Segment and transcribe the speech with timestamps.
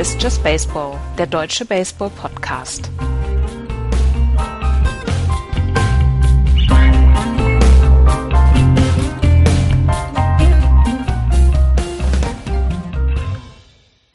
[0.00, 2.90] Hier ist Just Baseball, der deutsche Baseball-Podcast.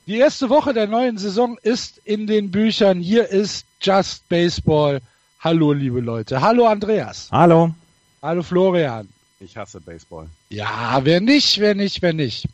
[0.08, 3.00] Die erste Woche der neuen Saison ist in den Büchern.
[3.00, 5.02] Hier ist Just Baseball.
[5.40, 6.42] Hallo, liebe Leute.
[6.42, 7.30] Hallo, Andreas.
[7.32, 7.76] Hallo.
[8.24, 9.08] Hallo, Florian.
[9.40, 10.26] Ich hasse Baseball.
[10.50, 12.48] Ja, wer nicht, wer nicht, wer nicht.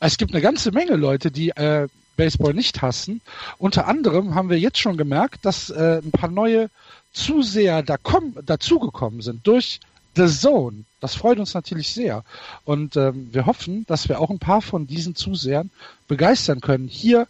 [0.00, 3.20] Es gibt eine ganze Menge Leute, die äh, Baseball nicht hassen.
[3.58, 6.70] Unter anderem haben wir jetzt schon gemerkt, dass äh, ein paar neue
[7.12, 9.80] Zuseher da komm, dazugekommen sind durch
[10.16, 10.84] The Zone.
[11.00, 12.24] Das freut uns natürlich sehr.
[12.64, 15.70] Und ähm, wir hoffen, dass wir auch ein paar von diesen Zusehern
[16.08, 17.26] begeistern können, hier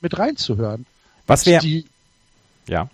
[0.00, 0.86] mit reinzuhören.
[1.26, 1.86] Was wir, Die,
[2.68, 2.88] ja.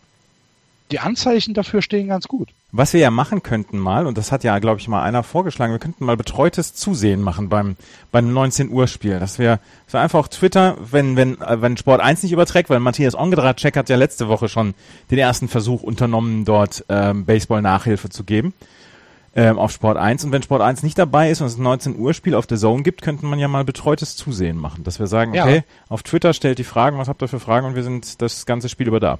[0.90, 2.51] Die Anzeichen dafür stehen ganz gut.
[2.71, 5.73] Was wir ja machen könnten mal, und das hat ja, glaube ich, mal einer vorgeschlagen,
[5.73, 7.77] wir könnten mal betreutes Zusehen machen beim,
[8.13, 9.18] beim 19 Uhr Spiel.
[9.18, 12.80] Das wäre so einfach auf Twitter, wenn, wenn, äh, wenn Sport 1 nicht überträgt, weil
[12.80, 14.74] Matthias Ongedracek hat ja letzte Woche schon
[15.10, 18.52] den ersten Versuch unternommen, dort ähm, Baseball-Nachhilfe zu geben
[19.37, 20.24] ähm, auf Sport 1.
[20.24, 22.59] Und wenn Sport 1 nicht dabei ist und es ein 19 Uhr Spiel auf der
[22.59, 24.85] Zone gibt, könnte man ja mal betreutes Zusehen machen.
[24.85, 25.45] Dass wir sagen, Ja.
[25.45, 28.46] okay, auf Twitter stellt die Fragen, was habt ihr für Fragen und wir sind das
[28.46, 29.18] ganze Spiel über da.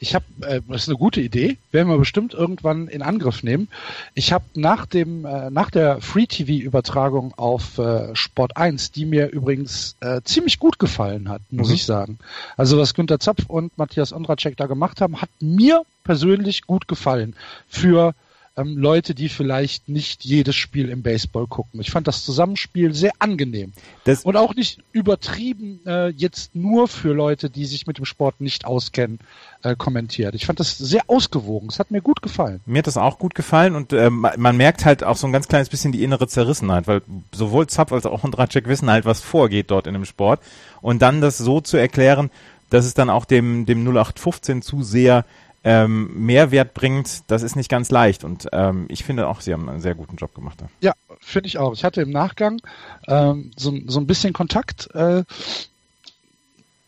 [0.00, 3.68] Ich habe, äh, das ist eine gute Idee, werden wir bestimmt irgendwann in Angriff nehmen.
[4.14, 9.04] Ich habe nach dem, äh, nach der Free TV Übertragung auf äh, Sport 1, die
[9.04, 11.74] mir übrigens äh, ziemlich gut gefallen hat, muss Mhm.
[11.74, 12.18] ich sagen.
[12.56, 17.34] Also was Günter Zapf und Matthias Ondracek da gemacht haben, hat mir persönlich gut gefallen.
[17.68, 18.14] Für
[18.58, 21.80] ähm, Leute, die vielleicht nicht jedes Spiel im Baseball gucken.
[21.80, 23.72] Ich fand das Zusammenspiel sehr angenehm.
[24.04, 28.40] Das, Und auch nicht übertrieben äh, jetzt nur für Leute, die sich mit dem Sport
[28.40, 29.18] nicht auskennen,
[29.62, 30.34] äh, kommentiert.
[30.34, 31.68] Ich fand das sehr ausgewogen.
[31.70, 32.60] Es hat mir gut gefallen.
[32.66, 35.32] Mir hat das auch gut gefallen und äh, ma- man merkt halt auch so ein
[35.32, 37.02] ganz kleines bisschen die innere Zerrissenheit, weil
[37.32, 40.40] sowohl Zapp als auch Ondracek wissen halt, was vorgeht dort in dem Sport
[40.80, 42.30] und dann das so zu erklären,
[42.70, 45.24] dass es dann auch dem, dem 0815 Zuseher
[45.68, 49.68] ähm, Mehrwert bringt, das ist nicht ganz leicht und ähm, ich finde auch, sie haben
[49.68, 50.62] einen sehr guten Job gemacht.
[50.62, 50.68] da.
[50.80, 51.74] Ja, finde ich auch.
[51.74, 52.62] Ich hatte im Nachgang
[53.06, 55.24] ähm, so, so ein bisschen Kontakt äh,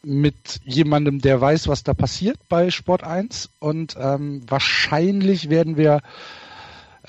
[0.02, 6.00] mit jemandem, der weiß, was da passiert bei Sport 1 und ähm, wahrscheinlich werden wir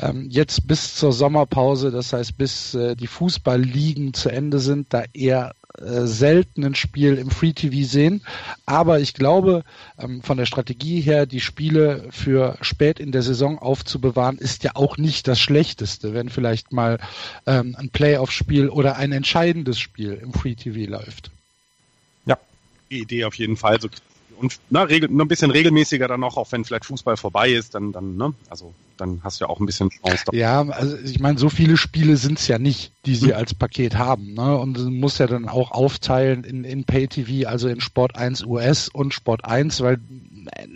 [0.01, 5.03] ähm, jetzt bis zur Sommerpause, das heißt bis äh, die Fußballligen zu Ende sind, da
[5.13, 8.23] eher äh, selten ein Spiel im Free TV sehen.
[8.65, 9.63] Aber ich glaube,
[9.97, 14.71] ähm, von der Strategie her, die Spiele für spät in der Saison aufzubewahren, ist ja
[14.75, 16.99] auch nicht das Schlechteste, wenn vielleicht mal
[17.45, 21.31] ähm, ein Playoff-Spiel oder ein entscheidendes Spiel im Free TV läuft.
[22.91, 23.79] Die Idee auf jeden Fall.
[23.79, 23.87] So,
[24.41, 27.75] und na, regel, nur ein bisschen regelmäßiger dann noch, auch wenn vielleicht Fußball vorbei ist,
[27.75, 28.33] dann, dann, ne?
[28.49, 30.25] Also dann hast du ja auch ein bisschen Chance.
[30.31, 33.97] Ja, also ich meine, so viele Spiele sind es ja nicht, die sie als Paket
[33.97, 34.33] haben.
[34.33, 34.57] Ne?
[34.57, 38.89] Und du musst ja dann auch aufteilen in, in Pay-TV, also in Sport 1 US
[38.89, 39.99] und Sport 1, weil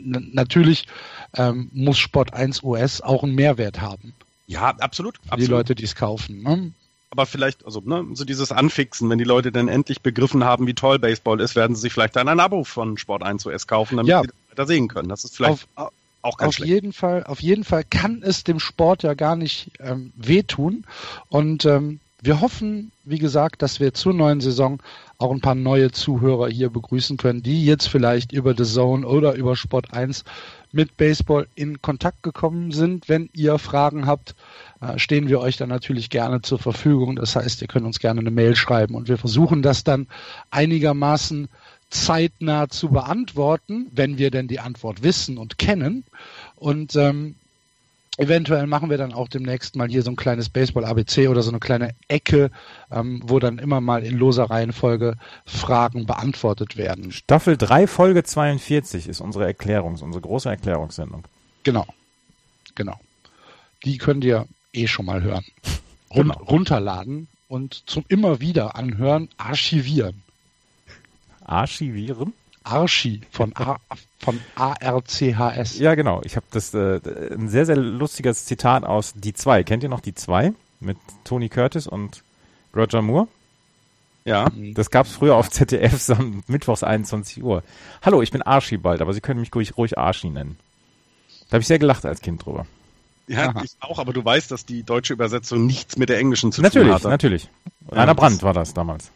[0.01, 0.87] natürlich
[1.35, 4.13] ähm, muss Sport 1 US auch einen Mehrwert haben
[4.47, 5.17] Ja, absolut.
[5.17, 5.49] für die absolut.
[5.51, 6.41] Leute, die es kaufen.
[6.41, 6.71] Ne?
[7.15, 10.73] Aber vielleicht, also, ne, so dieses Anfixen, wenn die Leute dann endlich begriffen haben, wie
[10.73, 13.95] toll Baseball ist, werden sie sich vielleicht dann ein Abo von Sport 1 US kaufen,
[13.95, 14.21] damit Ja.
[14.21, 15.07] sie das weiter sehen können.
[15.07, 16.73] Das ist vielleicht Auf, auch ganz auf schlecht.
[16.73, 20.83] jeden Fall, auf jeden Fall kann es dem Sport ja gar nicht ähm, wehtun.
[21.29, 24.81] Und ähm, wir hoffen, wie gesagt, dass wir zur neuen Saison
[25.17, 29.35] auch ein paar neue Zuhörer hier begrüßen können, die jetzt vielleicht über The Zone oder
[29.35, 30.25] über Sport 1
[30.73, 33.07] mit Baseball in Kontakt gekommen sind.
[33.07, 34.35] Wenn ihr Fragen habt,
[34.97, 37.15] stehen wir euch dann natürlich gerne zur Verfügung.
[37.15, 40.07] Das heißt, ihr könnt uns gerne eine Mail schreiben und wir versuchen das dann
[40.51, 41.47] einigermaßen
[41.89, 46.03] zeitnah zu beantworten, wenn wir denn die Antwort wissen und kennen.
[46.55, 47.35] Und ähm,
[48.17, 51.59] eventuell machen wir dann auch demnächst mal hier so ein kleines Baseball-ABC oder so eine
[51.59, 52.51] kleine Ecke,
[52.91, 55.15] ähm, wo dann immer mal in loser Reihenfolge
[55.45, 57.11] Fragen beantwortet werden.
[57.11, 61.23] Staffel 3, Folge 42 ist unsere Erklärungs-, unsere große Erklärungssendung.
[61.63, 61.85] Genau.
[62.75, 62.99] Genau.
[63.83, 65.45] Die könnt ihr eh schon mal hören.
[66.13, 66.43] Run Genau.
[66.43, 70.21] Runterladen und zum immer wieder anhören, archivieren.
[71.43, 72.33] Archivieren?
[72.65, 73.77] Archi von, A,
[74.19, 75.77] von ARCHS.
[75.77, 76.21] Ja, genau.
[76.23, 76.99] Ich habe das äh,
[77.31, 79.63] ein sehr, sehr lustiges Zitat aus Die zwei.
[79.63, 82.23] Kennt ihr noch Die zwei mit Tony Curtis und
[82.75, 83.27] Roger Moore?
[84.25, 84.47] Ja.
[84.73, 87.61] Das gab's früher auf ZDF so am mittwochs 21 Uhr.
[88.01, 90.57] Hallo, ich bin Archibald, aber Sie können mich ruhig, ruhig Archie nennen.
[91.49, 92.65] Da habe ich sehr gelacht als Kind drüber.
[93.27, 93.61] Ja, Aha.
[93.63, 96.87] ich auch, aber du weißt, dass die deutsche Übersetzung nichts mit der englischen zu Natürlich,
[96.87, 97.09] tun hatte.
[97.09, 97.49] natürlich.
[97.91, 99.09] Ja, Rainer Brandt war das damals.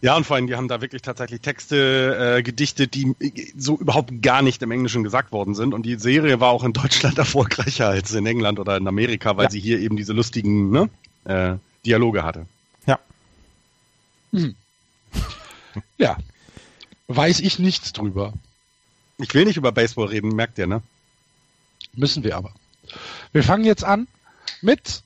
[0.00, 3.76] Ja, und vor allem, die haben da wirklich tatsächlich Texte äh, gedichtet, die äh, so
[3.76, 5.74] überhaupt gar nicht im Englischen gesagt worden sind.
[5.74, 9.44] Und die Serie war auch in Deutschland erfolgreicher als in England oder in Amerika, weil
[9.46, 9.50] Ja.
[9.50, 10.88] sie hier eben diese lustigen ne,
[11.24, 12.46] äh, Dialoge hatte.
[12.86, 12.98] Ja.
[15.96, 16.16] Ja.
[17.08, 18.32] weiß ich nichts drüber.
[19.18, 20.82] Ich will nicht über Baseball reden, merkt ihr, ne?
[21.94, 22.52] Müssen wir aber.
[23.32, 24.08] Wir fangen jetzt an
[24.62, 25.02] mit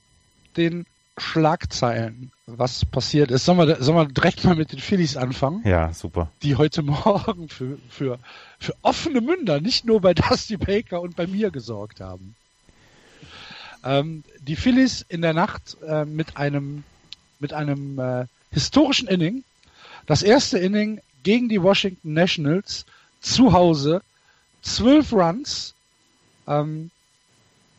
[0.57, 0.85] den
[1.17, 3.45] Schlagzeilen, was passiert ist.
[3.45, 5.61] Sollen wir, sollen wir direkt mal mit den Phillies anfangen?
[5.63, 6.31] Ja, super.
[6.41, 8.17] Die heute Morgen für, für,
[8.59, 12.35] für offene Münder, nicht nur bei Dusty Baker und bei mir gesorgt haben.
[13.83, 16.83] Ähm, die Phillies in der Nacht äh, mit einem,
[17.39, 19.43] mit einem äh, historischen Inning.
[20.07, 22.85] Das erste Inning gegen die Washington Nationals
[23.21, 24.01] zu Hause.
[24.61, 25.75] Zwölf Runs.
[26.47, 26.89] Ähm,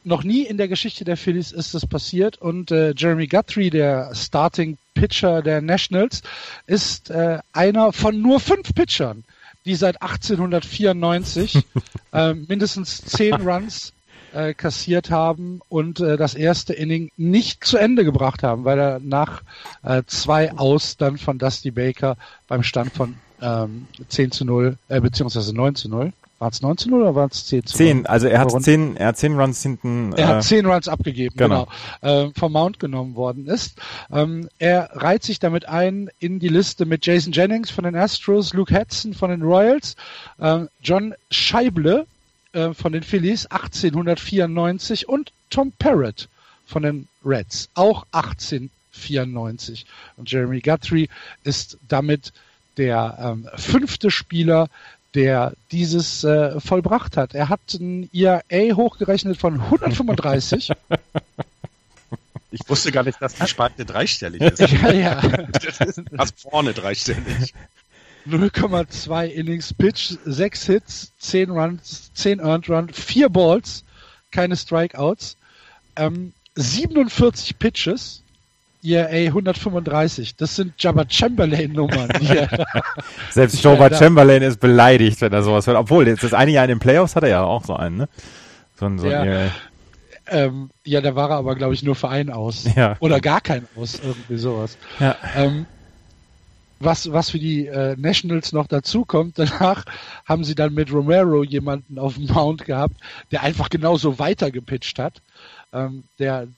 [0.04, 4.14] noch nie in der Geschichte der Phillies ist das passiert und äh, Jeremy Guthrie, der
[4.14, 6.22] Starting Pitcher der Nationals,
[6.66, 9.24] ist äh, einer von nur fünf Pitchern,
[9.64, 11.64] die seit 1894
[12.12, 13.92] äh, mindestens zehn Runs
[14.32, 19.00] äh, kassiert haben und äh, das erste Inning nicht zu Ende gebracht haben, weil er
[19.00, 19.42] nach
[19.82, 22.16] äh, zwei Aus dann von Dusty Baker
[22.48, 26.12] beim Stand von ähm, 10 zu 0, äh, beziehungsweise 9 zu 0.
[26.44, 27.87] War es 19 0 oder war es 10 zu 0?
[27.87, 30.12] 10, also er hat 10, er hat 10 Runs hinten.
[30.12, 31.69] Er hat 10 Runs abgegeben, genau,
[32.02, 33.79] genau äh, vom Mount genommen worden ist.
[34.12, 38.52] Ähm, er reiht sich damit ein in die Liste mit Jason Jennings von den Astros,
[38.52, 39.96] Luke Hudson von den Royals,
[40.37, 42.06] äh, John Scheible
[42.52, 46.29] äh, von den Phillies 1894 und Tom Parrott
[46.67, 49.87] von den Reds auch 1894.
[50.19, 51.08] Und Jeremy Guthrie
[51.43, 52.35] ist damit
[52.76, 54.69] der ähm, fünfte Spieler,
[55.14, 57.34] der dieses äh, vollbracht hat.
[57.34, 60.72] Er hat ein IAA hochgerechnet von 135.
[62.55, 64.61] Ich wusste gar nicht, dass die Spalte dreistellig ist.
[64.82, 65.20] ja, ja.
[65.50, 67.52] Das ist fast vorne dreistellig.
[68.28, 73.82] 0,2 Innings Pitch, 6 Hits, 10 Runs, 10 Earned Run, 4 Balls,
[74.31, 75.37] keine Strikeouts,
[75.96, 78.22] ähm, 47 Pitches,
[78.84, 80.36] ERA 135.
[80.36, 82.10] Das sind Jabba Chamberlain-Nummern.
[83.31, 85.76] Selbst Jabba Chamberlain ist beleidigt, wenn er sowas hört.
[85.76, 88.08] Obwohl, jetzt das eine Jahr in den Playoffs hat er ja auch so einen, ne?
[88.78, 89.22] So ein, so ja.
[89.22, 89.50] ein.
[90.26, 92.66] Ähm, ja, da war er aber, glaube ich, nur für einen aus.
[92.76, 92.96] Ja.
[93.00, 94.78] Oder gar kein aus, irgendwie sowas.
[94.98, 95.16] Ja.
[95.37, 95.66] Ähm,
[96.80, 99.84] was, was für die äh, Nationals noch dazu kommt, danach
[100.25, 102.96] haben sie dann mit Romero jemanden auf dem Mount gehabt,
[103.30, 105.22] der einfach genauso weitergepitcht hat.
[105.72, 106.48] Ähm, der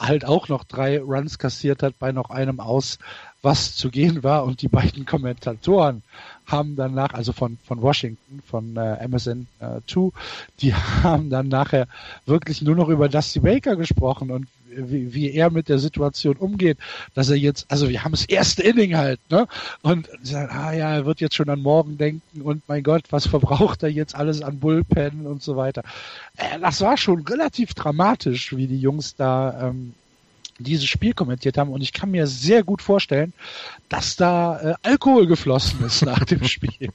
[0.00, 2.98] halt auch noch drei Runs kassiert hat bei noch einem aus,
[3.42, 4.44] was zu gehen war.
[4.44, 6.02] Und die beiden Kommentatoren
[6.50, 10.10] haben danach, also von, von Washington, von äh, MSN 2, äh,
[10.60, 11.86] die haben dann nachher
[12.26, 16.78] wirklich nur noch über Dusty Baker gesprochen und wie, wie er mit der Situation umgeht,
[17.14, 19.46] dass er jetzt, also wir haben das erste Inning halt, ne?
[19.82, 23.26] Und sagen, ah ja, er wird jetzt schon an morgen denken und mein Gott, was
[23.26, 25.82] verbraucht er jetzt alles an Bullpen und so weiter.
[26.36, 29.94] Äh, das war schon relativ dramatisch, wie die Jungs da ähm,
[30.64, 33.32] dieses Spiel kommentiert haben und ich kann mir sehr gut vorstellen,
[33.88, 36.90] dass da äh, Alkohol geflossen ist nach dem Spiel.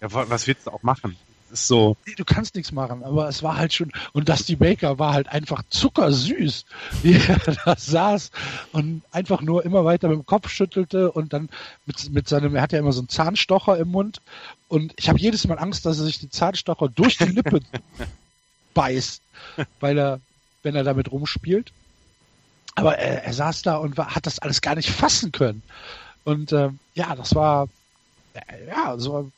[0.00, 1.16] Ja, was willst du auch machen?
[1.50, 1.96] ist so.
[2.06, 5.28] Nee, du kannst nichts machen, aber es war halt schon, und Dusty Baker war halt
[5.28, 6.64] einfach zuckersüß,
[7.02, 8.30] wie er da saß
[8.72, 11.48] und einfach nur immer weiter mit dem Kopf schüttelte und dann
[11.86, 14.20] mit, mit seinem, er hat ja immer so einen Zahnstocher im Mund
[14.68, 17.60] und ich habe jedes Mal Angst, dass er sich die Zahnstocher durch die Lippe
[18.74, 19.22] beißt,
[19.80, 20.20] weil er,
[20.62, 21.72] wenn er damit rumspielt.
[22.78, 25.62] Aber er, er saß da und war, hat das alles gar nicht fassen können.
[26.24, 27.68] Und äh, ja, das war
[28.66, 29.30] ja, so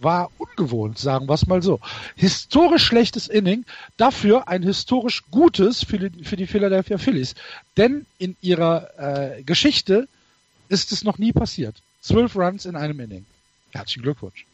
[0.00, 1.80] war ungewohnt, sagen wir es mal so.
[2.16, 3.64] Historisch schlechtes Inning,
[3.96, 7.34] dafür ein historisch gutes für die, für die Philadelphia Phillies.
[7.76, 10.08] Denn in ihrer äh, Geschichte
[10.68, 11.76] ist es noch nie passiert.
[12.00, 13.26] Zwölf Runs in einem Inning.
[13.72, 14.46] Herzlichen Glückwunsch.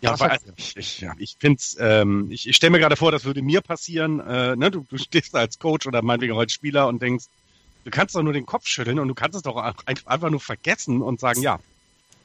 [0.00, 3.24] Ja, aber ich, ich, ja, ich finde ähm, ich, ich stelle mir gerade vor, das
[3.24, 4.20] würde mir passieren.
[4.20, 4.70] Äh, ne?
[4.70, 7.24] du, du stehst als Coach oder meinetwegen als Spieler und denkst,
[7.84, 11.02] du kannst doch nur den Kopf schütteln und du kannst es doch einfach nur vergessen
[11.02, 11.58] und sagen, ja,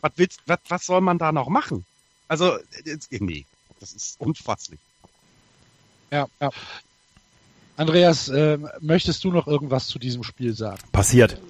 [0.01, 1.86] was willst, was, was soll man da noch machen?
[2.27, 2.58] Also,
[3.10, 3.46] nee,
[3.80, 4.80] das ist unfasslich.
[6.12, 6.51] Ja, ja.
[7.75, 10.82] Andreas, äh, möchtest du noch irgendwas zu diesem Spiel sagen?
[10.92, 11.42] Passiert.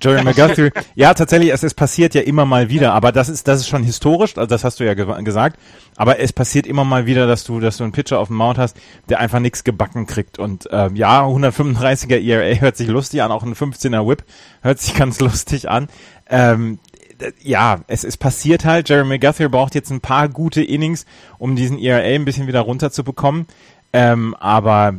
[0.00, 3.60] Jerry McGuthrie, ja, tatsächlich, es, es passiert ja immer mal wieder, aber das ist, das
[3.60, 5.58] ist schon historisch, also das hast du ja ge gesagt,
[5.96, 8.58] aber es passiert immer mal wieder, dass du, dass du einen Pitcher auf dem Mount
[8.58, 8.76] hast,
[9.08, 13.42] der einfach nichts gebacken kriegt und ähm, ja, 135er ERA hört sich lustig an, auch
[13.42, 14.24] ein 15er Whip
[14.62, 15.88] hört sich ganz lustig an.
[16.28, 16.78] Ähm,
[17.42, 18.88] ja, es, es passiert halt.
[18.88, 21.06] Jeremy Guthrie braucht jetzt ein paar gute Innings,
[21.38, 23.46] um diesen ERA ein bisschen wieder runterzubekommen.
[23.92, 24.94] Ähm, aber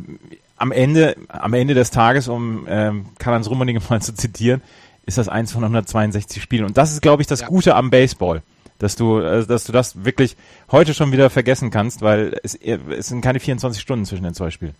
[0.56, 4.62] am Ende, am Ende des Tages, um ähm, Karl-Heinz Rummenigge mal zu zitieren,
[5.08, 6.66] ist das eins von 162 Spielen.
[6.66, 7.46] Und das ist, glaube ich, das ja.
[7.46, 8.42] Gute am Baseball.
[8.78, 10.36] Dass du, äh, dass du das wirklich
[10.70, 14.50] heute schon wieder vergessen kannst, weil es, es sind keine 24 Stunden zwischen den zwei
[14.50, 14.74] Spielen.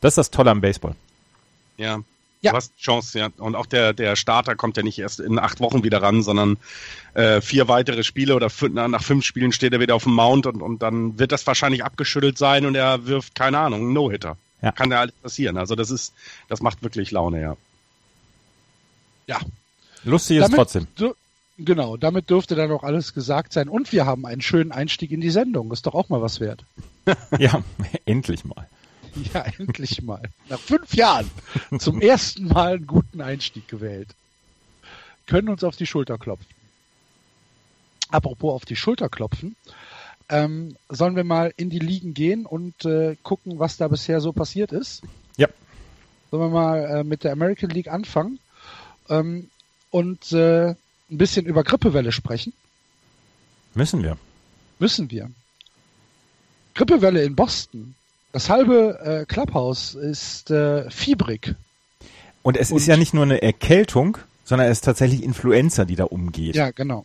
[0.00, 0.94] Das ist das Tolle am Baseball.
[1.76, 2.00] Ja.
[2.42, 2.52] Ja.
[2.52, 3.28] Du hast Chance, ja.
[3.36, 6.56] Und auch der, der Starter kommt ja nicht erst in acht Wochen wieder ran, sondern
[7.12, 10.62] äh, vier weitere Spiele oder nach fünf Spielen steht er wieder auf dem Mount und,
[10.62, 14.38] und dann wird das wahrscheinlich abgeschüttelt sein und er wirft, keine Ahnung, No-Hitter.
[14.62, 14.72] Ja.
[14.72, 15.58] Kann ja alles passieren.
[15.58, 16.14] Also das ist,
[16.48, 17.56] das macht wirklich Laune, ja.
[19.30, 19.38] Ja.
[20.02, 20.86] Lustig ist damit, trotzdem.
[20.96, 21.14] Du,
[21.56, 23.68] genau, damit dürfte dann auch alles gesagt sein.
[23.68, 25.70] Und wir haben einen schönen Einstieg in die Sendung.
[25.70, 26.64] Ist doch auch mal was wert.
[27.38, 27.62] ja,
[28.06, 28.68] endlich mal.
[29.32, 30.22] Ja, endlich mal.
[30.48, 31.30] Nach fünf Jahren
[31.78, 34.08] zum ersten Mal einen guten Einstieg gewählt.
[35.26, 36.46] Können uns auf die Schulter klopfen.
[38.10, 39.54] Apropos auf die Schulter klopfen,
[40.28, 44.32] ähm, sollen wir mal in die Ligen gehen und äh, gucken, was da bisher so
[44.32, 45.02] passiert ist?
[45.36, 45.46] Ja.
[46.32, 48.40] Sollen wir mal äh, mit der American League anfangen
[49.10, 49.50] ähm,
[49.90, 50.76] und äh, ein
[51.08, 52.52] bisschen über Grippewelle sprechen?
[53.74, 54.16] Müssen wir.
[54.78, 55.30] Müssen wir.
[56.74, 57.94] Grippewelle in Boston.
[58.32, 61.54] Das halbe äh, Clubhouse ist äh, fiebrig.
[62.42, 65.96] Und es und ist ja nicht nur eine Erkältung, sondern es ist tatsächlich Influenza, die
[65.96, 66.54] da umgeht.
[66.54, 67.04] Ja, genau.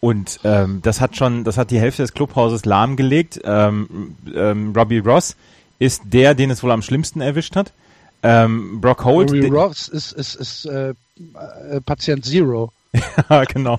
[0.00, 3.40] Und ähm, das hat schon, das hat die Hälfte des Clubhauses lahmgelegt.
[3.44, 5.36] Ähm, ähm, Robbie Ross
[5.78, 7.72] ist der, den es wohl am schlimmsten erwischt hat.
[8.26, 9.30] Ähm, Brock Holt.
[9.30, 12.72] Robbie Ross ist, ist, ist äh, äh, Patient Zero.
[13.30, 13.78] ja, genau.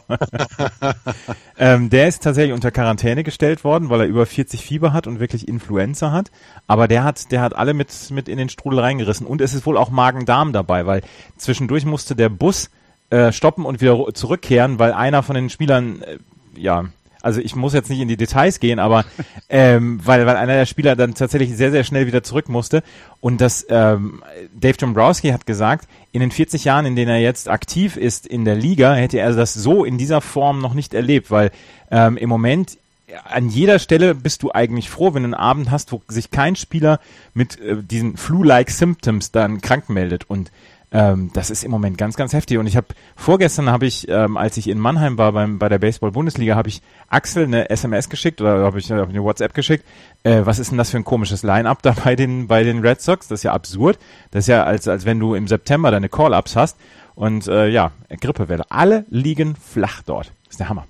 [1.58, 5.20] ähm, der ist tatsächlich unter Quarantäne gestellt worden, weil er über 40 Fieber hat und
[5.20, 6.32] wirklich Influenza hat.
[6.68, 9.28] Aber der hat, der hat alle mit, mit in den Strudel reingerissen.
[9.28, 11.02] Und es ist wohl auch Magen-Darm dabei, weil
[11.38, 12.70] zwischendurch musste der Bus
[13.10, 16.18] äh, stoppen und wieder zurückkehren, weil einer von den Spielern, äh,
[16.56, 16.86] ja,
[17.22, 19.06] also ich muss jetzt nicht in die Details gehen, aber
[19.50, 22.84] ähm, weil, weil einer der Spieler dann tatsächlich sehr, sehr schnell wieder zurück musste.
[23.20, 27.50] Und das ähm, Dave Dombrowski hat gesagt, in den 40 Jahren, in denen er jetzt
[27.50, 31.32] aktiv ist in der Liga, hätte er das so in dieser Form noch nicht erlebt,
[31.32, 31.52] weil
[31.92, 32.78] ähm, im Moment
[33.24, 36.56] an jeder Stelle bist du eigentlich froh, wenn du einen Abend hast, wo sich kein
[36.56, 37.00] Spieler
[37.34, 40.30] mit äh, diesen Flu-like Symptoms dann krank meldet.
[40.30, 40.52] Und
[40.92, 42.58] ähm, das ist im Moment ganz, ganz heftig.
[42.58, 45.80] Und ich habe vorgestern habe ich, ähm, als ich in Mannheim war beim bei der
[45.80, 49.86] Baseball-Bundesliga, habe ich Axel eine SMS geschickt oder habe ich, hab ich eine WhatsApp geschickt.
[50.24, 53.02] Äh, was ist denn das für ein komisches Line-up da bei den bei den Red
[53.02, 53.28] Sox?
[53.28, 54.00] Das ist ja absurd.
[54.32, 56.78] Das ist ja als als wenn du im September deine Call-ups hast.
[57.16, 57.92] Und äh, ja,
[58.22, 58.64] Grippewelle.
[58.70, 60.32] Alle liegen flach dort.
[60.50, 60.86] Ist der Hammer.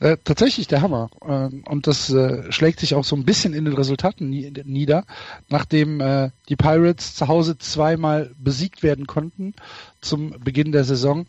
[0.00, 1.10] Äh, tatsächlich der Hammer.
[1.20, 5.04] Äh, und das äh, schlägt sich auch so ein bisschen in den Resultaten nie nieder,
[5.48, 9.54] nachdem äh, die Pirates zu Hause zweimal besiegt werden konnten
[10.00, 11.26] zum Beginn der Saison.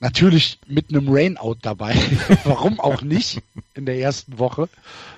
[0.00, 1.94] Natürlich mit einem Rainout dabei.
[2.44, 3.42] Warum auch nicht
[3.74, 4.68] in der ersten Woche,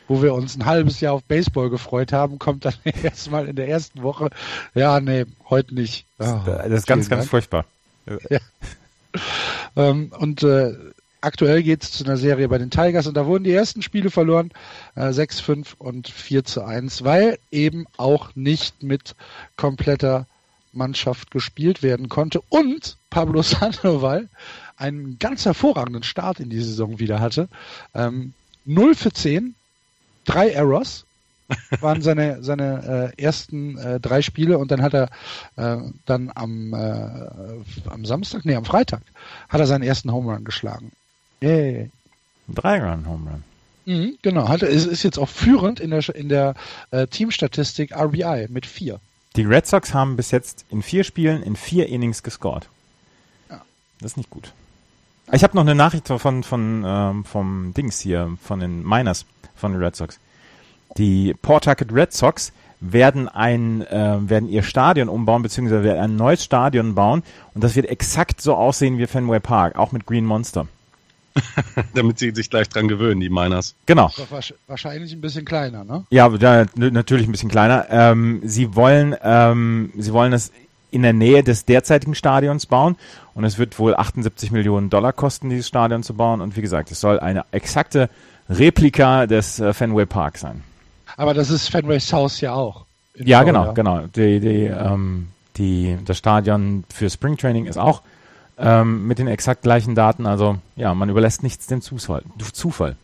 [0.08, 3.68] wo wir uns ein halbes Jahr auf Baseball gefreut haben, kommt dann erstmal in der
[3.68, 4.30] ersten Woche,
[4.74, 6.06] ja, nee, heute nicht.
[6.18, 7.20] Oh, das ist ganz, Dank.
[7.20, 7.64] ganz furchtbar.
[8.30, 8.38] Ja.
[9.76, 10.74] ähm, und äh,
[11.20, 14.10] aktuell geht es zu einer Serie bei den Tigers und da wurden die ersten Spiele
[14.10, 14.50] verloren,
[14.94, 19.14] äh, 6-5 und 4 zu 1, weil eben auch nicht mit
[19.56, 20.26] kompletter
[20.72, 24.28] Mannschaft gespielt werden konnte und Pablo Sandoval
[24.76, 27.48] einen ganz hervorragenden Start in die Saison wieder hatte.
[27.94, 29.54] Ähm, 0 für 10,
[30.24, 31.06] drei Errors
[31.80, 35.08] waren seine seine äh, ersten äh, drei Spiele und dann hat er
[35.56, 39.02] äh, dann am äh, am Samstag, nee, am Freitag
[39.48, 40.90] hat er seinen ersten Home Run geschlagen.
[41.40, 41.90] Yay.
[42.48, 43.44] Drei Run Home Run.
[43.86, 46.54] Mhm, genau, hat, ist, ist jetzt auch führend in der, in der
[46.90, 49.00] äh, Teamstatistik RBI mit vier.
[49.36, 52.68] Die Red Sox haben bis jetzt in vier Spielen in vier Innings gescored.
[53.48, 53.62] Ja.
[54.00, 54.52] Das ist nicht gut.
[55.32, 59.72] Ich habe noch eine Nachricht von, von ähm, vom Dings hier, von den Miners von
[59.72, 60.18] den Red Sox.
[60.98, 66.44] Die Pawtucket Red Sox werden ein äh, werden ihr Stadion umbauen beziehungsweise werden ein neues
[66.44, 67.22] Stadion bauen
[67.54, 70.66] und das wird exakt so aussehen wie Fenway Park, auch mit Green Monster.
[71.94, 73.74] Damit sie sich gleich dran gewöhnen, die Miners.
[73.86, 74.10] Genau.
[74.66, 76.04] Wahrscheinlich ein bisschen kleiner, ne?
[76.10, 77.86] Ja, da, natürlich ein bisschen kleiner.
[77.90, 80.52] Ähm, sie wollen, ähm, sie wollen es
[80.90, 82.96] in der Nähe des derzeitigen Stadions bauen
[83.34, 86.40] und es wird wohl 78 Millionen Dollar kosten, dieses Stadion zu bauen.
[86.40, 88.08] Und wie gesagt, es soll eine exakte
[88.48, 90.62] Replika des äh, Fenway Park sein.
[91.16, 92.84] Aber das ist Fenway South ja auch.
[93.14, 94.06] Ja, genau, genau.
[94.14, 98.02] Die, die, ähm, die, das Stadion für Springtraining ist auch
[98.58, 100.26] ähm, mit den exakt gleichen Daten.
[100.26, 102.22] Also ja, man überlässt nichts dem Zufall.
[102.52, 102.96] Zufall.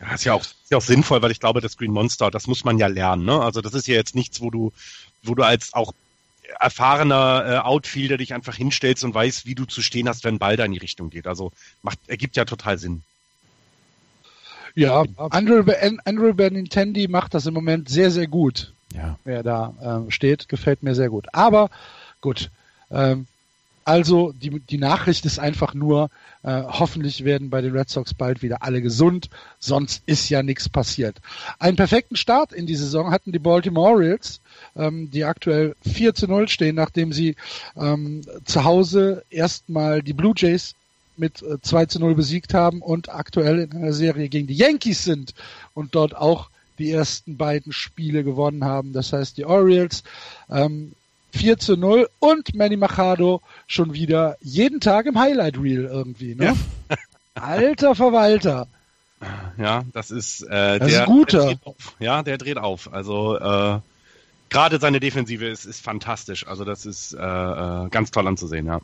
[0.00, 2.46] Ja, ist ja auch, ist ja auch sinnvoll, weil ich glaube, das Green Monster, das
[2.46, 3.24] muss man ja lernen.
[3.24, 3.40] Ne?
[3.40, 4.72] Also das ist ja jetzt nichts, wo du,
[5.22, 5.92] wo du als auch
[6.60, 10.38] erfahrener äh, Outfielder dich einfach hinstellst und weißt, wie du zu stehen hast, wenn ein
[10.38, 11.26] Ball da in die Richtung geht.
[11.26, 11.52] Also
[11.82, 13.02] macht, ergibt ja total Sinn.
[14.74, 15.64] Ja, Andrew,
[16.04, 18.74] Andrew Benintendi macht das im Moment sehr, sehr gut.
[18.94, 19.18] Ja.
[19.24, 21.26] Wer da äh, steht, gefällt mir sehr gut.
[21.32, 21.70] Aber
[22.20, 22.50] gut,
[22.90, 23.26] ähm,
[23.86, 26.10] also die, die Nachricht ist einfach nur,
[26.42, 30.68] äh, hoffentlich werden bei den Red Sox bald wieder alle gesund, sonst ist ja nichts
[30.68, 31.18] passiert.
[31.60, 34.40] Einen perfekten Start in die Saison hatten die Baltimore Orioles,
[34.74, 37.36] ähm, die aktuell 4 zu 0 stehen, nachdem sie
[37.76, 40.74] ähm, zu Hause erstmal die Blue Jays
[41.16, 45.04] mit äh, 2 zu 0 besiegt haben und aktuell in einer Serie gegen die Yankees
[45.04, 45.32] sind
[45.74, 46.50] und dort auch
[46.80, 48.92] die ersten beiden Spiele gewonnen haben.
[48.92, 50.02] Das heißt, die Orioles
[50.50, 50.92] ähm,
[51.36, 56.34] 4 zu 0 und Manny Machado schon wieder jeden Tag im Highlight Reel irgendwie.
[56.34, 56.46] Ne?
[56.46, 56.96] Ja.
[57.34, 58.66] Alter Verwalter.
[59.58, 61.46] Ja, das ist, äh, das der, ist guter.
[61.46, 62.92] Der ja, der dreht auf.
[62.92, 63.78] Also äh,
[64.50, 66.46] gerade seine Defensive ist, ist fantastisch.
[66.46, 68.80] Also das ist äh, äh ganz toll anzusehen, ja.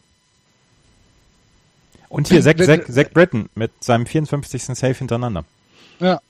[2.09, 4.65] Und hier Zach, Zach, Zach Britton mit seinem 54.
[4.65, 5.45] Save hintereinander.
[5.99, 6.21] Ja.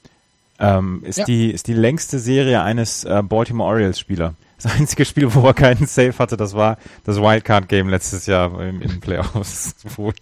[0.62, 1.24] Ähm, ist, ja.
[1.24, 4.34] Die, ist die längste Serie eines äh, Baltimore Orioles Spieler.
[4.62, 8.80] Das einzige Spiel, wo er keinen Save hatte, das war das Wildcard-Game letztes Jahr im,
[8.80, 10.12] in Playoffs, wo,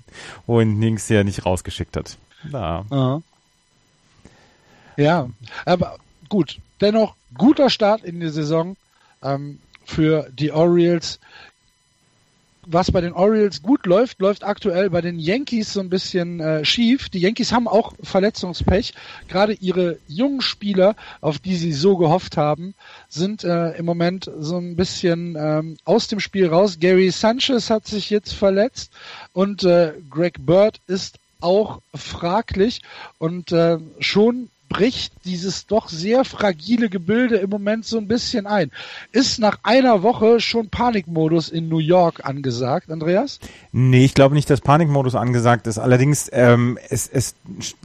[0.46, 2.16] wo ihn Nings ja nicht rausgeschickt hat.
[2.50, 2.86] Da.
[2.90, 3.20] Ja.
[4.96, 5.28] ja,
[5.66, 5.98] aber
[6.30, 6.58] gut.
[6.80, 8.78] Dennoch guter Start in die Saison
[9.22, 11.20] ähm, für die Orioles
[12.72, 16.64] was bei den Orioles gut läuft, läuft aktuell bei den Yankees so ein bisschen äh,
[16.64, 17.08] schief.
[17.08, 18.94] Die Yankees haben auch Verletzungspech.
[19.28, 22.74] Gerade ihre jungen Spieler, auf die sie so gehofft haben,
[23.08, 26.78] sind äh, im Moment so ein bisschen ähm, aus dem Spiel raus.
[26.80, 28.92] Gary Sanchez hat sich jetzt verletzt
[29.32, 32.82] und äh, Greg Bird ist auch fraglich
[33.18, 38.70] und äh, schon bricht dieses doch sehr fragile Gebilde im Moment so ein bisschen ein.
[39.12, 43.40] Ist nach einer Woche schon Panikmodus in New York angesagt, Andreas?
[43.72, 45.78] Nee, ich glaube nicht, dass Panikmodus angesagt ist.
[45.78, 47.34] Allerdings, ähm, es, es,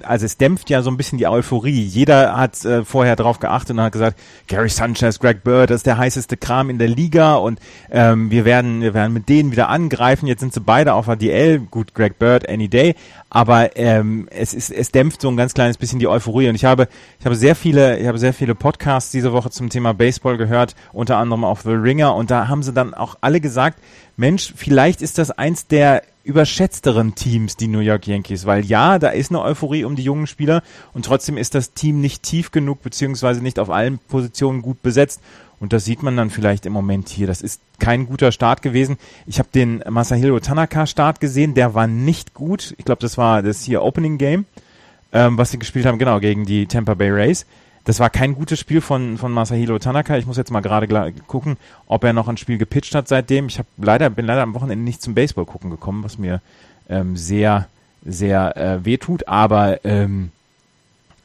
[0.04, 1.82] also es dämpft ja so ein bisschen die Euphorie.
[1.82, 5.88] Jeder hat äh, vorher drauf geachtet und hat gesagt, Gary Sanchez, Greg Bird, das ist
[5.88, 9.70] der heißeste Kram in der Liga und ähm, wir werden, wir werden mit denen wieder
[9.70, 10.27] angreifen.
[10.27, 11.60] Jetzt sind sie beide auf ADL.
[11.60, 12.96] Gut, Greg Bird, any day.
[13.36, 16.48] Aber ähm, es ist, es dämpft so ein ganz kleines bisschen die Euphorie.
[16.48, 19.69] Und ich habe, ich habe sehr viele, ich habe sehr viele Podcasts diese Woche zum
[19.69, 22.15] Thema Baseball gehört, unter anderem auf The Ringer.
[22.15, 23.80] Und da haben sie dann auch alle gesagt,
[24.17, 29.10] Mensch, vielleicht ist das eins der überschätzteren Teams, die New York Yankees, weil ja, da
[29.10, 32.82] ist eine Euphorie um die jungen Spieler und trotzdem ist das Team nicht tief genug,
[32.82, 35.21] beziehungsweise nicht auf allen Positionen gut besetzt.
[35.60, 37.28] Und das sieht man dann vielleicht im Moment hier.
[37.28, 38.97] Das ist kein guter Start gewesen.
[39.26, 42.76] Ich habe den Masahiro Tanaka Start gesehen, der war nicht gut.
[42.78, 44.45] Ich glaube, das war das hier Opening Game,
[45.12, 47.46] ähm, was sie gespielt haben, genau, gegen die Tampa Bay Rays.
[47.86, 50.18] Das war kein gutes Spiel von, von Masahiro Tanaka.
[50.18, 53.46] Ich muss jetzt mal gerade gucken, ob er noch ein Spiel gepitcht hat seitdem.
[53.46, 56.41] Ich hab leider, bin leider am Wochenende nicht zum Baseball gucken gekommen, was mir
[56.89, 57.68] ähm, sehr,
[58.04, 59.28] sehr äh, weh tut.
[59.28, 60.32] Aber ähm,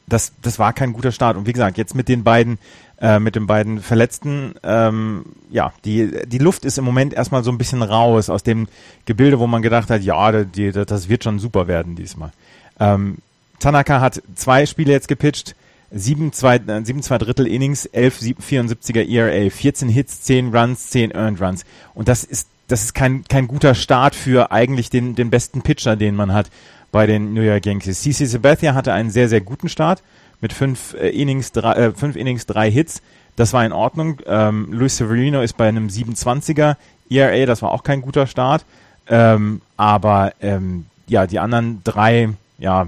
[0.07, 1.35] das, das war kein guter Start.
[1.35, 2.59] Und wie gesagt, jetzt mit den beiden
[3.01, 4.53] äh, mit den beiden Verletzten.
[4.61, 8.67] Ähm, ja, die, die Luft ist im Moment erstmal so ein bisschen raus aus dem
[9.05, 12.31] Gebilde, wo man gedacht hat, ja, die, das wird schon super werden diesmal.
[12.79, 13.17] Ähm,
[13.61, 15.55] Tanaka hat zwei Spiele jetzt gepitcht,
[15.91, 21.11] sieben zwei, äh, sieben zwei Drittel Innings, elf 74er ERA, 14 Hits, 10 Runs, 10
[21.11, 21.63] Earned Runs.
[21.93, 25.95] Und das ist, das ist kein, kein guter Start für eigentlich den, den besten Pitcher,
[25.95, 26.49] den man hat
[26.91, 28.01] bei den New York Yankees.
[28.01, 30.01] CC Sabathia hatte einen sehr, sehr guten Start
[30.41, 33.01] mit fünf äh, Innings, drei, äh, fünf Innings, drei Hits.
[33.35, 34.21] Das war in Ordnung.
[34.25, 36.75] Ähm, Luis Severino ist bei einem 27er
[37.09, 38.65] ERA, das war auch kein guter Start.
[39.07, 42.87] Ähm, aber ähm, ja, die anderen drei, ja,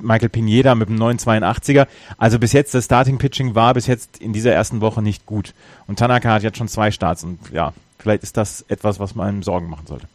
[0.00, 1.86] Michael Pineda mit einem 982er.
[2.18, 5.54] Also bis jetzt, das Starting Pitching war bis jetzt in dieser ersten Woche nicht gut.
[5.86, 9.42] Und Tanaka hat jetzt schon zwei Starts und ja, vielleicht ist das etwas, was man
[9.42, 10.06] Sorgen machen sollte.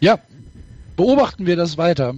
[0.00, 0.18] Ja,
[0.96, 2.14] beobachten wir das weiter.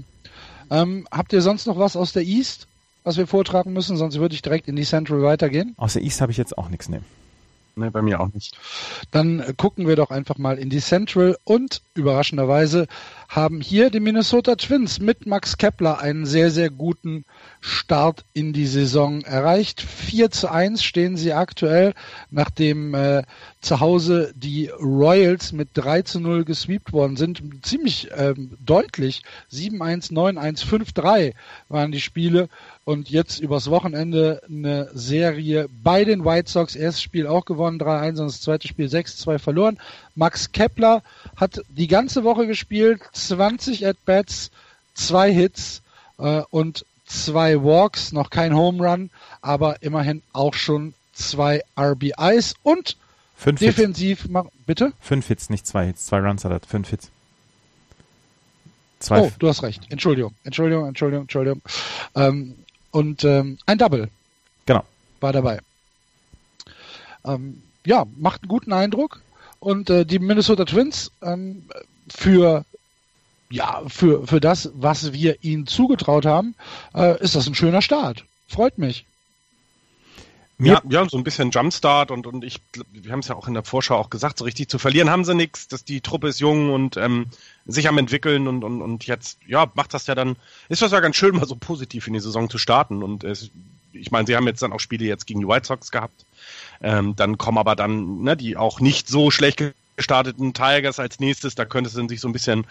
[0.70, 2.66] Ähm, habt ihr sonst noch was aus der East,
[3.04, 3.96] was wir vortragen müssen?
[3.96, 5.74] Sonst würde ich direkt in die Central weitergehen.
[5.76, 7.02] Aus der East habe ich jetzt auch nichts, ne.
[7.78, 8.56] Nee, bei mir auch nicht.
[9.10, 12.86] Dann gucken wir doch einfach mal in die Central und überraschenderweise
[13.28, 17.24] haben hier die Minnesota Twins mit Max Kepler einen sehr, sehr guten
[17.60, 19.80] Start in die Saison erreicht.
[19.80, 21.94] 4 zu 1 stehen sie aktuell,
[22.30, 23.24] nachdem äh,
[23.60, 27.42] zu Hause die Royals mit 3 zu 0 gesweept worden sind.
[27.62, 29.22] Ziemlich ähm, deutlich.
[29.52, 31.32] 7-1, 9-1, 5-3
[31.68, 32.48] waren die Spiele.
[32.84, 36.76] Und jetzt übers Wochenende eine Serie bei den White Sox.
[36.76, 39.78] Erstes Spiel auch gewonnen, 3-1 und das zweite Spiel 6-2 verloren.
[40.16, 41.02] Max Kepler
[41.36, 44.50] hat die ganze Woche gespielt, 20 At-Bats,
[44.94, 45.82] zwei Hits
[46.18, 49.10] äh, und zwei Walks, noch kein Home Run,
[49.42, 52.96] aber immerhin auch schon zwei RBIs und
[53.36, 54.34] fünf defensiv, Hits.
[54.66, 54.92] bitte?
[55.00, 57.10] Fünf Hits, nicht zwei Hits, zwei Runs hat er, fünf Hits.
[58.98, 59.82] Zwei oh, du hast recht.
[59.90, 61.62] Entschuldigung, Entschuldigung, Entschuldigung, Entschuldigung.
[62.14, 62.56] Ähm,
[62.90, 64.08] und ähm, ein Double.
[64.64, 64.84] Genau.
[65.20, 65.60] War dabei.
[67.24, 69.20] Ähm, ja, macht einen guten Eindruck.
[69.66, 71.64] Und äh, die Minnesota Twins ähm,
[72.08, 72.64] für
[73.50, 76.54] ja, für, für das, was wir ihnen zugetraut haben,
[76.94, 78.24] äh, ist das ein schöner Start.
[78.46, 79.06] Freut mich.
[80.60, 82.60] Ja, ja, so ein bisschen Jumpstart und, und ich,
[82.92, 85.24] wir haben es ja auch in der Vorschau auch gesagt, so richtig zu verlieren haben
[85.24, 87.26] sie nichts, dass die Truppe ist jung und ähm,
[87.66, 90.36] sich am entwickeln und, und, und jetzt, ja, macht das ja dann,
[90.68, 93.50] ist das ja ganz schön, mal so positiv in die Saison zu starten und es,
[94.00, 96.24] ich meine, sie haben jetzt dann auch Spiele jetzt gegen die White Sox gehabt,
[96.82, 99.62] ähm, dann kommen aber dann, ne, die auch nicht so schlecht
[99.96, 102.66] gestarteten Tigers als nächstes, da könnte es dann sich so ein bisschen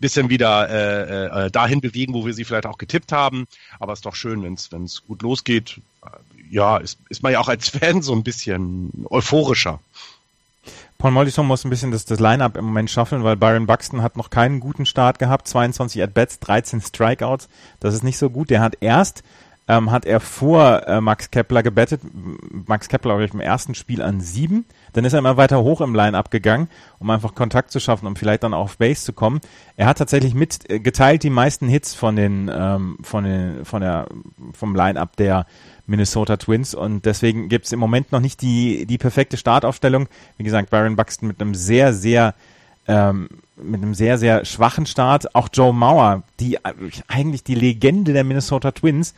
[0.00, 3.46] bisschen wieder äh, äh, dahin bewegen, wo wir sie vielleicht auch getippt haben.
[3.78, 5.80] Aber es ist doch schön, wenn es gut losgeht.
[6.50, 9.78] Ja, ist, ist man ja auch als Fan so ein bisschen euphorischer.
[10.98, 14.16] Paul Mollison muss ein bisschen das, das Line-Up im Moment schaffeln, weil Byron Buxton hat
[14.16, 15.48] noch keinen guten Start gehabt.
[15.48, 17.48] 22 At-Bats, 13 Strikeouts.
[17.78, 18.50] Das ist nicht so gut.
[18.50, 19.22] Der hat erst
[19.70, 22.00] ähm, hat er vor äh, Max Kepler gebettet.
[22.66, 24.64] Max Kepler, glaube ich, im ersten Spiel an sieben.
[24.94, 28.16] Dann ist er immer weiter hoch im Line-Up gegangen, um einfach Kontakt zu schaffen, um
[28.16, 29.40] vielleicht dann auch auf Base zu kommen.
[29.76, 33.80] Er hat tatsächlich mit äh, geteilt die meisten Hits von den, ähm, von den, von
[33.80, 34.08] der,
[34.52, 35.46] vom Line-Up der
[35.86, 40.08] Minnesota Twins und deswegen gibt es im Moment noch nicht die, die perfekte Startaufstellung.
[40.36, 42.34] Wie gesagt, Baron Buxton mit einem sehr, sehr
[42.88, 43.28] ähm,
[43.62, 45.34] mit einem sehr, sehr schwachen Start.
[45.34, 46.72] Auch Joe Mauer, die äh,
[47.06, 49.14] eigentlich die Legende der Minnesota Twins,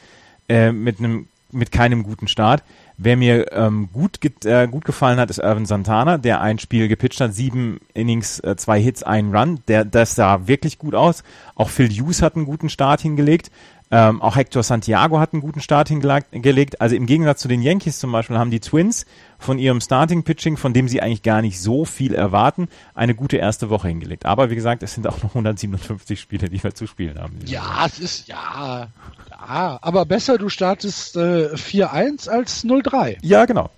[0.52, 2.62] äh, mit einem mit keinem guten Start.
[2.96, 7.20] Wer mir ähm, gut, äh, gut gefallen hat, ist Irvin Santana, der ein Spiel gepitcht
[7.20, 9.60] hat, sieben Innings, äh, zwei Hits, ein Run.
[9.68, 11.24] Der, das sah wirklich gut aus.
[11.54, 13.50] Auch Phil Hughes hat einen guten Start hingelegt.
[13.94, 16.80] Ähm, auch Hector Santiago hat einen guten Start hingelegt.
[16.80, 19.04] Also im Gegensatz zu den Yankees zum Beispiel haben die Twins
[19.38, 23.68] von ihrem Starting-Pitching, von dem sie eigentlich gar nicht so viel erwarten, eine gute erste
[23.68, 24.24] Woche hingelegt.
[24.24, 27.38] Aber wie gesagt, es sind auch noch 157 Spiele, die wir zu spielen haben.
[27.44, 28.88] Ja, es ist, ja,
[29.30, 33.18] ja, aber besser, du startest äh, 4-1 als 0-3.
[33.20, 33.68] Ja, genau.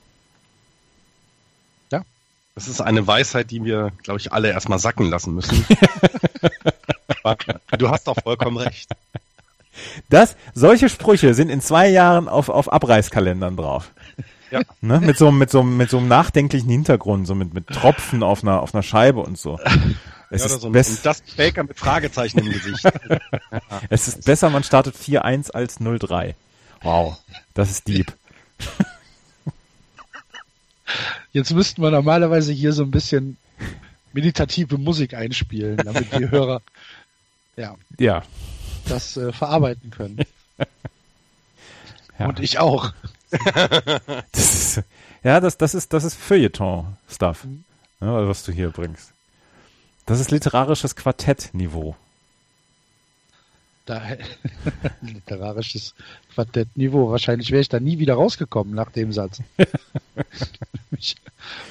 [1.90, 2.03] Ja.
[2.55, 5.66] Das ist eine Weisheit, die wir, glaube ich, alle erstmal sacken lassen müssen.
[7.79, 8.88] du hast doch vollkommen recht.
[10.09, 13.91] Das, solche Sprüche sind in zwei Jahren auf, auf Abreißkalendern drauf.
[14.51, 14.63] Ja.
[14.81, 15.01] Ne?
[15.01, 18.61] Mit, so, mit, so, mit so einem nachdenklichen Hintergrund, so mit, mit Tropfen auf einer,
[18.61, 19.59] auf einer Scheibe und so.
[20.31, 22.85] Es ja, ist so ein, und das Baker mit Fragezeichen im Gesicht.
[23.89, 26.35] es ist besser, man startet 4-1 als 0-3.
[26.83, 27.19] Wow,
[27.55, 28.13] das ist deep.
[31.33, 33.37] Jetzt müssten wir normalerweise hier so ein bisschen
[34.13, 36.63] meditative Musik einspielen, damit die Hörer
[37.57, 37.77] ja.
[37.99, 38.23] Ja
[38.85, 40.20] das äh, verarbeiten können.
[42.18, 42.27] ja.
[42.27, 42.92] Und ich auch.
[44.33, 44.83] das ist,
[45.23, 47.64] ja, das, das ist, das ist Feuilleton-Stuff, mhm.
[48.01, 49.12] ja, was du hier bringst.
[50.07, 51.97] Das ist literarisches Quartettniveau.
[53.87, 54.03] Da,
[55.03, 55.94] literarisches
[56.35, 57.11] Quartettniveau.
[57.11, 59.42] Wahrscheinlich wäre ich da nie wieder rausgekommen nach dem Satz.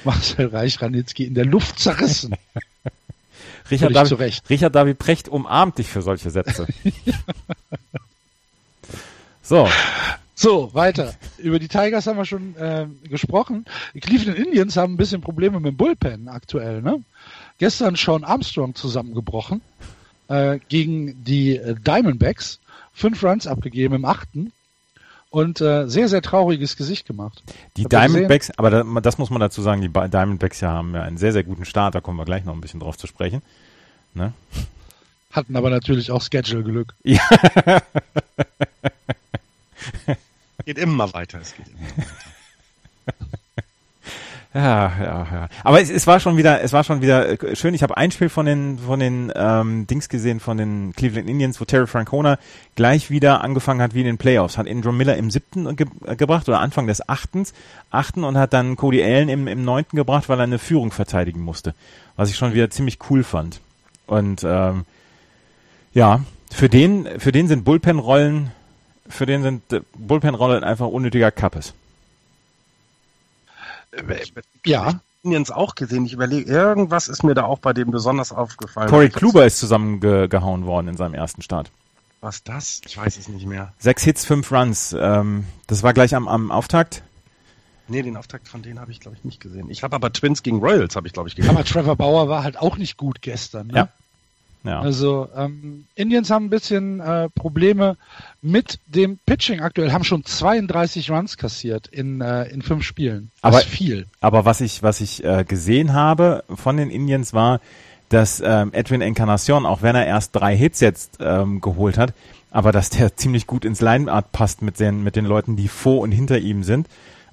[0.04, 2.36] Marcel Reich-Ranitzky in der Luft zerrissen.
[3.70, 6.66] Richard David, Richard David Precht umarmt dich für solche Sätze.
[9.42, 9.68] so.
[10.36, 11.14] So, weiter.
[11.38, 13.64] Über die Tigers haben wir schon äh, gesprochen.
[13.94, 16.82] Die Cleveland Indians haben ein bisschen Probleme mit dem Bullpen aktuell.
[16.82, 17.02] Ne?
[17.58, 19.60] Gestern Sean Armstrong zusammengebrochen
[20.28, 22.58] äh, gegen die äh, Diamondbacks.
[22.92, 24.52] Fünf Runs abgegeben im achten
[25.34, 27.42] und äh, sehr, sehr trauriges Gesicht gemacht.
[27.76, 31.16] Die Diamondbacks, aber da, das muss man dazu sagen, die Diamondbacks ja haben ja einen
[31.16, 33.42] sehr, sehr guten Start, da kommen wir gleich noch ein bisschen drauf zu sprechen.
[34.14, 34.32] Ne?
[35.32, 36.94] Hatten aber natürlich auch Schedule-Glück.
[37.04, 37.20] Ja.
[40.64, 42.33] geht immer weiter, es geht immer weiter.
[44.54, 45.48] Ja, ja, ja.
[45.64, 47.74] Aber es, es war schon wieder, es war schon wieder äh, schön.
[47.74, 51.60] Ich habe ein Spiel von den von den ähm, Dings gesehen von den Cleveland Indians,
[51.60, 52.38] wo Terry Francona
[52.76, 54.56] gleich wieder angefangen hat wie in den Playoffs.
[54.56, 57.52] Hat Andrew Miller im siebten ge äh, gebracht oder Anfang des achtens,
[57.90, 61.40] achten und hat dann Cody Allen im, im neunten gebracht, weil er eine Führung verteidigen
[61.40, 61.74] musste.
[62.14, 63.60] Was ich schon wieder ziemlich cool fand.
[64.06, 64.84] Und ähm,
[65.94, 66.20] ja,
[66.52, 68.52] für den, für den sind Bullpen-Rollen,
[69.08, 71.74] für den sind äh, Bullpen-Rollen einfach unnötiger Kappes.
[74.64, 75.00] Ja.
[75.22, 76.04] Indians auch gesehen.
[76.04, 78.90] Ich überlege, irgendwas ist mir da auch bei dem besonders aufgefallen.
[78.90, 81.70] Corey Kluber ist zusammengehauen worden in seinem ersten Start.
[82.20, 82.80] Was das?
[82.86, 83.72] Ich weiß es nicht mehr.
[83.78, 84.94] Sechs Hits, fünf Runs.
[84.98, 87.02] Ähm, das war gleich am, am Auftakt.
[87.86, 89.68] Nee, den Auftakt von denen habe ich, glaube ich, nicht gesehen.
[89.68, 91.50] Ich habe aber Twins gegen Royals, habe ich, glaube ich, gesehen.
[91.50, 93.66] Aber Trevor Bauer war halt auch nicht gut gestern.
[93.68, 93.74] Ne?
[93.74, 93.88] Ja.
[94.64, 94.80] Ja.
[94.80, 97.96] Also ähm, Indians haben ein bisschen äh, Probleme
[98.40, 103.30] mit dem Pitching aktuell, haben schon 32 Runs kassiert in, äh, in fünf Spielen.
[103.42, 104.06] Das aber viel.
[104.20, 107.60] Aber was ich, was ich äh, gesehen habe von den Indians war,
[108.08, 112.14] dass ähm, Edwin Encarnacion, auch wenn er erst drei Hits jetzt ähm, geholt hat,
[112.50, 116.00] aber dass der ziemlich gut ins Line-Art passt mit den, mit den Leuten, die vor
[116.00, 116.86] und hinter ihm sind.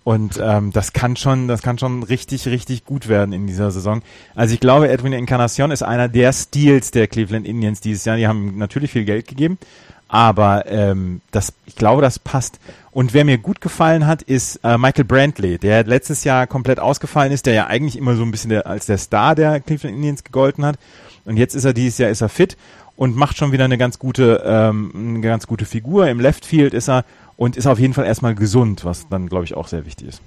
[0.04, 4.02] Und ähm, das kann schon, das kann schon richtig, richtig gut werden in dieser Saison.
[4.34, 8.18] Also ich glaube, Edwin Encarnacion ist einer der Steals der Cleveland Indians dieses Jahr.
[8.18, 9.60] Die haben natürlich viel Geld gegeben,
[10.08, 12.60] aber ähm, das, ich glaube, das passt.
[12.90, 17.32] Und wer mir gut gefallen hat, ist äh, Michael Brantley, der letztes Jahr komplett ausgefallen
[17.32, 20.24] ist, der ja eigentlich immer so ein bisschen der, als der Star der Cleveland Indians
[20.24, 20.78] gegolten hat.
[21.26, 22.58] Und jetzt ist er dieses Jahr ist er fit
[23.02, 26.08] und macht schon wieder eine ganz gute, ähm, eine ganz gute Figur.
[26.08, 27.04] Im Left Field ist er
[27.36, 30.22] und ist auf jeden Fall erstmal gesund, was dann, glaube ich, auch sehr wichtig ist.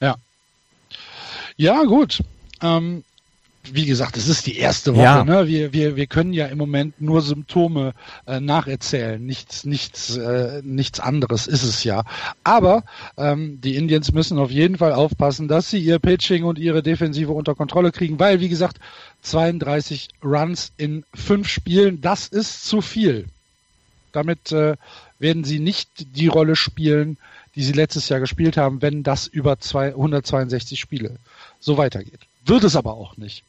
[0.00, 0.16] Ja.
[1.58, 2.24] Ja, gut.
[2.62, 3.04] Ähm,
[3.72, 5.02] wie gesagt, es ist die erste Woche.
[5.02, 5.24] Ja.
[5.24, 5.46] Ne?
[5.46, 7.94] Wir, wir, wir können ja im Moment nur Symptome
[8.26, 9.24] äh, nacherzählen.
[9.24, 12.04] Nichts, nichts, äh, nichts anderes ist es ja.
[12.44, 12.84] Aber
[13.16, 17.32] ähm, die Indians müssen auf jeden Fall aufpassen, dass sie ihr Pitching und ihre Defensive
[17.32, 18.78] unter Kontrolle kriegen, weil, wie gesagt,
[19.22, 23.26] 32 Runs in fünf Spielen, das ist zu viel.
[24.12, 24.76] Damit äh,
[25.18, 27.18] werden sie nicht die Rolle spielen,
[27.54, 31.16] die sie letztes Jahr gespielt haben, wenn das über 162 Spiele
[31.60, 32.20] so weitergeht.
[32.44, 33.42] Wird es aber auch nicht.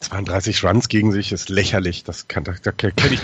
[0.00, 2.04] 32 Runs gegen sich ist lächerlich.
[2.04, 3.20] Das kann, da, da kenne ich.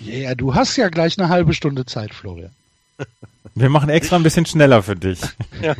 [0.00, 2.50] Ja, yeah, du hast ja gleich eine halbe Stunde Zeit, Florian.
[3.54, 5.20] Wir machen extra ein bisschen schneller für dich.
[5.60, 5.74] Ja.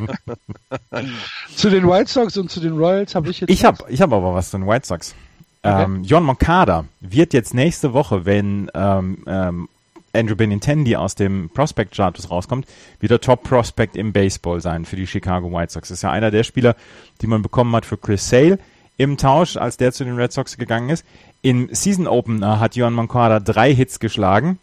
[1.56, 3.50] zu den White Sox und zu den Royals habe ich jetzt.
[3.50, 5.14] Ich habe ich hab aber was zu den White Sox.
[5.62, 5.84] Okay.
[5.84, 9.68] Ähm, John Moncada wird jetzt nächste Woche, wenn ähm, ähm,
[10.12, 12.66] Andrew Benintendi aus dem Prospect Status rauskommt,
[13.00, 15.88] wieder Top Prospect im Baseball sein für die Chicago White Sox.
[15.88, 16.76] Das ist ja einer der Spieler,
[17.22, 18.58] die man bekommen hat für Chris Sale
[19.02, 21.04] im Tausch, als der zu den Red Sox gegangen ist.
[21.42, 24.58] Im Season Opener hat Johan Moncada drei Hits geschlagen.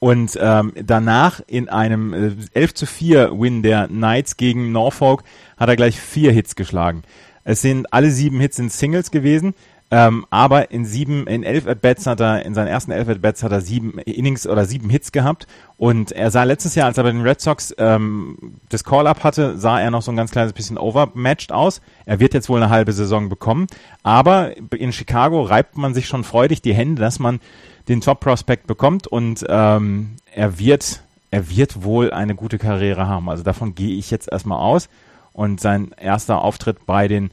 [0.00, 5.24] Und ähm, danach in einem äh, 11 zu 4 Win der Knights gegen Norfolk
[5.56, 7.02] hat er gleich vier Hits geschlagen.
[7.42, 9.54] Es sind alle sieben Hits in Singles gewesen.
[9.90, 13.52] Ähm, aber in sieben, in elf At-Bats hat er, in seinen ersten elf At-Bats hat
[13.52, 15.46] er sieben Innings oder sieben Hits gehabt.
[15.78, 18.36] Und er sah letztes Jahr, als er bei den Red Sox ähm,
[18.68, 21.80] das Call-Up hatte, sah er noch so ein ganz kleines bisschen overmatched aus.
[22.04, 23.66] Er wird jetzt wohl eine halbe Saison bekommen.
[24.02, 27.40] Aber in Chicago reibt man sich schon freudig die Hände, dass man
[27.88, 33.30] den Top-Prospect bekommt und ähm, er wird, er wird wohl eine gute Karriere haben.
[33.30, 34.88] Also davon gehe ich jetzt erstmal aus.
[35.32, 37.30] Und sein erster Auftritt bei den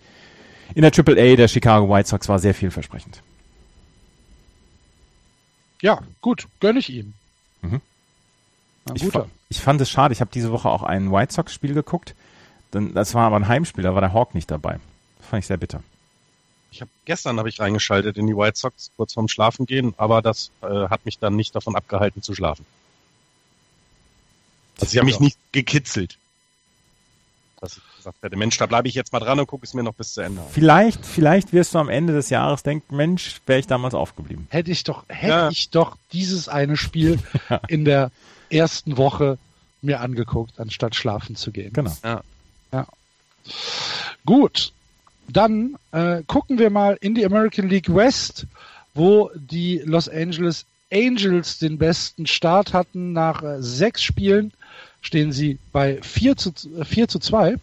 [0.74, 3.22] in der Triple A der Chicago White Sox war sehr vielversprechend.
[5.82, 7.14] Ja, gut, gönne ich ihm.
[7.62, 7.82] Mhm.
[8.94, 12.16] Ich, fa ich, fand es schade, ich habe diese Woche auch ein White Sox-Spiel geguckt.
[12.72, 14.80] Das war aber ein Heimspiel, da war der Hawk nicht dabei.
[15.20, 15.82] Das fand ich sehr bitter.
[16.72, 20.22] Ich hab, gestern habe ich reingeschaltet in die White Sox kurz vorm Schlafen gehen, aber
[20.22, 22.66] das äh, hat mich dann nicht davon abgehalten zu schlafen.
[24.80, 26.18] Also sie haben mich nicht gekitzelt
[27.74, 29.94] ich gesagt hätte, Mensch, da bleibe ich jetzt mal dran und gucke es mir noch
[29.94, 30.48] bis zu Ende an.
[30.52, 34.48] Vielleicht, vielleicht wirst du am Ende des Jahres denken, Mensch, wäre ich damals aufgeblieben.
[34.50, 35.50] Hätte ich doch, hätte ja.
[35.50, 37.20] ich doch dieses eine Spiel
[37.68, 38.12] in der
[38.50, 39.38] ersten Woche
[39.82, 41.74] mir angeguckt, anstatt schlafen zu gehen.
[41.74, 41.96] Genau.
[42.04, 42.22] Ja.
[42.72, 42.88] ja.
[44.26, 44.72] Gut.
[45.28, 48.46] Dann äh, gucken wir mal in die American League West,
[48.94, 54.54] wo die Los Angeles Angels den besten Start hatten nach äh, sechs Spielen
[55.06, 56.52] stehen sie bei 4 zu,
[56.84, 57.56] 4 äh, zu 2.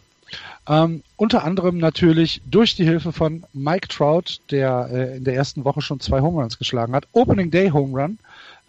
[0.69, 5.65] Ähm, unter anderem natürlich durch die Hilfe von Mike Trout, der äh, in der ersten
[5.65, 7.09] Woche schon zwei Home Runs geschlagen hat.
[7.13, 8.19] Opening Day Home Run,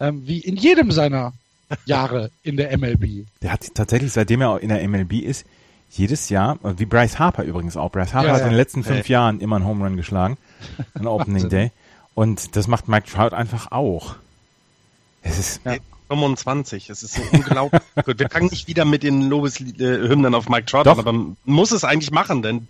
[0.00, 1.32] ähm, wie in jedem seiner
[1.84, 3.26] Jahre in der MLB.
[3.42, 5.46] Der hat tatsächlich, seitdem er in der MLB ist,
[5.90, 7.92] jedes Jahr, äh, wie Bryce Harper übrigens auch.
[7.92, 8.46] Bryce Harper ja, hat ja.
[8.46, 9.12] in den letzten fünf hey.
[9.12, 10.36] Jahren immer einen Home Run geschlagen,
[10.94, 11.70] an Opening Day.
[12.14, 14.16] Und das macht Mike Trout einfach auch.
[15.22, 15.76] Es ist, ja.
[16.08, 16.90] 25.
[16.90, 17.80] Es ist so unglaublich.
[18.04, 21.72] Gut, wir fangen nicht wieder mit den Lobeshymnen auf Mike Trout an, aber man muss
[21.72, 22.68] es eigentlich machen, denn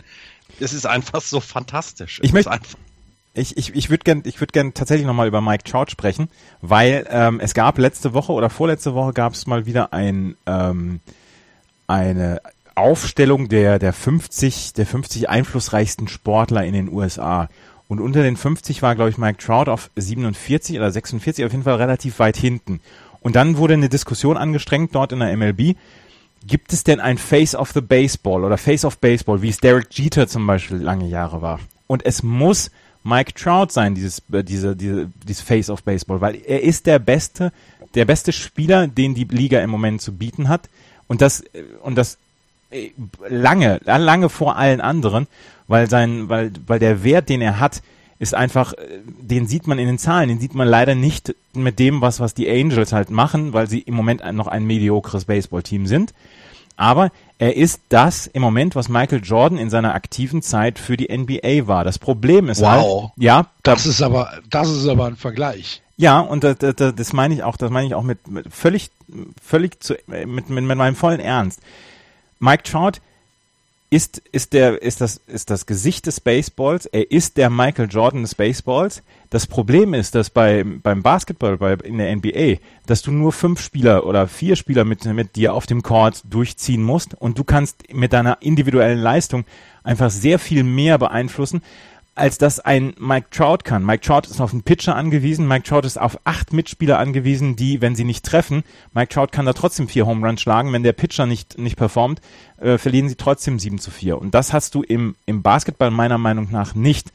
[0.60, 2.20] es ist einfach so fantastisch.
[2.20, 2.50] Es ich möchte
[3.34, 6.28] ich, ich, ich würde gern, ich würde gern tatsächlich nochmal über Mike Trout sprechen,
[6.62, 11.00] weil ähm, es gab letzte Woche oder vorletzte Woche gab es mal wieder ein ähm,
[11.88, 12.40] eine
[12.76, 17.48] Aufstellung der der 50 der 50 einflussreichsten Sportler in den USA
[17.88, 21.64] und unter den 50 war glaube ich Mike Trout auf 47 oder 46 auf jeden
[21.64, 22.80] Fall relativ weit hinten
[23.24, 25.76] und dann wurde eine Diskussion angestrengt dort in der MLB.
[26.46, 29.86] Gibt es denn ein Face of the Baseball oder Face of Baseball, wie es Derek
[29.90, 31.58] Jeter zum Beispiel lange Jahre war?
[31.86, 32.70] Und es muss
[33.02, 36.98] Mike Trout sein, dieses, äh, diese, diese, dieses Face of Baseball, weil er ist der
[36.98, 37.50] beste,
[37.94, 40.68] der beste Spieler, den die Liga im Moment zu bieten hat.
[41.06, 42.18] Und das, äh, und das
[42.70, 42.90] äh,
[43.26, 45.28] lange, lange vor allen anderen,
[45.66, 47.82] weil sein, weil, weil der Wert, den er hat,
[48.18, 51.78] ist einfach, äh, den sieht man in den Zahlen, den sieht man leider nicht mit
[51.78, 55.86] dem, was, was die Angels halt machen, weil sie im Moment noch ein mediokres Baseballteam
[55.86, 56.14] sind.
[56.76, 61.16] Aber er ist das im Moment, was Michael Jordan in seiner aktiven Zeit für die
[61.16, 61.84] NBA war.
[61.84, 63.02] Das Problem ist wow.
[63.02, 65.82] halt, ja, das ist aber, das ist aber ein Vergleich.
[65.96, 68.90] Ja, und das, das, das meine ich auch, das meine ich auch mit, mit völlig,
[69.40, 71.60] völlig zu, mit, mit, mit meinem vollen Ernst.
[72.40, 73.00] Mike Trout
[73.90, 76.86] ist, ist der, ist das, ist das Gesicht des Baseballs.
[76.86, 79.02] Er ist der Michael Jordan des Baseballs.
[79.30, 83.60] Das Problem ist, dass bei, beim Basketball, bei, in der NBA, dass du nur fünf
[83.60, 87.92] Spieler oder vier Spieler mit, mit dir auf dem Court durchziehen musst und du kannst
[87.92, 89.44] mit deiner individuellen Leistung
[89.84, 91.62] einfach sehr viel mehr beeinflussen,
[92.14, 93.84] als das ein Mike Trout kann.
[93.84, 97.80] Mike Trout ist auf einen Pitcher angewiesen, Mike Trout ist auf acht Mitspieler angewiesen, die,
[97.80, 100.92] wenn sie nicht treffen, Mike Trout kann da trotzdem vier Home Runs schlagen, wenn der
[100.92, 102.20] Pitcher nicht, nicht performt,
[102.60, 104.18] äh, verlieren sie trotzdem 7 zu 4.
[104.18, 107.12] Und das hast du im, im Basketball meiner Meinung nach nicht.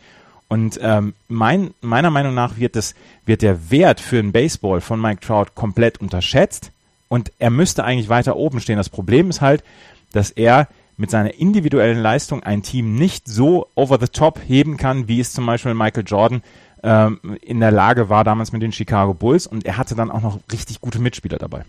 [0.49, 4.99] Und ähm, mein, meiner Meinung nach wird, das, wird der Wert für einen Baseball von
[4.99, 6.71] Mike Trout komplett unterschätzt
[7.07, 8.77] und er müsste eigentlich weiter oben stehen.
[8.77, 9.63] Das Problem ist halt,
[10.11, 10.67] dass er
[10.99, 15.31] mit seiner individuellen Leistung ein Team nicht so over the top heben kann, wie es
[15.31, 16.43] zum Beispiel Michael Jordan
[16.83, 20.21] ähm, in der Lage war damals mit den Chicago Bulls und er hatte dann auch
[20.21, 21.63] noch richtig gute Mitspieler dabei.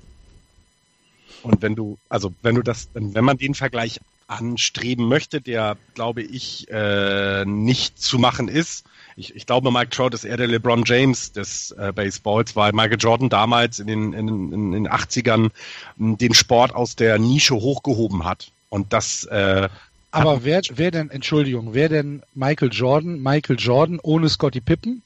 [1.42, 6.22] Und wenn du, also wenn du das, wenn man den Vergleich anstreben möchte, der, glaube
[6.22, 8.84] ich, äh, nicht zu machen ist.
[9.16, 12.98] Ich, ich glaube, Mike Trout ist eher der LeBron James des äh, Baseballs, weil Michael
[12.98, 15.50] Jordan damals in den, in, in den 80ern
[15.96, 18.52] den Sport aus der Nische hochgehoben hat.
[18.70, 19.24] Und das.
[19.24, 19.68] Äh,
[20.10, 25.02] Aber wer, wer denn, Entschuldigung, wer denn Michael Jordan, Michael Jordan ohne Scotty Pippen?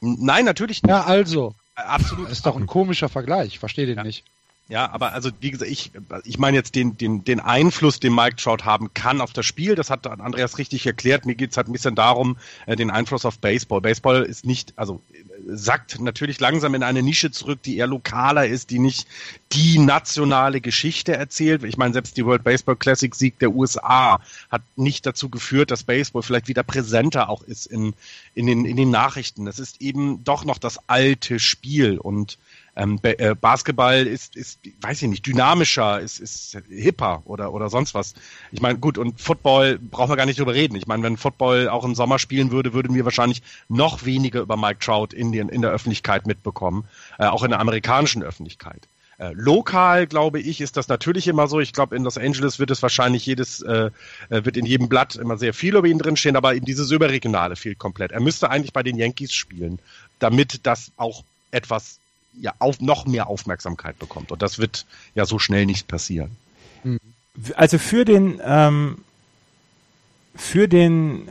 [0.00, 0.90] Nein, natürlich nicht.
[0.90, 1.54] Ja, also.
[1.74, 2.26] Absolut.
[2.26, 3.48] Das ist doch ein komischer Vergleich.
[3.48, 4.04] Ich verstehe den ja.
[4.04, 4.24] nicht.
[4.68, 5.90] Ja, aber also wie gesagt, ich,
[6.24, 9.74] ich meine jetzt den, den, den Einfluss, den Mike Trout haben kann auf das Spiel,
[9.74, 11.26] das hat Andreas richtig erklärt.
[11.26, 13.80] Mir geht's halt ein bisschen darum, äh, den Einfluss auf Baseball.
[13.80, 15.02] Baseball ist nicht, also
[15.46, 19.06] sackt natürlich langsam in eine Nische zurück, die eher lokaler ist, die nicht
[19.52, 21.64] die nationale Geschichte erzählt.
[21.64, 24.20] Ich meine, selbst die World Baseball Classic Sieg der USA
[24.50, 27.94] hat nicht dazu geführt, dass Baseball vielleicht wieder präsenter auch ist in,
[28.34, 29.44] in, den, in den Nachrichten.
[29.44, 32.38] Das ist eben doch noch das alte Spiel und
[32.74, 37.94] ähm, äh, Basketball ist, ist, weiß ich nicht, dynamischer, ist, ist hipper oder, oder sonst
[37.94, 38.14] was.
[38.50, 40.76] Ich meine, gut, und Football brauchen wir gar nicht drüber reden.
[40.76, 44.56] Ich meine, wenn Football auch im Sommer spielen würde, würden wir wahrscheinlich noch weniger über
[44.56, 46.84] Mike Trout in, den, in der Öffentlichkeit mitbekommen,
[47.18, 48.88] äh, auch in der amerikanischen Öffentlichkeit.
[49.18, 51.60] Äh, lokal, glaube ich, ist das natürlich immer so.
[51.60, 53.90] Ich glaube, in Los Angeles wird es wahrscheinlich jedes, äh,
[54.30, 57.54] äh, wird in jedem Blatt immer sehr viel über ihn drinstehen, aber in dieses Überregionale
[57.54, 58.12] fehlt komplett.
[58.12, 59.78] Er müsste eigentlich bei den Yankees spielen,
[60.18, 62.00] damit das auch etwas
[62.40, 64.32] ja auf, noch mehr Aufmerksamkeit bekommt.
[64.32, 66.36] Und das wird ja so schnell nicht passieren.
[66.82, 66.98] Hm.
[67.54, 68.98] Also für den ähm,
[70.34, 71.28] für den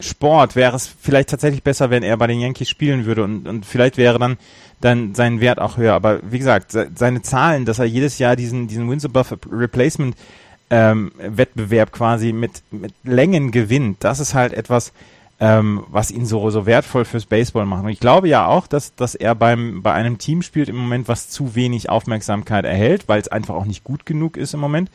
[0.00, 3.66] Sport wäre es vielleicht tatsächlich besser, wenn er bei den Yankees spielen würde und, und
[3.66, 4.36] vielleicht wäre dann
[4.80, 5.94] dann sein Wert auch höher.
[5.94, 10.16] Aber wie gesagt, seine Zahlen, dass er jedes Jahr diesen diesen Wins above Replacement
[10.70, 14.92] ähm, Wettbewerb quasi mit mit Längen gewinnt, das ist halt etwas,
[15.42, 17.82] ähm, was ihn so, so wertvoll fürs Baseball macht.
[17.82, 21.08] Und ich glaube ja auch, dass, dass er beim, bei einem Team spielt im Moment,
[21.08, 24.88] was zu wenig Aufmerksamkeit erhält, weil es einfach auch nicht gut genug ist im Moment.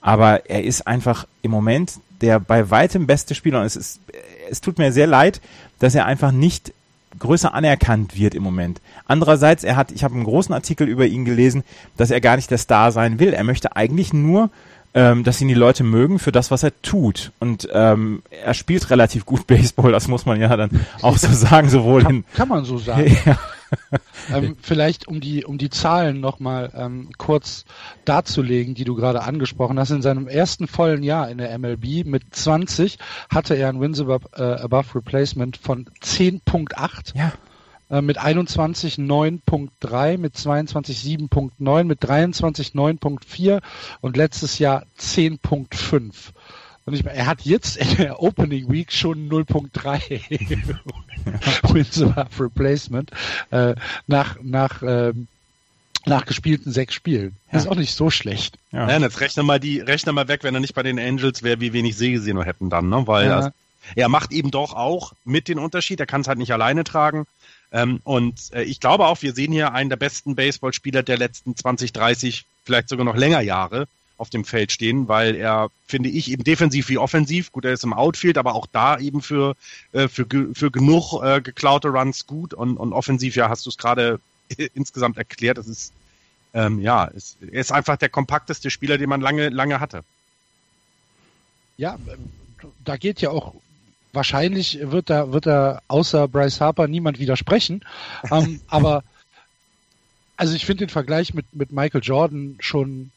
[0.00, 3.60] Aber er ist einfach im Moment der bei weitem beste Spieler.
[3.60, 4.00] Und es ist,
[4.48, 5.42] es tut mir sehr leid,
[5.80, 6.72] dass er einfach nicht
[7.18, 8.80] größer anerkannt wird im Moment.
[9.04, 11.62] Andererseits, er hat, ich habe einen großen Artikel über ihn gelesen,
[11.98, 13.34] dass er gar nicht der Star sein will.
[13.34, 14.48] Er möchte eigentlich nur
[14.94, 17.32] ähm, dass ihn die Leute mögen für das, was er tut.
[17.38, 20.70] Und ähm, er spielt relativ gut Baseball, das muss man ja dann
[21.02, 23.16] auch so sagen, sowohl kann, in kann man so sagen.
[23.26, 23.38] ja.
[24.34, 27.64] ähm, vielleicht um die um die Zahlen nochmal ähm, kurz
[28.04, 29.90] darzulegen, die du gerade angesprochen hast.
[29.90, 32.98] In seinem ersten vollen Jahr in der MLB mit 20
[33.32, 37.16] hatte er ein Wins above, äh, above Replacement von 10.8.
[37.16, 37.32] Ja.
[37.90, 43.60] Äh, mit 21 9.3, mit 22 7.9, mit 23 9.4
[44.00, 46.12] und letztes Jahr 10.5.
[46.86, 50.74] Und ich meine, er hat jetzt in der Opening Week schon 0.3
[51.74, 53.10] Wins above Replacement
[53.50, 53.74] äh,
[54.06, 55.26] nach nach ähm,
[56.06, 57.36] nach gespielten sechs Spielen.
[57.52, 57.58] Ja.
[57.58, 58.56] ist auch nicht so schlecht.
[58.72, 58.88] Ja.
[58.88, 61.60] ja, jetzt rechne mal die, rechne mal weg, wenn er nicht bei den Angels wäre,
[61.60, 63.06] wie wenig Sehgesehen hätten dann, ne?
[63.06, 63.40] Weil ja.
[63.40, 63.52] das,
[63.96, 66.00] er macht eben doch auch mit den Unterschied.
[66.00, 67.26] Er kann es halt nicht alleine tragen.
[67.72, 71.56] Ähm, und äh, ich glaube auch, wir sehen hier einen der besten Baseballspieler der letzten
[71.56, 73.86] 20, 30, vielleicht sogar noch länger Jahre
[74.20, 77.84] auf dem Feld stehen, weil er, finde ich, eben defensiv wie offensiv, gut, er ist
[77.84, 79.56] im Outfield, aber auch da eben für,
[79.92, 83.78] äh, für, für genug äh, geklaute Runs gut und, und offensiv, ja, hast du es
[83.78, 84.20] gerade
[84.74, 85.94] insgesamt erklärt, das ist,
[86.52, 90.04] ähm, ja, ist, er ist einfach der kompakteste Spieler, den man lange, lange hatte.
[91.78, 91.98] Ja,
[92.84, 93.54] da geht ja auch
[94.12, 97.84] wahrscheinlich wird da, wird da außer Bryce Harper niemand widersprechen.
[98.30, 99.02] ähm, aber
[100.36, 103.10] also ich finde den Vergleich mit, mit Michael Jordan schon,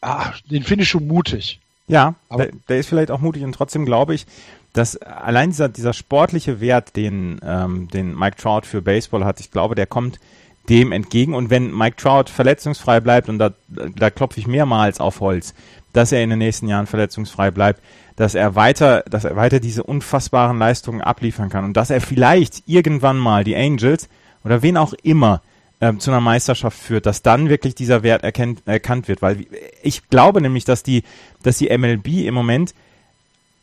[0.00, 1.58] ah, den finde ich schon mutig.
[1.88, 4.26] Ja, aber der, der, ist vielleicht auch mutig und trotzdem glaube ich,
[4.72, 9.50] dass allein dieser, dieser sportliche Wert, den, ähm, den Mike Trout für Baseball hat, ich
[9.50, 10.20] glaube, der kommt
[10.68, 11.34] dem entgegen.
[11.34, 15.54] Und wenn Mike Trout verletzungsfrei bleibt, und da, da klopfe ich mehrmals auf Holz,
[15.92, 17.82] dass er in den nächsten Jahren verletzungsfrei bleibt,
[18.20, 22.64] dass er weiter, dass er weiter diese unfassbaren Leistungen abliefern kann und dass er vielleicht
[22.66, 24.10] irgendwann mal die Angels
[24.44, 25.40] oder wen auch immer
[25.80, 29.46] ähm, zu einer Meisterschaft führt, dass dann wirklich dieser Wert erkennt, erkannt wird, weil
[29.82, 31.02] ich glaube nämlich, dass die,
[31.42, 32.74] dass die MLB im Moment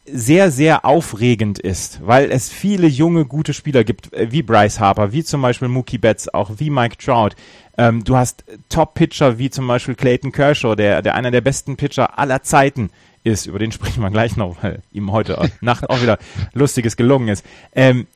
[0.10, 5.12] sehr, sehr aufregend ist, weil es viele junge, gute Spieler gibt, äh, wie Bryce Harper,
[5.12, 7.36] wie zum Beispiel Mookie Betts, auch wie Mike Trout.
[7.78, 12.18] Ähm, du hast Top-Pitcher wie zum Beispiel Clayton Kershaw, der, der einer der besten Pitcher
[12.18, 12.90] aller Zeiten
[13.28, 13.46] ist.
[13.46, 16.18] Über den sprechen wir gleich noch, weil ihm heute Nacht auch wieder
[16.54, 17.46] Lustiges gelungen ist.
[17.74, 18.08] Ähm,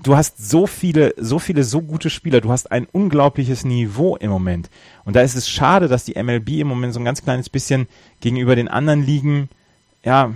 [0.00, 2.40] du hast so viele, so viele, so gute Spieler.
[2.40, 4.70] Du hast ein unglaubliches Niveau im Moment.
[5.04, 7.88] Und da ist es schade, dass die MLB im Moment so ein ganz kleines bisschen
[8.20, 9.48] gegenüber den anderen Ligen,
[10.04, 10.32] ja,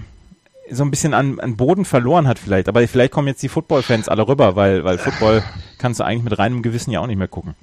[0.71, 2.69] so ein bisschen an, an Boden verloren hat vielleicht.
[2.69, 5.43] Aber vielleicht kommen jetzt die Football-Fans alle rüber, weil, weil Football
[5.79, 7.55] kannst du eigentlich mit reinem Gewissen ja auch nicht mehr gucken.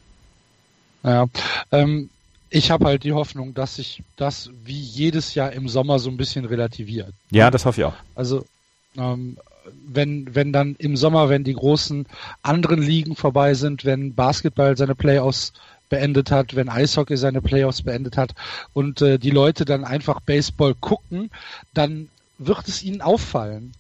[1.04, 1.26] Ja,
[1.72, 2.10] ähm,
[2.50, 6.18] ich habe halt die Hoffnung, dass sich das wie jedes Jahr im Sommer so ein
[6.18, 7.14] bisschen relativiert.
[7.32, 7.94] Ja, das hoffe ich auch.
[8.16, 8.46] Also
[8.98, 9.38] ähm,
[9.88, 12.06] wenn, wenn dann im Sommer, wenn die großen
[12.42, 15.54] anderen Ligen vorbei sind, wenn Basketball seine Playoffs
[15.90, 18.34] beendet hat, wenn Eishockey seine Playoffs beendet hat
[18.74, 21.32] und äh, die Leute dann einfach Baseball gucken,
[21.74, 23.74] dann wird es ihnen auffallen.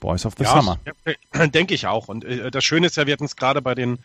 [0.00, 0.78] Boys of the ja, Summer.
[1.54, 2.08] Denke ich auch.
[2.08, 3.98] Und äh, das Schöne ist ja, wir hatten es gerade bei den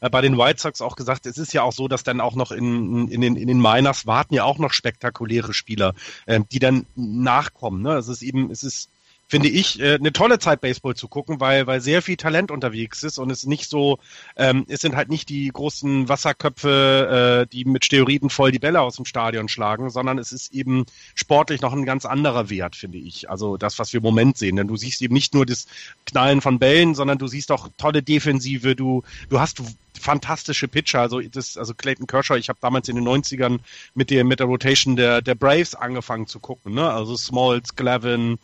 [0.00, 2.34] äh, bei den White Sox auch gesagt, es ist ja auch so, dass dann auch
[2.34, 5.94] noch in, in, den, in den Miners warten ja auch noch spektakuläre Spieler,
[6.26, 7.82] äh, die dann nachkommen.
[7.82, 7.94] Ne?
[7.94, 8.88] Es ist eben, es ist
[9.32, 13.02] finde ich, äh, eine tolle Zeit, Baseball zu gucken, weil, weil sehr viel Talent unterwegs
[13.02, 13.98] ist und es nicht so,
[14.36, 18.82] ähm, es sind halt nicht die großen Wasserköpfe, äh, die mit Steroiden voll die Bälle
[18.82, 22.98] aus dem Stadion schlagen, sondern es ist eben sportlich noch ein ganz anderer Wert, finde
[22.98, 23.30] ich.
[23.30, 24.56] Also das, was wir im Moment sehen.
[24.56, 25.66] Denn du siehst eben nicht nur das
[26.04, 29.62] Knallen von Bällen, sondern du siehst auch tolle Defensive, du, du hast
[29.98, 31.00] fantastische Pitcher.
[31.00, 33.60] Also das, also Clayton Kershaw, ich habe damals in den 90ern
[33.94, 36.92] mit der, mit der Rotation der, der Braves angefangen zu gucken, ne?
[36.92, 38.38] Also Smalls, Glavin,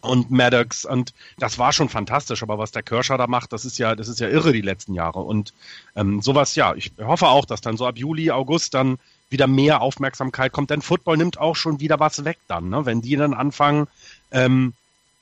[0.00, 3.78] und Maddox und das war schon fantastisch, aber was der Kershaw da macht, das ist
[3.78, 5.52] ja, das ist ja irre die letzten Jahre und
[5.96, 8.98] ähm, sowas, ja, ich hoffe auch, dass dann so ab Juli, August dann
[9.30, 12.86] wieder mehr Aufmerksamkeit kommt, denn Football nimmt auch schon wieder was weg dann, ne?
[12.86, 13.88] wenn die dann anfangen
[14.30, 14.74] ähm,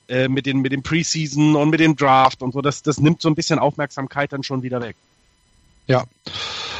[0.07, 3.21] äh, mit den mit dem Preseason und mit dem Draft und so, das das nimmt
[3.21, 4.95] so ein bisschen Aufmerksamkeit dann schon wieder weg.
[5.87, 6.05] Ja,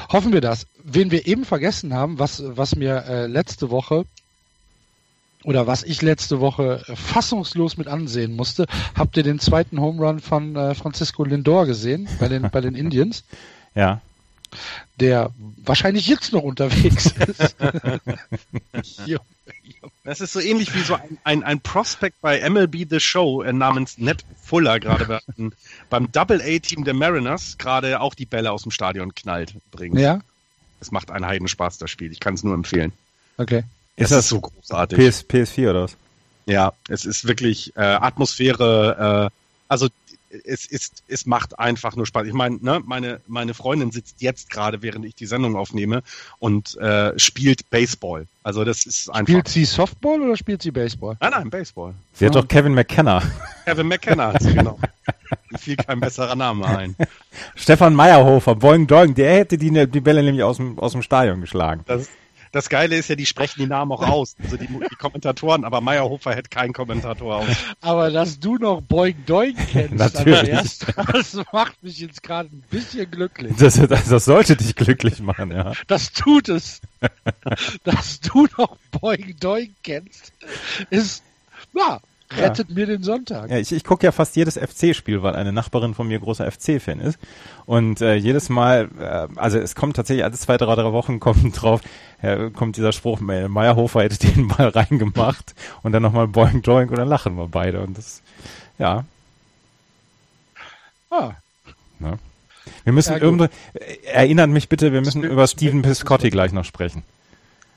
[0.09, 0.67] hoffen wir das.
[0.83, 4.05] Wen wir eben vergessen haben, was was mir äh, letzte Woche
[5.43, 8.65] oder was ich letzte Woche fassungslos mit ansehen musste,
[8.95, 12.75] habt ihr den zweiten Home Run von äh, Francisco Lindor gesehen bei den, bei den
[12.75, 13.23] Indians?
[13.75, 14.01] Ja.
[14.99, 15.31] Der
[15.63, 17.55] wahrscheinlich jetzt noch unterwegs ist.
[20.03, 23.53] das ist so ähnlich wie so ein, ein, ein Prospect bei MLB The Show äh,
[23.53, 25.19] namens Ned Fuller, gerade
[25.89, 29.99] beim Double-A-Team der Mariners, gerade auch die Bälle aus dem Stadion knallt bringt.
[29.99, 30.21] Ja.
[30.79, 32.11] Es macht einen Heidenspaß, das Spiel.
[32.11, 32.93] Ich kann es nur empfehlen.
[33.37, 33.63] Okay.
[33.97, 34.97] Ist das, das so großartig?
[34.97, 35.97] PS, PS4 oder was?
[36.45, 39.37] Ja, es ist wirklich äh, Atmosphäre, äh,
[39.67, 39.89] also
[40.45, 42.27] es ist, es macht einfach nur Spaß.
[42.27, 46.03] Ich meine, ne, meine, meine Freundin sitzt jetzt gerade, während ich die Sendung aufnehme
[46.39, 48.27] und äh, spielt Baseball.
[48.43, 49.33] Also das ist einfach.
[49.33, 51.17] Spielt sie Softball oder spielt sie Baseball?
[51.21, 51.93] Nein, nein, Baseball.
[52.13, 53.21] Sie hat doch Kevin McKenna.
[53.65, 54.79] Kevin McKenna, genau.
[55.49, 56.95] Mir fiel kein besserer Name ein.
[57.55, 61.41] Stefan Meyerhofer, Boing Doing, der hätte die, die Bälle nämlich aus dem, aus dem Stadion
[61.41, 61.83] geschlagen.
[61.87, 62.09] Das,
[62.57, 65.79] das Geile ist ja, die sprechen die Namen auch aus, also die, die Kommentatoren, aber
[65.79, 67.47] Meyerhofer hätte keinen Kommentator aus.
[67.81, 70.79] Aber dass du noch Boing Doing kennst, Natürlich.
[70.79, 73.53] das macht mich jetzt gerade ein bisschen glücklich.
[73.57, 75.73] Das, das, das, sollte dich glücklich machen, ja.
[75.85, 76.81] Das tut es.
[77.83, 80.33] dass du noch Boing Doing kennst,
[80.89, 81.23] ist,
[81.75, 81.99] ja,
[82.31, 82.75] rettet ja.
[82.75, 83.49] mir den Sonntag.
[83.49, 86.99] Ja, ich, ich gucke ja fast jedes FC-Spiel, weil eine Nachbarin von mir großer FC-Fan
[86.99, 87.19] ist.
[87.65, 91.61] Und äh, jedes Mal, äh, also es kommt tatsächlich alle zwei, drei, drei Wochen kommt
[91.61, 91.81] drauf,
[92.21, 96.97] äh, kommt dieser Spruch, Meyerhofer hätte den Ball reingemacht und dann nochmal Boing Doing und
[96.97, 97.81] dann lachen wir beide.
[97.81, 98.21] Und das,
[98.77, 99.05] ja.
[101.09, 101.31] Ah.
[101.99, 102.19] Ne?
[102.83, 103.49] Wir müssen ja, irgendwo, äh,
[104.11, 107.03] erinnert mich bitte, wir müssen über Stephen Piscotti gleich noch sprechen.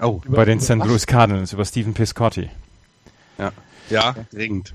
[0.00, 0.76] Oh, bei den St.
[0.76, 2.48] Louis Cardinals, über Stephen Piscotti.
[3.38, 3.52] Ja.
[3.88, 4.74] Ja, dringend.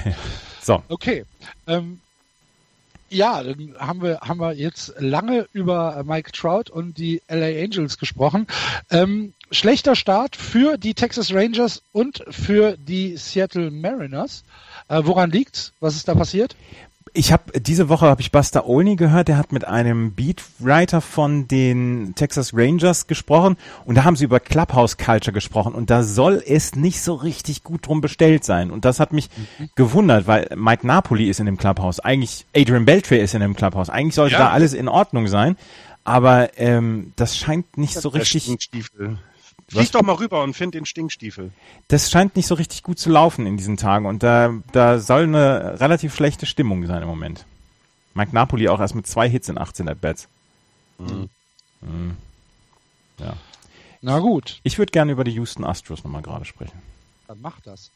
[0.62, 0.82] so.
[0.88, 1.24] Okay.
[1.66, 2.00] Ähm,
[3.08, 7.98] ja, dann haben wir, haben wir jetzt lange über Mike Trout und die LA Angels
[7.98, 8.46] gesprochen.
[8.90, 14.44] Ähm, schlechter Start für die Texas Rangers und für die Seattle Mariners.
[14.88, 15.72] Äh, woran liegt's?
[15.80, 16.56] Was ist da passiert?
[17.18, 21.48] Ich habe diese Woche habe ich Buster Olney gehört, der hat mit einem Beatwriter von
[21.48, 23.56] den Texas Rangers gesprochen
[23.86, 27.64] und da haben sie über Clubhouse Culture gesprochen und da soll es nicht so richtig
[27.64, 29.70] gut drum bestellt sein und das hat mich mhm.
[29.76, 33.88] gewundert, weil Mike Napoli ist in dem Clubhouse, eigentlich Adrian Beltre ist in dem Clubhouse,
[33.88, 34.40] eigentlich sollte ja.
[34.40, 35.56] da alles in Ordnung sein,
[36.04, 38.46] aber ähm, das scheint nicht das so richtig.
[39.68, 41.50] Flieg doch mal rüber und find den Stinkstiefel.
[41.88, 45.24] Das scheint nicht so richtig gut zu laufen in diesen Tagen und da, da soll
[45.24, 47.44] eine relativ schlechte Stimmung sein im Moment.
[48.14, 50.28] Mike Napoli auch erst mit zwei Hits in 18 At-Bats.
[50.98, 51.28] Mhm.
[51.80, 52.16] Mhm.
[53.18, 53.36] Ja.
[54.02, 54.60] Na gut.
[54.62, 56.80] Ich würde gerne über die Houston Astros nochmal gerade sprechen.
[57.26, 57.90] Dann mach das.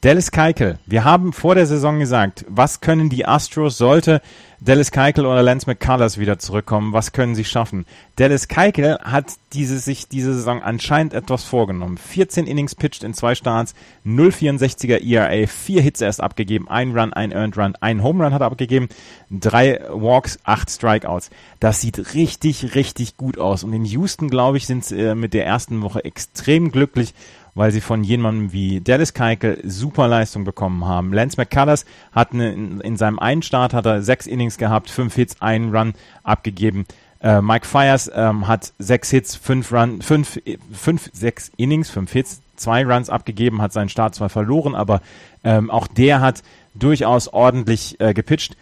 [0.00, 0.78] Dallas Keikel.
[0.86, 4.22] Wir haben vor der Saison gesagt, was können die Astros, sollte
[4.60, 7.84] Dallas Keikel oder Lance McCullers wieder zurückkommen, was können sie schaffen?
[8.14, 11.96] Dallas Keikel hat diese, sich diese Saison anscheinend etwas vorgenommen.
[11.96, 13.74] 14 Innings pitched in zwei Starts,
[14.06, 18.40] 0,64er ERA, vier Hits erst abgegeben, ein Run, ein Earned Run, ein Home Run hat
[18.40, 18.88] er abgegeben,
[19.32, 21.30] drei Walks, acht Strikeouts.
[21.58, 23.64] Das sieht richtig, richtig gut aus.
[23.64, 27.14] Und in Houston, glaube ich, sind sie äh, mit der ersten Woche extrem glücklich,
[27.58, 31.12] weil sie von jemandem wie Dallas Keikel super Leistung bekommen haben.
[31.12, 35.16] Lance McCullers hat eine, in, in, seinem einen Start hat er sechs Innings gehabt, fünf
[35.16, 36.86] Hits, einen Run abgegeben.
[37.20, 40.40] Äh, Mike Fires ähm, hat sechs Hits, fünf Run, fünf,
[40.72, 45.02] fünf, sechs Innings, fünf Hits, zwei Runs abgegeben, hat seinen Start zwar verloren, aber
[45.42, 46.44] ähm, auch der hat
[46.76, 48.56] durchaus ordentlich äh, gepitcht.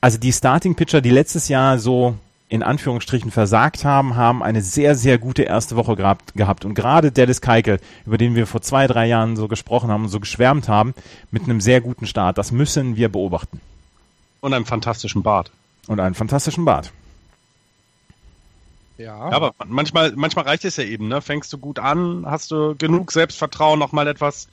[0.00, 2.16] Also die Starting Pitcher, die letztes Jahr so
[2.50, 6.34] in Anführungsstrichen versagt haben, haben eine sehr, sehr gute erste Woche gehabt.
[6.34, 6.64] gehabt.
[6.64, 10.08] Und gerade Dallas Keikel, über den wir vor zwei, drei Jahren so gesprochen haben und
[10.08, 10.92] so geschwärmt haben,
[11.30, 12.38] mit einem sehr guten Start.
[12.38, 13.60] Das müssen wir beobachten.
[14.40, 15.52] Und einem fantastischen Bart.
[15.86, 16.92] Und einen fantastischen Bart.
[19.00, 19.30] Ja.
[19.30, 19.36] ja.
[19.36, 21.20] aber manchmal, manchmal reicht es ja eben, ne?
[21.20, 24.48] Fängst du gut an, hast du genug Selbstvertrauen, nochmal etwas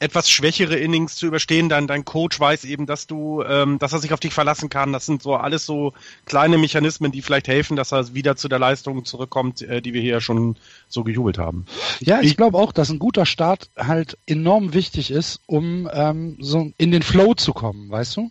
[0.00, 1.68] etwas schwächere Innings zu überstehen.
[1.68, 4.92] Dein, dein Coach weiß eben, dass du, ähm, dass er sich auf dich verlassen kann.
[4.92, 5.92] Das sind so alles so
[6.26, 10.02] kleine Mechanismen, die vielleicht helfen, dass er wieder zu der Leistung zurückkommt, äh, die wir
[10.02, 10.56] hier schon
[10.88, 11.66] so gejubelt haben.
[12.00, 16.36] Ja, ich, ich glaube auch, dass ein guter Start halt enorm wichtig ist, um ähm,
[16.40, 18.30] so in den Flow zu kommen, weißt du?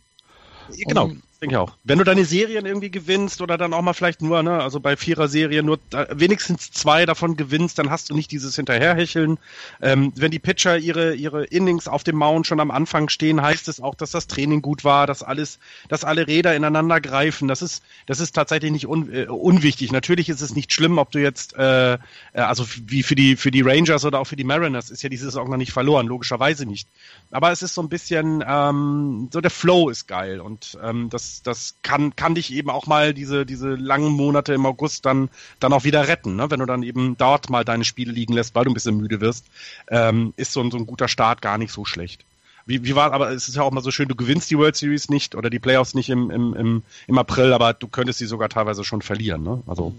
[0.86, 1.06] Genau.
[1.06, 1.74] Um, denke auch.
[1.84, 4.96] Wenn du deine Serien irgendwie gewinnst oder dann auch mal vielleicht nur, ne, also bei
[4.96, 9.38] Vierer-Serien nur da, wenigstens zwei davon gewinnst, dann hast du nicht dieses Hinterherhecheln.
[9.82, 13.68] Ähm, wenn die Pitcher ihre, ihre Innings auf dem Mount schon am Anfang stehen, heißt
[13.68, 17.48] es auch, dass das Training gut war, dass alles, dass alle Räder ineinander greifen.
[17.48, 19.92] Das ist, das ist tatsächlich nicht un, äh, unwichtig.
[19.92, 21.98] Natürlich ist es nicht schlimm, ob du jetzt, äh, äh
[22.34, 25.26] also wie für die, für die Rangers oder auch für die Mariners ist ja diese
[25.26, 26.88] Saison noch nicht verloren, logischerweise nicht.
[27.32, 31.33] Aber es ist so ein bisschen, ähm, so der Flow ist geil und ähm, das
[31.42, 35.30] das, kann, kann dich eben auch mal diese, diese langen Monate im August dann,
[35.60, 36.52] dann auch wieder retten, ne?
[36.52, 39.22] wenn du dann eben dort mal deine Spiele liegen lässt, weil du ein bisschen müde
[39.22, 39.46] wirst,
[39.90, 42.24] ähm, ist so ein, so ein guter Start gar nicht so schlecht.
[42.66, 44.76] Wie, wie war, aber es ist ja auch mal so schön, du gewinnst die World
[44.76, 48.26] Series nicht oder die Playoffs nicht im, im, im, im April, aber du könntest sie
[48.26, 49.62] sogar teilweise schon verlieren, ne?
[49.68, 49.94] Also.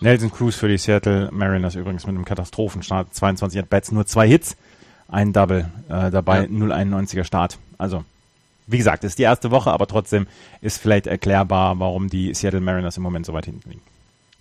[0.00, 4.56] Nelson Cruz für die Seattle Mariners übrigens mit einem Katastrophenstart, 22 At-Bats, nur zwei Hits,
[5.08, 6.48] ein Double äh, dabei, ja.
[6.48, 7.58] 0,91er Start.
[7.78, 8.04] Also
[8.66, 10.26] wie gesagt, ist die erste Woche, aber trotzdem
[10.60, 13.82] ist vielleicht erklärbar, warum die Seattle Mariners im Moment so weit hinten liegen.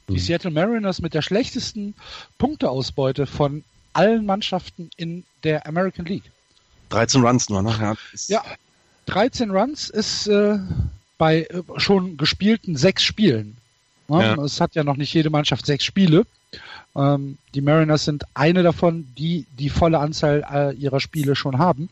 [0.10, 1.94] Die Seattle Mariners mit der schlechtesten
[2.38, 3.64] Punkteausbeute von
[3.94, 6.32] allen Mannschaften in der American League.
[6.90, 7.76] 13 Runs nur, ne?
[7.80, 7.96] Ja,
[8.28, 8.44] ja
[9.06, 10.60] 13 Runs ist äh,
[11.18, 13.58] bei äh, schon gespielten sechs Spielen.
[14.08, 14.22] Ne?
[14.22, 14.44] Ja.
[14.44, 16.26] Es hat ja noch nicht jede Mannschaft sechs Spiele.
[16.96, 21.90] Ähm, die Mariners sind eine davon, die die volle Anzahl äh, ihrer Spiele schon haben.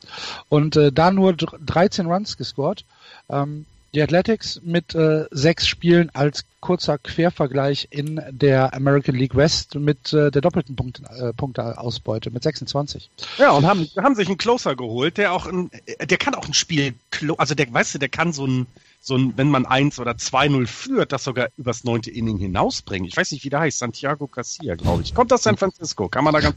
[0.49, 2.84] Und äh, da nur 13 Runs gescored.
[3.30, 9.76] Ähm, die Athletics mit äh, sechs Spielen als kurzer Quervergleich in der American League West
[9.76, 13.10] mit äh, der doppelten Punkt, äh, Punkteausbeute mit 26.
[13.38, 16.53] Ja, und haben, haben sich einen Closer geholt, der auch ein, der kann auch ein
[16.53, 16.93] Spiel,
[17.38, 18.68] also der, weißt du, der kann so ein,
[18.99, 23.07] so ein, wenn man 1 oder 2-0 führt, das sogar übers neunte Inning hinausbringen.
[23.07, 23.79] Ich weiß nicht, wie der heißt.
[23.79, 25.15] Santiago Garcia, glaube ich.
[25.15, 26.09] Kommt aus San Francisco.
[26.09, 26.55] Kann man da ganz.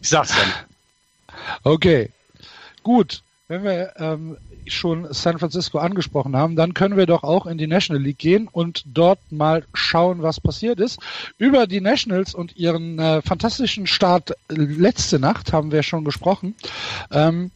[0.00, 0.52] Ich sag's dann.
[1.62, 2.10] Okay.
[2.82, 3.22] Gut.
[3.46, 7.66] Wenn wir ähm, schon San Francisco angesprochen haben, dann können wir doch auch in die
[7.66, 10.98] National League gehen und dort mal schauen, was passiert ist.
[11.38, 16.54] Über die Nationals und ihren äh, fantastischen Start letzte Nacht haben wir schon gesprochen.
[17.10, 17.50] Ähm,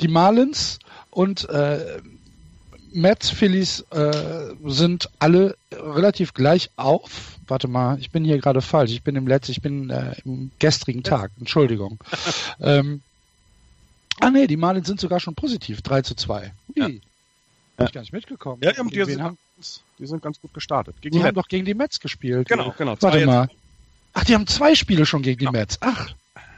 [0.00, 2.00] die Marlins und äh,
[2.92, 7.36] Mets, Phillies äh, sind alle relativ gleich auf.
[7.46, 8.92] Warte mal, ich bin hier gerade falsch.
[8.92, 11.30] Ich bin im letzten, ich bin äh, im gestrigen Tag.
[11.38, 11.98] Entschuldigung.
[12.60, 13.02] ähm,
[14.20, 15.82] ah nee, die Marlins sind sogar schon positiv.
[15.82, 16.40] 3 zu 2.
[16.42, 16.52] Ui.
[16.76, 16.88] Ja.
[17.78, 18.60] Hab ich gar nicht mitgekommen.
[18.62, 19.38] Ja, die, sind, haben,
[19.98, 20.96] die sind ganz gut gestartet.
[21.00, 22.48] Gegen die, die haben doch gegen die Mets gespielt.
[22.48, 22.96] Genau, genau.
[23.00, 23.48] Warte mal.
[24.14, 25.52] Ach, die haben zwei Spiele schon gegen die ja.
[25.52, 25.78] Mets.
[25.80, 26.10] Ach.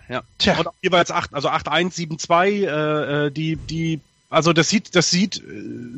[0.09, 0.22] Ja.
[0.39, 0.59] Tja.
[0.59, 4.01] Und jeweils 8, also 8-1, 7-2, äh, äh, die, die
[4.31, 5.43] also das sieht, das sieht äh,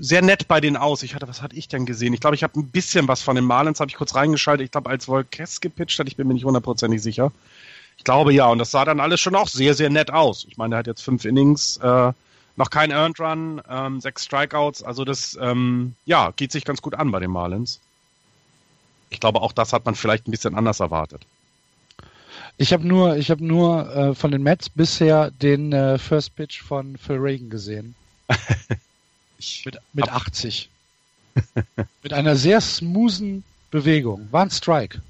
[0.01, 1.03] sehr nett bei denen aus.
[1.03, 2.15] Ich hatte, was hatte ich denn gesehen?
[2.15, 4.65] Ich glaube, ich habe ein bisschen was von den Marlins, habe ich kurz reingeschaltet.
[4.65, 7.31] Ich glaube, als Volkes gepitcht hat, ich bin mir nicht hundertprozentig sicher.
[7.99, 10.47] Ich glaube ja, und das sah dann alles schon auch sehr, sehr nett aus.
[10.49, 12.13] Ich meine, er hat jetzt fünf Innings, äh,
[12.57, 14.83] noch kein Earned Run, ähm, sechs Strikeouts.
[14.83, 17.81] Also das, ähm, ja, geht sich ganz gut an bei den Marlins.
[19.11, 21.27] Ich glaube, auch das hat man vielleicht ein bisschen anders erwartet.
[22.57, 26.63] Ich habe nur, ich habe nur äh, von den Mets bisher den äh, First Pitch
[26.63, 27.95] von Phil Reagan gesehen.
[29.65, 30.69] Mit, mit 80.
[32.03, 34.29] mit einer sehr smoothen Bewegung.
[34.31, 35.01] War ein Strike.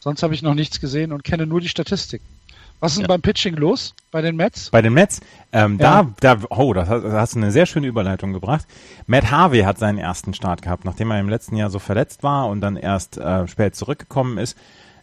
[0.00, 2.24] Sonst habe ich noch nichts gesehen und kenne nur die Statistiken.
[2.80, 3.08] Was ist denn ja.
[3.08, 4.70] beim Pitching los bei den Mets?
[4.70, 5.20] Bei den Mets,
[5.52, 6.02] ähm, ja.
[6.20, 8.66] da, da, oh, das hast, das hast du eine sehr schöne Überleitung gebracht.
[9.06, 12.48] Matt Harvey hat seinen ersten Start gehabt, nachdem er im letzten Jahr so verletzt war
[12.48, 14.56] und dann erst äh, spät zurückgekommen ist.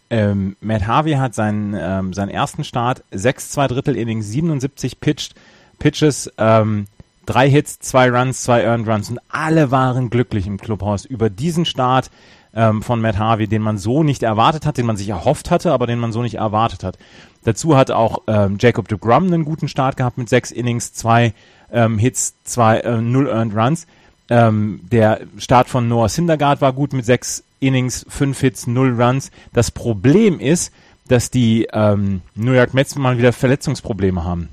[0.09, 5.35] Ähm, Matt Harvey hat seinen, ähm, seinen ersten Start, 6 2 Drittel Innings, 77 pitched,
[5.79, 6.87] Pitches, ähm,
[7.25, 11.65] drei Hits, zwei Runs, zwei Earned Runs und alle waren glücklich im Clubhaus über diesen
[11.65, 12.09] Start
[12.53, 15.71] ähm, von Matt Harvey, den man so nicht erwartet hat, den man sich erhofft hatte,
[15.71, 16.97] aber den man so nicht erwartet hat.
[17.43, 21.33] Dazu hat auch ähm, Jacob de Grum einen guten Start gehabt mit sechs Innings, zwei
[21.71, 23.87] ähm, Hits, zwei äh, null Earned Runs.
[24.29, 29.31] Ähm, der Start von Noah Syndergaard war gut mit sechs Innings, fünf Hits, null Runs.
[29.53, 30.73] Das Problem ist,
[31.07, 34.49] dass die ähm, New York Mets mal wieder Verletzungsprobleme haben.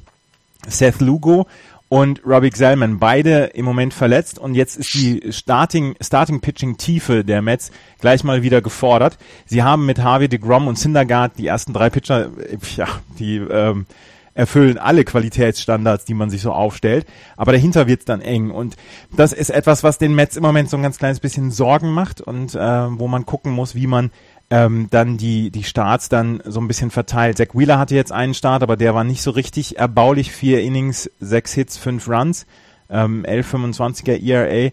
[0.69, 1.47] Seth Lugo
[1.89, 7.25] und Robbie Zellman, beide im Moment verletzt und jetzt ist die Starting, Starting Pitching Tiefe
[7.25, 9.19] der Mets gleich mal wieder gefordert.
[9.47, 12.31] Sie haben mit Harvey de Grom und Syndergaard die ersten drei Pitcher,
[12.77, 12.89] ja,
[13.19, 13.87] die ähm,
[14.35, 17.07] erfüllen alle Qualitätsstandards, die man sich so aufstellt.
[17.37, 18.51] Aber dahinter wird's dann eng.
[18.51, 18.77] Und
[19.17, 22.21] das ist etwas, was den Mets im Moment so ein ganz kleines bisschen Sorgen macht
[22.21, 24.11] und äh, wo man gucken muss, wie man
[24.51, 27.38] ähm, dann die, die Starts dann so ein bisschen verteilt.
[27.38, 30.32] Zach Wheeler hatte jetzt einen Start, aber der war nicht so richtig erbaulich.
[30.32, 32.47] Vier Innings, sechs Hits, fünf Runs,
[32.90, 34.70] ähm, 11,25er ERA.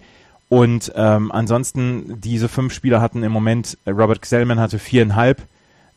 [0.49, 5.41] Und ähm, ansonsten, diese fünf Spieler hatten im Moment, Robert Xellman hatte viereinhalb,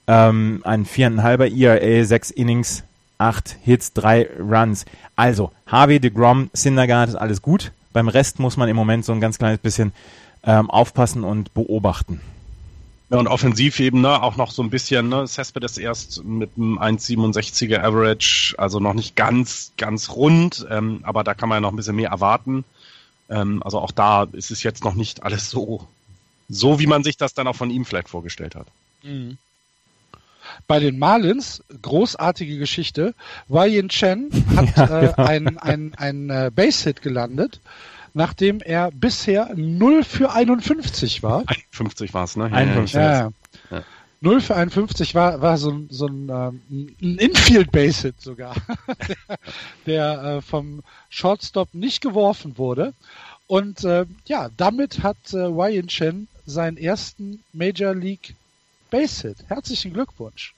[0.07, 2.85] ähm, ein viereinhalber ERA, sechs Innings,
[3.19, 4.85] acht Hits, drei Runs.
[5.17, 7.73] Also, Harvey, DeGrom, Syndergaard ist alles gut.
[7.93, 9.93] Beim Rest muss man im Moment so ein ganz kleines bisschen
[10.45, 12.21] ähm, aufpassen und beobachten.
[13.11, 16.79] Ja, und offensiv eben ne, auch noch so ein bisschen, ne, Cespedes erst mit einem
[16.79, 21.73] 1,67er Average, also noch nicht ganz, ganz rund, ähm, aber da kann man ja noch
[21.73, 22.65] ein bisschen mehr erwarten.
[23.29, 25.87] Ähm, also auch da ist es jetzt noch nicht alles so,
[26.49, 28.67] so wie man sich das dann auch von ihm vielleicht vorgestellt hat.
[29.03, 29.37] Mhm.
[30.67, 33.15] Bei den Marlins, großartige Geschichte,
[33.49, 35.29] Wei Yin Chen hat ja, äh, genau.
[35.29, 37.61] ein, ein, ein äh, Base-Hit gelandet
[38.15, 41.45] nachdem er bisher 0 für 51 war.
[41.47, 42.45] 51 war es, ne?
[42.45, 42.95] 51.
[42.95, 43.33] Ja,
[43.71, 43.83] ja.
[44.21, 46.63] 0 für 51 war, war so, ein, so ein, ähm,
[47.03, 48.55] ein Infield-Base-Hit sogar,
[49.09, 49.39] der,
[49.87, 52.95] der äh, vom Shortstop nicht geworfen wurde.
[53.47, 58.35] Und äh, ja, damit hat äh, Wei Chen seinen ersten Major League
[58.91, 59.37] Base-Hit.
[59.49, 60.55] Herzlichen Glückwunsch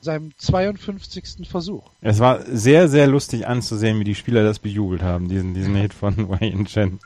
[0.00, 1.48] seinem 52.
[1.48, 1.90] Versuch.
[2.00, 5.94] Es war sehr, sehr lustig anzusehen, wie die Spieler das bejubelt haben, diesen, diesen Hit
[5.94, 7.00] von Wayne Chen.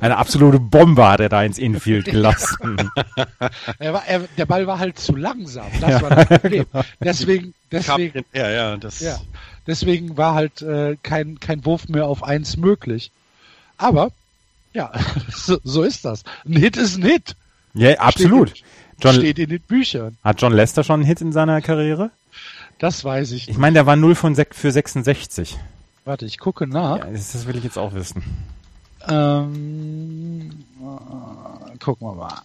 [0.00, 2.90] Eine absolute Bombe hat er da ins Infield gelassen.
[3.78, 5.66] er war, er, der Ball war halt zu langsam.
[5.80, 6.66] Das ja, war das Problem.
[6.72, 6.84] Genau.
[7.00, 9.18] Deswegen, deswegen, ja, ja, das ja,
[9.66, 13.12] deswegen war halt äh, kein, kein Wurf mehr auf eins möglich.
[13.76, 14.10] Aber,
[14.72, 14.90] ja,
[15.32, 16.24] so, so ist das.
[16.44, 17.36] Ein Hit ist ein Hit.
[17.74, 18.50] Ja, absolut.
[18.50, 18.64] Steht,
[19.00, 20.16] John, steht in den Büchern.
[20.24, 22.10] Hat John Lester schon einen Hit in seiner Karriere?
[22.78, 23.50] Das weiß ich nicht.
[23.50, 25.58] Ich meine, der war 0 von 6 für 66.
[26.04, 26.98] Warte, ich gucke nach.
[26.98, 28.22] Ja, das will ich jetzt auch wissen.
[29.08, 32.42] Ähm, äh, gucken wir mal,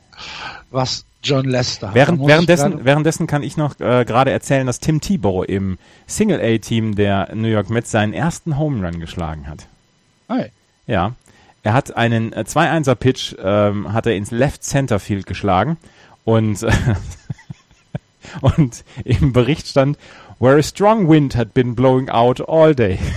[0.70, 1.95] was John Lester hat.
[1.95, 5.78] Während, währenddessen, währenddessen kann ich noch äh, gerade erzählen, dass Tim Tebow im
[6.08, 9.68] Single-A-Team der New York Mets seinen ersten Home Run geschlagen hat.
[10.28, 10.51] Hey.
[10.86, 11.14] Ja.
[11.64, 15.78] Er hat einen äh, 2-1er-Pitch ähm, hat er ins Left Center Field geschlagen
[16.26, 16.65] und,
[18.41, 19.97] und im Bericht stand,
[20.39, 22.99] where a strong wind had been blowing out all day.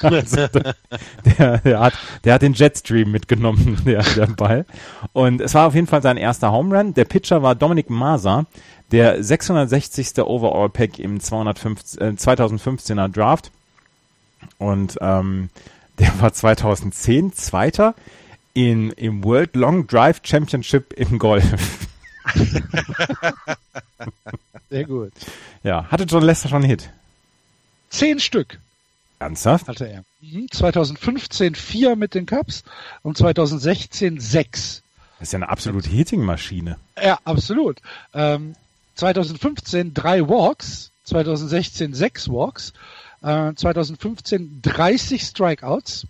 [0.00, 4.64] Also, der, der, hat, der hat den Jetstream mitgenommen, der, der Ball.
[5.12, 6.94] Und es war auf jeden Fall sein erster Home Run.
[6.94, 8.46] Der Pitcher war Dominic Masa,
[8.92, 10.18] der 660.
[10.18, 13.50] Overall Pack im 215, äh, 2015er Draft.
[14.58, 15.50] Und ähm,
[15.98, 17.96] der war 2010 Zweiter
[18.54, 21.87] in, im World Long Drive Championship im Golf.
[24.70, 25.12] Sehr gut.
[25.62, 26.90] Ja, hatte John Lester schon einen Hit?
[27.90, 28.58] Zehn Stück.
[29.18, 29.68] Ernsthaft?
[29.68, 30.04] Hatte er.
[30.50, 31.54] 2015 mhm.
[31.54, 32.64] vier mit den Cups
[33.02, 34.82] und 2016 sechs.
[35.18, 36.76] Das ist ja eine absolute Hitting-Maschine.
[37.02, 37.80] Ja, absolut.
[38.14, 38.54] Ähm,
[38.94, 42.72] 2015 drei Walks, 2016 sechs Walks.
[43.22, 46.06] Äh, 2015 30 Strikeouts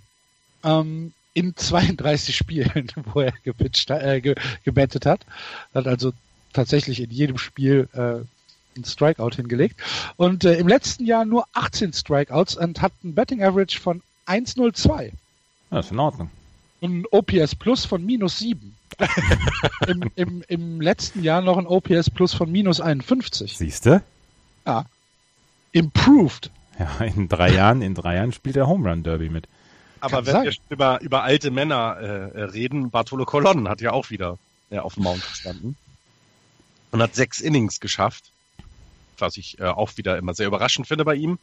[0.64, 5.24] ähm, in 32 Spielen, wo er gepitcht, äh, ge gebettet hat.
[5.74, 6.12] Hat also
[6.52, 8.24] tatsächlich in jedem Spiel äh,
[8.78, 9.80] ein Strikeout hingelegt.
[10.16, 15.12] Und äh, im letzten Jahr nur 18 Strikeouts und hat ein Betting Average von 1,02.
[15.70, 16.30] Das ist in Ordnung.
[16.80, 18.74] Und ein OPS Plus von minus 7.
[19.86, 23.56] Im, im, Im letzten Jahr noch ein OPS Plus von minus 51.
[23.56, 24.02] Siehst du?
[24.66, 24.86] Ja.
[25.72, 26.50] Improved.
[26.78, 29.46] Ja, in drei Jahren, in drei Jahren spielt er Home Run Derby mit.
[30.00, 30.44] Aber wenn sein.
[30.44, 34.38] wir über, über alte Männer äh, reden, Bartolo Colon hat ja auch wieder
[34.70, 35.76] äh, auf dem Mount gestanden
[36.90, 38.32] und hat sechs Innings geschafft,
[39.18, 41.38] was ich äh, auch wieder immer sehr überraschend finde bei ihm.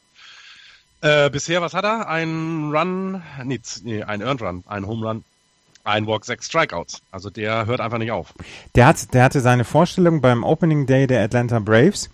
[1.01, 2.07] Äh, bisher, was hat er?
[2.07, 5.23] Ein Run, nee, ein Earned Run, ein Home Run,
[5.83, 7.01] ein Walk, sechs Strikeouts.
[7.11, 8.33] Also der hört einfach nicht auf.
[8.73, 12.09] Der, hat, der hatte seine Vorstellung beim Opening Day der Atlanta Braves,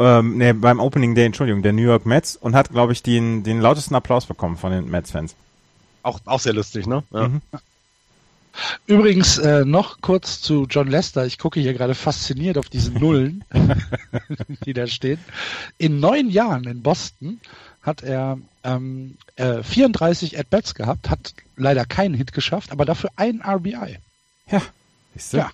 [0.00, 3.42] ähm, nee, beim Opening Day, Entschuldigung, der New York Mets und hat, glaube ich, den,
[3.42, 5.34] den lautesten Applaus bekommen von den Mets-Fans.
[6.02, 7.02] Auch, auch sehr lustig, ne?
[7.10, 7.28] Ja.
[7.28, 7.42] Mhm.
[8.86, 11.24] Übrigens äh, noch kurz zu John Lester.
[11.24, 13.44] Ich gucke hier gerade fasziniert auf diese Nullen,
[14.64, 15.20] die da stehen.
[15.78, 17.40] In neun Jahren in Boston
[17.82, 23.42] hat er ähm, äh, 34 At-Bats gehabt, hat leider keinen Hit geschafft, aber dafür ein
[23.42, 23.98] RBI.
[24.50, 24.62] Ja,
[25.14, 25.38] siehst du?
[25.38, 25.50] Ja.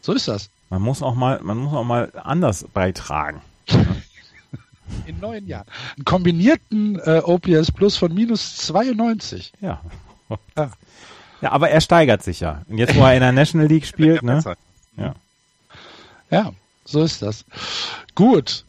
[0.00, 0.50] So ist das.
[0.70, 3.40] Man muss auch mal, man muss auch mal anders beitragen.
[5.06, 5.66] In neun Jahren.
[5.96, 9.52] Einen kombinierten äh, OPS Plus von minus 92.
[9.60, 9.80] Ja.
[10.56, 10.70] Ja.
[11.40, 12.62] Ja, aber er steigert sich ja.
[12.68, 14.42] Und jetzt, wo er in der National League spielt, ne?
[14.96, 15.14] Ja.
[16.30, 16.52] Ja,
[16.86, 17.44] so ist das.
[18.14, 18.64] Gut.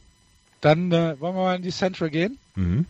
[0.61, 2.37] Dann äh, wollen wir mal in die Central gehen.
[2.55, 2.85] Mhm.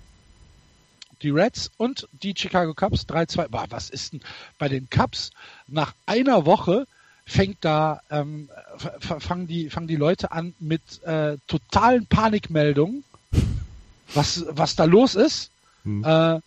[1.22, 3.48] die Reds und die Chicago Cubs 3-2.
[3.50, 4.22] Boah, was ist denn
[4.58, 5.32] bei den Cubs?
[5.68, 6.86] Nach einer Woche
[7.26, 8.50] fängt da, ähm,
[9.00, 13.04] fangen, die, fangen die Leute an mit äh, totalen Panikmeldungen,
[14.16, 15.51] was, was da los ist.
[15.84, 16.03] Hm.
[16.03, 16.39] Äh,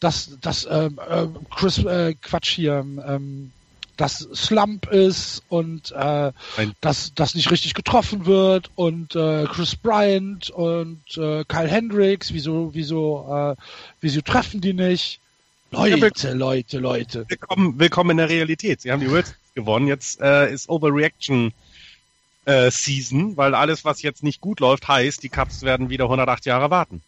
[0.00, 3.52] dass, dass ähm, äh, Chris, äh, Quatsch hier, ähm,
[3.96, 9.76] dass Slump ist und äh, Ein- dass das nicht richtig getroffen wird und äh, Chris
[9.76, 13.62] Bryant und äh, Kyle Hendricks, wieso, wieso, äh,
[14.00, 15.20] wieso treffen die nicht?
[15.70, 17.24] Leute, Leute, Leute.
[17.28, 18.80] Willkommen, willkommen in der Realität.
[18.80, 19.86] Sie haben die World Series gewonnen.
[19.88, 21.52] Jetzt äh, ist Overreaction
[22.44, 26.46] äh, Season, weil alles, was jetzt nicht gut läuft, heißt, die Cubs werden wieder 108
[26.46, 27.02] Jahre warten.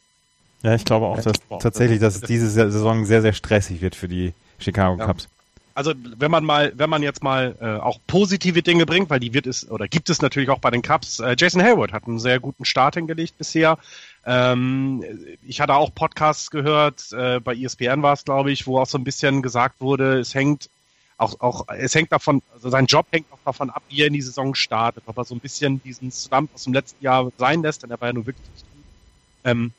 [0.63, 4.09] Ja, ich glaube auch, dass tatsächlich, dass es diese Saison sehr, sehr stressig wird für
[4.09, 5.07] die Chicago Ja.
[5.07, 5.29] Cubs.
[5.75, 9.35] Also wenn man mal, wenn man jetzt mal äh, auch positive Dinge bringt, weil die
[9.35, 11.21] wird es oder gibt es natürlich auch bei den Cubs.
[11.21, 13.77] Äh, Jason Hayward hat einen sehr guten Start hingelegt bisher.
[14.25, 15.05] Ähm,
[15.47, 18.97] ich hatte auch Podcasts gehört, äh, bei ESPN war es, glaube ich, wo auch so
[18.97, 20.71] ein bisschen gesagt wurde, es hängt
[21.19, 24.13] auch, auch, es hängt davon, also sein Job hängt auch davon ab, wie er in
[24.13, 27.63] die Saison startet, ob er so ein bisschen diesen Slump aus dem letzten Jahr sein
[27.63, 28.85] lässt, denn er war ja nur wirklich gut.
[29.45, 29.73] Ähm,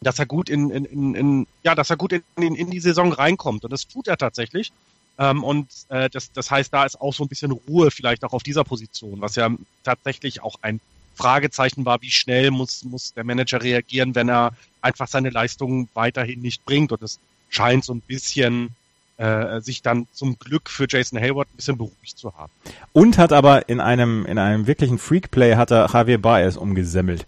[0.00, 2.80] dass er gut in, in, in, in ja, dass er gut in, in, in die
[2.80, 3.64] Saison reinkommt.
[3.64, 4.72] Und das tut er tatsächlich.
[5.18, 8.32] Ähm, und äh, das, das heißt, da ist auch so ein bisschen Ruhe vielleicht auch
[8.32, 9.50] auf dieser Position, was ja
[9.82, 10.80] tatsächlich auch ein
[11.16, 16.40] Fragezeichen war, wie schnell muss, muss der Manager reagieren, wenn er einfach seine Leistungen weiterhin
[16.40, 16.92] nicht bringt.
[16.92, 18.70] Und es scheint so ein bisschen
[19.18, 22.52] äh, sich dann zum Glück für Jason Hayward ein bisschen beruhigt zu haben.
[22.92, 27.26] Und hat aber in einem, in einem wirklichen Freak-Play hat er Javier Baez umgesemmelt.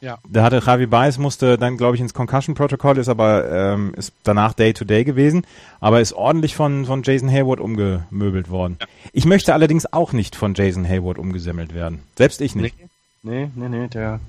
[0.00, 0.18] Ja.
[0.28, 4.52] Da hatte Javi Baez musste dann, glaube ich, ins Concussion-Protokoll, ist aber ähm, ist danach
[4.52, 5.46] Day-to-Day gewesen,
[5.80, 8.78] aber ist ordentlich von, von Jason Hayward umgemöbelt worden.
[9.12, 12.02] Ich möchte allerdings auch nicht von Jason Hayward umgesemmelt werden.
[12.16, 12.74] Selbst ich nicht.
[13.22, 14.20] Nee, nee, nee, der.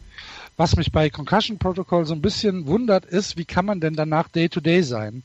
[0.55, 4.29] Was mich bei Concussion Protocol so ein bisschen wundert, ist, wie kann man denn danach
[4.29, 5.21] Day-to-Day sein?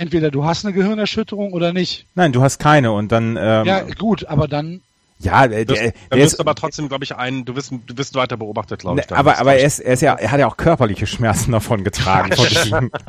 [0.00, 2.06] Entweder du hast eine Gehirnerschütterung oder nicht.
[2.14, 4.80] Nein, du hast keine und dann ähm, Ja, gut, aber dann,
[5.18, 7.54] ja, der, Du der, wirst, der du wirst ist, aber trotzdem, glaube ich, ein, du
[7.54, 9.10] wirst, du wirst weiter beobachtet, glaube ich.
[9.10, 11.84] ne, aber aber er ist, er ist ja, er hat ja auch körperliche Schmerzen davon
[11.84, 12.32] getragen.
[12.32, 12.90] von diesem-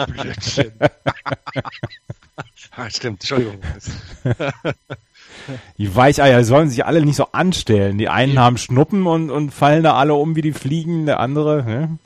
[2.75, 3.59] Ah, stimmt, Entschuldigung.
[5.77, 7.97] Die Weicheier sollen sich alle nicht so anstellen.
[7.97, 11.63] Die einen haben Schnuppen und, und fallen da alle um wie die Fliegen, der andere.
[11.63, 11.97] Ne?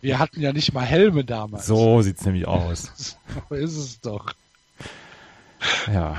[0.00, 1.66] Wir hatten ja nicht mal Helme damals.
[1.66, 2.92] So sieht's nämlich aus.
[3.48, 4.32] So ist es doch.
[5.92, 6.16] Ja.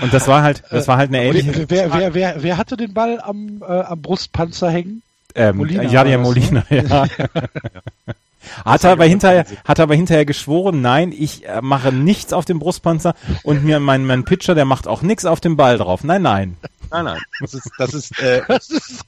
[0.00, 1.68] Und das war halt, das war halt eine ähnliche.
[1.68, 5.02] Wer, wer, wer, wer, wer hatte den Ball am, äh, am Brustpanzer hängen?
[5.34, 7.06] Ähm, Molina war das, Molina, ja.
[8.64, 12.44] Hat er aber hinterher, hat er aber hinterher geschworen, nein, ich äh, mache nichts auf
[12.44, 16.04] dem Brustpanzer und mir mein, mein Pitcher, der macht auch nichts auf dem Ball drauf.
[16.04, 16.56] Nein, nein.
[16.90, 17.20] Nein, nein.
[17.40, 19.04] Das ist, das ist, äh, Das ist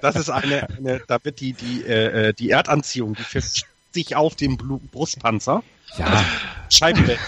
[0.00, 4.16] das ist eine, eine, da wird die, die, äh, äh, die Erdanziehung, die fest sich
[4.16, 5.62] auf dem Blu Brustpanzer.
[5.98, 6.24] Ja,
[6.70, 7.18] Scheibenwelt.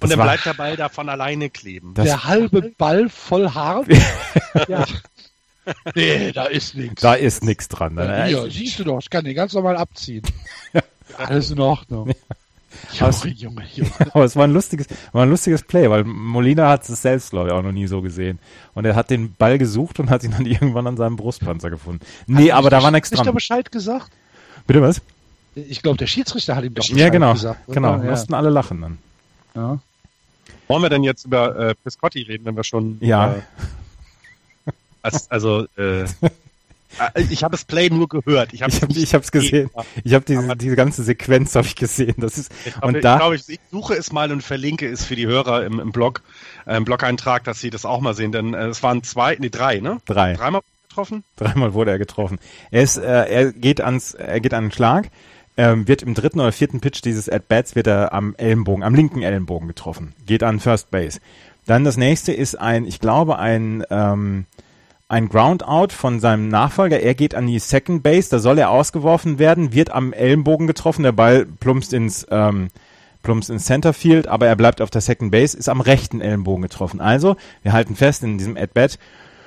[0.00, 1.94] Und dann war- bleibt der Ball da von alleine kleben.
[1.94, 3.84] der halbe Ball voll Haar.
[4.68, 4.84] ja.
[5.94, 7.02] nee, da ist nichts.
[7.02, 7.96] Da ist nichts dran.
[7.96, 10.22] Ja, hier, siehst du doch, ich kann den ganz normal abziehen.
[11.16, 12.12] Alles in Ordnung.
[12.92, 13.90] Junge, Junge, Junge.
[14.14, 17.48] Aber es war ein lustiges, war ein lustiges Play, weil Molina hat es selbst, glaube
[17.48, 18.38] ich, auch noch nie so gesehen.
[18.74, 22.04] Und er hat den Ball gesucht und hat ihn dann irgendwann an seinem Brustpanzer gefunden.
[22.26, 23.20] Nee, aber da war nichts dran.
[23.20, 24.10] Hat der Bescheid gesagt?
[24.66, 25.00] Bitte was?
[25.54, 27.68] Ich glaube, der Schiedsrichter hat ihm doch Bescheid ja, genau, gesagt.
[27.68, 27.74] Oder?
[27.74, 28.10] Genau, ja.
[28.10, 28.98] mussten alle lachen dann.
[29.54, 29.78] Ja.
[30.68, 32.98] Wollen wir denn jetzt über äh, Piscotti reden, wenn wir schon...
[33.00, 33.34] Ja.
[33.34, 36.04] Äh, also, Äh,
[37.30, 38.52] ich habe das Play nur gehört.
[38.52, 39.70] Ich habe es ich hab, gesehen.
[40.04, 42.14] Ich habe diese, diese ganze Sequenz habe ich gesehen.
[42.18, 44.88] Das ist ich glaube, und da, ich, glaub, ich, ich, suche es mal und verlinke
[44.88, 46.22] es für die Hörer im, im Blog,
[46.66, 48.32] äh, im Blog-Eintrag, dass sie das auch mal sehen.
[48.32, 50.00] Denn äh, es waren zwei, nee drei, ne?
[50.06, 50.34] Drei.
[50.34, 51.24] Dreimal getroffen.
[51.36, 52.38] Dreimal wurde er getroffen.
[52.70, 55.10] Er ist, äh, er geht ans, er geht an den Schlag.
[55.56, 59.22] Ähm, wird im dritten oder vierten Pitch dieses At-Bats wird er am Ellenbogen, am linken
[59.22, 60.14] Ellenbogen getroffen.
[60.24, 61.20] Geht an First Base.
[61.66, 64.46] Dann das nächste ist ein, ich glaube, ein ähm,
[65.10, 67.00] ein Groundout von seinem Nachfolger.
[67.00, 71.02] Er geht an die Second Base, da soll er ausgeworfen werden, wird am Ellenbogen getroffen,
[71.02, 72.68] der Ball plumpst ins, ähm,
[73.24, 77.00] plumpst ins Centerfield, aber er bleibt auf der Second Base, ist am rechten Ellenbogen getroffen.
[77.00, 79.00] Also, wir halten fest, in diesem At-Bat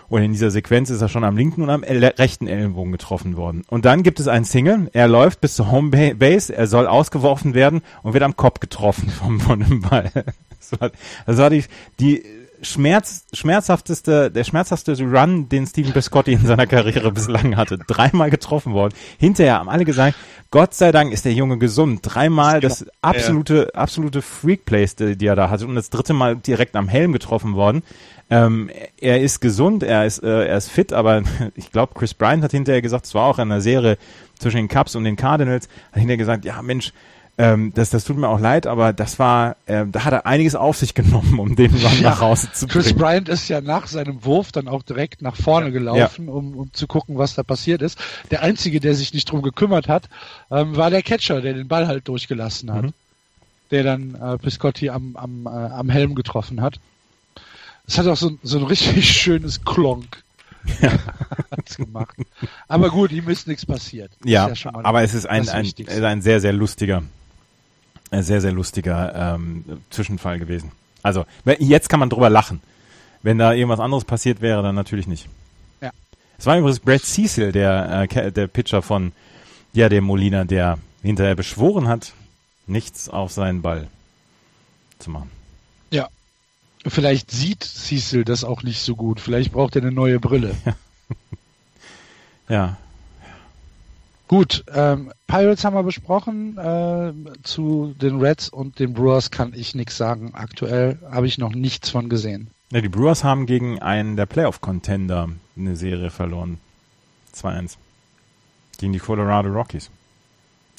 [0.09, 3.63] und in dieser Sequenz ist er schon am linken und am rechten Ellenbogen getroffen worden.
[3.69, 7.53] Und dann gibt es einen Single, er läuft bis zur Home Base, er soll ausgeworfen
[7.53, 10.11] werden und wird am Kopf getroffen von, von dem Ball.
[10.59, 10.91] Das war,
[11.25, 11.63] das war die,
[12.01, 12.23] die
[12.63, 17.77] Schmerz, schmerzhafteste, der schmerzhafteste Run, den Steven Biscotti in seiner Karriere bislang hatte.
[17.77, 18.93] Dreimal getroffen worden.
[19.17, 20.17] Hinterher haben alle gesagt,
[20.49, 21.99] Gott sei Dank ist der Junge gesund.
[22.03, 25.67] Dreimal das absolute, absolute Freak-Plays, die er da hatte.
[25.67, 27.83] Und das dritte Mal direkt am Helm getroffen worden.
[28.29, 31.23] Ähm, er ist gesund, er ist, äh, er ist fit, aber
[31.55, 33.97] ich glaube, Chris Bryant hat hinterher gesagt, es war auch in der Serie
[34.39, 36.93] zwischen den Cubs und den Cardinals, hat hinterher gesagt, ja Mensch,
[37.35, 40.53] ähm, das, das tut mir auch leid, aber das war, äh, da hat er einiges
[40.53, 42.83] auf sich genommen, um den Run ja, nach Hause zu bringen.
[42.83, 46.31] Chris Bryant ist ja nach seinem Wurf dann auch direkt nach vorne gelaufen, ja.
[46.31, 47.97] um, um zu gucken, was da passiert ist.
[48.29, 50.09] Der einzige, der sich nicht drum gekümmert hat,
[50.51, 52.93] ähm, war der Catcher, der den Ball halt durchgelassen hat, mhm.
[53.71, 56.79] der dann äh, Piscotti am, am, äh, am Helm getroffen hat.
[57.87, 60.21] Es hat auch so, so ein richtig schönes Klonk.
[60.81, 60.91] Ja.
[61.51, 62.15] hat's gemacht.
[62.67, 64.11] Aber gut, ihm ist nichts passiert.
[64.23, 65.73] Ja, ja aber es ist ein, ein,
[66.03, 67.01] ein sehr, sehr lustiger
[68.21, 70.71] sehr, sehr lustiger ähm, Zwischenfall gewesen.
[71.01, 71.25] Also,
[71.59, 72.61] jetzt kann man drüber lachen.
[73.23, 75.27] Wenn da irgendwas anderes passiert wäre, dann natürlich nicht.
[75.81, 75.91] Ja.
[76.37, 79.13] Es war übrigens Brad Cecil, der, äh, der Pitcher von
[79.73, 82.13] ja, dem Molina, der hinterher beschworen hat,
[82.67, 83.87] nichts auf seinen Ball
[84.99, 85.31] zu machen.
[85.91, 86.09] Ja.
[86.85, 89.19] Vielleicht sieht Cecil das auch nicht so gut.
[89.19, 90.55] Vielleicht braucht er eine neue Brille.
[92.49, 92.55] Ja.
[92.55, 92.77] ja.
[94.33, 96.57] Gut, ähm, Pirates haben wir besprochen.
[96.57, 97.13] Äh,
[97.43, 100.31] zu den Reds und den Brewers kann ich nichts sagen.
[100.33, 102.49] Aktuell habe ich noch nichts von gesehen.
[102.71, 106.57] Ja, die Brewers haben gegen einen der Playoff-Contender eine Serie verloren.
[107.35, 107.77] 2-1.
[108.79, 109.91] Gegen die Colorado Rockies.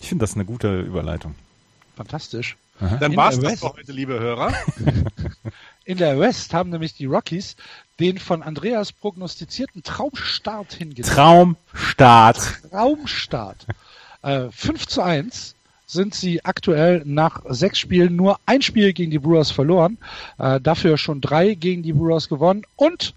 [0.00, 1.36] Ich finde das eine gute Überleitung.
[1.94, 2.56] Fantastisch.
[2.80, 2.96] Aha.
[2.96, 4.52] Dann war's das für heute, liebe Hörer.
[5.84, 7.54] In der West haben nämlich die Rockies
[8.00, 11.08] den von Andreas prognostizierten Traumstart hingelegt.
[11.08, 12.62] Traumstart.
[12.70, 13.66] Traumstart.
[14.22, 15.54] äh, 5 zu 1
[15.86, 19.98] sind sie aktuell nach sechs Spielen nur ein Spiel gegen die Brewers verloren,
[20.38, 23.14] äh, dafür schon drei gegen die Brewers gewonnen und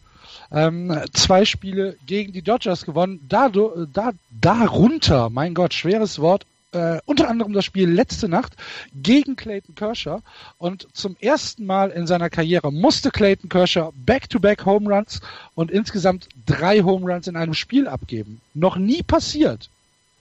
[0.51, 3.19] ähm, zwei Spiele gegen die Dodgers gewonnen.
[3.27, 6.45] Da, da, darunter, mein Gott, schweres Wort,
[6.77, 8.53] äh, unter anderem das Spiel letzte Nacht
[8.95, 10.21] gegen Clayton Kershaw.
[10.57, 15.19] Und zum ersten Mal in seiner Karriere musste Clayton Kershaw Back-to-Back -back Home Runs
[15.55, 18.39] und insgesamt drei Home Runs in einem Spiel abgeben.
[18.53, 19.69] Noch nie passiert.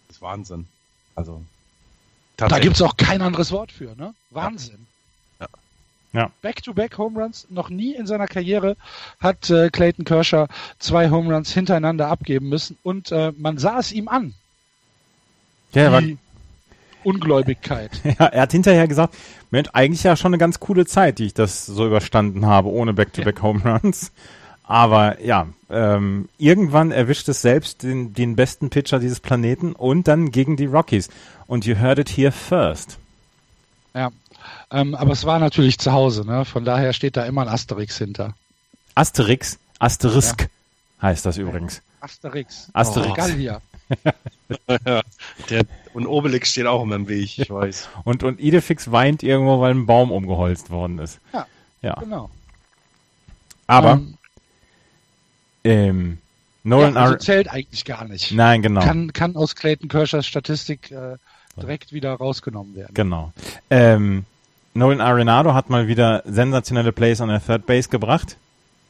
[0.09, 0.67] Das ist Wahnsinn.
[1.15, 1.43] Also.
[2.37, 4.15] Da gibt es auch kein anderes Wort für, ne?
[4.31, 4.87] Wahnsinn.
[5.41, 5.47] Ja.
[6.13, 6.31] ja.
[6.43, 7.47] Back-to-back -back Home Runs.
[7.51, 8.77] Noch nie in seiner Karriere
[9.21, 10.49] hat äh, Clayton Kershaw
[10.79, 14.35] zwei Home Runs hintereinander abgeben müssen und äh, man sah es ihm an.
[15.73, 16.03] Ja, er war,
[17.07, 17.91] Ungläubigkeit.
[18.19, 19.15] Ja, er hat hinterher gesagt,
[19.51, 22.95] Mensch, eigentlich ja schon eine ganz coole Zeit, die ich das so überstanden habe, ohne
[22.95, 24.13] Back-to-Back Home Runs.
[24.65, 30.33] Aber ja, ähm, irgendwann erwischt es selbst den, den besten Pitcher dieses Planeten und dann
[30.33, 31.09] gegen die Rockies.
[31.47, 32.99] Und you heard it here first.
[33.95, 34.11] Ja,
[34.71, 36.45] ähm, aber es war natürlich zu Hause, ne?
[36.45, 38.35] Von daher steht da immer ein Asterix hinter.
[38.95, 39.59] Asterix?
[39.79, 40.47] Asterisk ja.
[41.03, 41.83] heißt das übrigens.
[42.01, 42.69] Asterix.
[42.73, 43.11] Asterix.
[43.11, 43.61] Oh, Gallier.
[45.51, 45.62] Der,
[45.95, 47.89] und Obelix steht auch immer im Weg, ich weiß.
[48.05, 51.20] Und, und Idefix weint irgendwo, weil ein Baum umgeholzt worden ist.
[51.32, 51.47] Ja,
[51.82, 51.95] ja.
[51.95, 52.30] genau.
[53.66, 54.18] Aber ähm,
[55.64, 56.18] ähm,
[56.64, 58.32] Nolan ja, also zählt eigentlich gar nicht.
[58.32, 58.80] Nein, genau.
[58.80, 61.16] Kann, kann aus Clayton Kershers Statistik äh,
[61.57, 62.93] direkt wieder rausgenommen werden.
[62.95, 63.32] Genau.
[63.70, 64.24] Ähm,
[64.74, 68.37] Nolan Arenado hat mal wieder sensationelle Plays an der Third Base gebracht.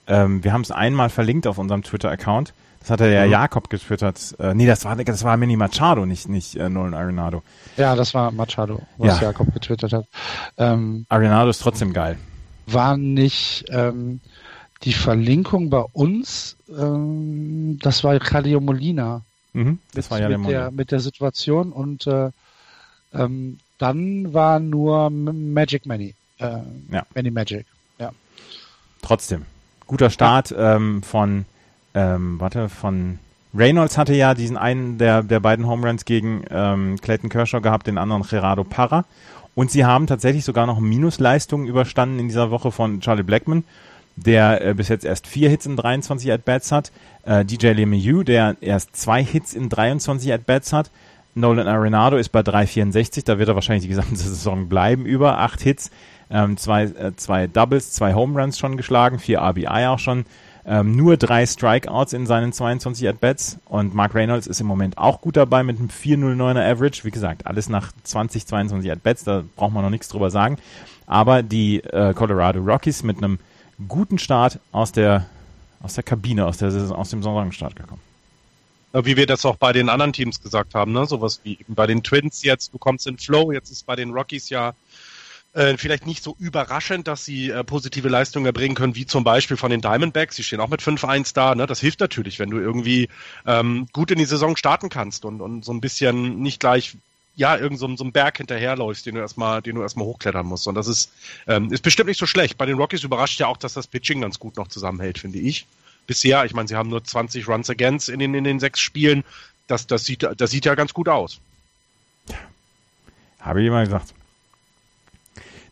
[0.07, 2.53] Ähm, wir haben es einmal verlinkt auf unserem Twitter-Account.
[2.81, 3.33] Das hatte der mhm.
[3.33, 4.37] Jakob getwittert.
[4.39, 7.43] Äh, nee, das war, das war Manny Machado, nicht, nicht äh, Nolan Arenado.
[7.77, 9.29] Ja, das war Machado, was ja.
[9.29, 10.07] Jakob getwittert hat.
[10.57, 12.17] Ähm, Arenado ist trotzdem geil.
[12.67, 14.21] War nicht ähm,
[14.85, 19.23] die Verlinkung bei uns, ähm, das war Calio Molina.
[19.53, 22.31] Mhm, das war ja mit der, mit der Situation und äh,
[23.15, 26.15] ähm, dann war nur Magic Manny.
[26.39, 26.59] Äh,
[26.93, 27.07] ja.
[27.15, 27.67] Manny Magic,
[27.99, 28.13] ja.
[29.03, 29.45] Trotzdem.
[29.87, 31.45] Guter Start ähm, von
[31.95, 33.19] ähm, warte, von
[33.55, 37.87] Reynolds hatte ja diesen einen der, der beiden Home Runs gegen ähm, Clayton Kershaw gehabt,
[37.87, 39.05] den anderen Gerardo Parra.
[39.55, 43.65] Und sie haben tatsächlich sogar noch Minusleistungen überstanden in dieser Woche von Charlie Blackman,
[44.17, 46.93] der äh, bis jetzt erst vier Hits in 23 At-Bats hat.
[47.25, 50.91] Äh, DJ LeMahieu, der erst zwei Hits in 23 At-Bats hat.
[51.35, 55.63] Nolan Arenado ist bei 3,64, da wird er wahrscheinlich die gesamte Saison bleiben, über acht
[55.63, 55.91] Hits,
[56.31, 60.25] ähm, zwei, äh, zwei Doubles, zwei Home Runs schon geschlagen, vier RBI auch schon.
[60.69, 65.21] Ähm, nur drei Strikeouts in seinen 22 At-Bats und Mark Reynolds ist im Moment auch
[65.21, 67.05] gut dabei mit einem 4,09er Average.
[67.05, 70.59] Wie gesagt, alles nach 20, 22 At-Bats, da braucht man noch nichts drüber sagen.
[71.07, 73.39] Aber die äh, Colorado Rockies mit einem
[73.87, 75.27] guten Start aus der,
[75.83, 78.03] aus der Kabine, aus, der, aus dem Saisonstart gekommen.
[78.93, 81.07] Wie wir das auch bei den anderen Teams gesagt haben, ne?
[81.07, 84.49] sowas wie bei den Twins jetzt, du kommst in Flow, jetzt ist bei den Rockies
[84.49, 84.73] ja
[85.57, 89.57] äh, vielleicht nicht so überraschend, dass sie äh, positive Leistungen erbringen können, wie zum Beispiel
[89.57, 90.37] von den Diamondbacks.
[90.37, 91.55] Sie stehen auch mit 5-1 da.
[91.55, 91.67] Ne?
[91.67, 93.09] Das hilft natürlich, wenn du irgendwie
[93.47, 96.97] ähm, gut in die Saison starten kannst und, und so ein bisschen nicht gleich
[97.37, 100.67] ja, irgend so, so einen Berg hinterherläufst, den du erstmal, den du erstmal hochklettern musst.
[100.69, 101.13] Und das ist,
[101.47, 102.59] ähm, ist bestimmt nicht so schlecht.
[102.59, 105.67] Bei den Rockies überrascht ja auch, dass das Pitching ganz gut noch zusammenhält, finde ich.
[106.07, 109.25] Bisher, ich meine, sie haben nur 20 Runs against in den, in den sechs Spielen.
[109.67, 111.41] Das, das, sieht, das sieht ja ganz gut aus.
[113.41, 114.15] Habe ich immer gesagt.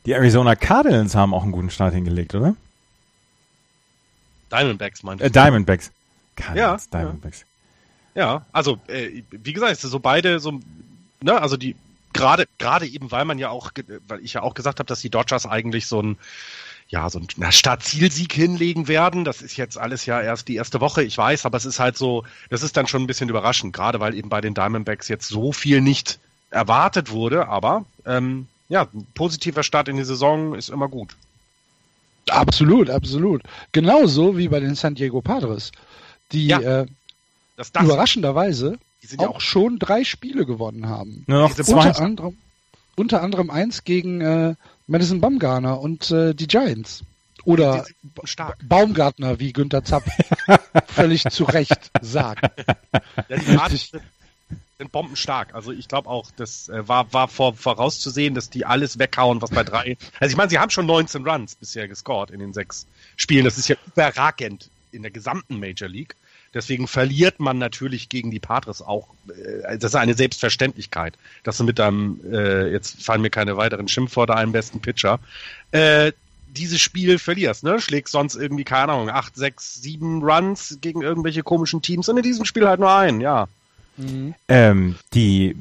[0.07, 2.55] Die Arizona Cardinals haben auch einen guten Start hingelegt, oder?
[4.51, 5.27] Diamondbacks meinst du?
[5.27, 5.91] Äh, Diamondbacks.
[6.37, 7.45] Cardinals, ja, Diamondbacks.
[8.15, 10.61] Ja, ja also äh, wie gesagt, so beide so,
[11.23, 11.75] ne, also die
[12.13, 13.73] gerade gerade eben, weil man ja auch,
[14.09, 16.19] weil ich ja auch gesagt habe, dass die Dodgers eigentlich so ein
[16.89, 19.25] ja, so ein Startzielsieg hinlegen werden.
[19.25, 21.97] Das ist jetzt alles ja erst die erste Woche, ich weiß, aber es ist halt
[21.97, 25.29] so, das ist dann schon ein bisschen überraschend, gerade weil eben bei den Diamondbacks jetzt
[25.29, 26.19] so viel nicht
[26.51, 31.17] erwartet wurde, aber ähm, ja, ein positiver Start in die Saison ist immer gut.
[32.29, 33.43] Absolut, absolut.
[33.73, 35.73] Genauso wie bei den San Diego Padres,
[36.33, 36.87] die ja, äh,
[37.57, 41.25] das, das, überraschenderweise die auch, auch schon drei Spiele gewonnen haben.
[41.27, 41.75] Nur noch zwei.
[41.75, 42.39] Unter anderem,
[42.97, 44.55] unter anderem eins gegen äh,
[44.87, 47.05] Madison Bumgarner und äh, die Giants.
[47.45, 47.85] Oder
[48.63, 50.05] Baumgartner, wie Günther Zapp
[50.87, 52.43] völlig zu Recht sagt.
[53.29, 54.03] Ja, die Padres, sind
[54.95, 55.55] bombenstark.
[55.55, 59.51] Also ich glaube auch, das äh, war, war vor, vorauszusehen, dass die alles weghauen, was
[59.51, 59.97] bei drei.
[60.21, 62.87] Also ich meine, sie haben schon 19 Runs bisher gescored in den sechs
[63.17, 63.45] Spielen.
[63.45, 66.15] Das ist ja überragend in der gesamten Major League.
[66.55, 69.09] Deswegen verliert man natürlich gegen die Padres auch.
[69.29, 73.89] Äh, das ist eine Selbstverständlichkeit, dass du mit deinem, äh, jetzt fallen mir keine weiteren
[73.89, 75.19] Schimpfworte ein, besten Pitcher,
[76.55, 77.81] dieses Spiel verlierst, ne?
[77.81, 82.23] Schlägst sonst irgendwie, keine Ahnung, acht, sechs, sieben Runs gegen irgendwelche komischen Teams und in
[82.23, 83.49] diesem Spiel halt nur einen, ja.
[83.97, 84.35] Mhm.
[84.49, 85.57] Ähm, die,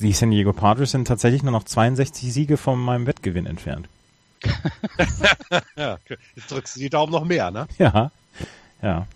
[0.00, 3.88] die San Diego Padres sind tatsächlich nur noch 62 Siege von meinem Wettgewinn entfernt.
[5.76, 7.66] jetzt drückst du die Daumen noch mehr, ne?
[7.78, 8.10] Ja,
[8.82, 9.06] ja.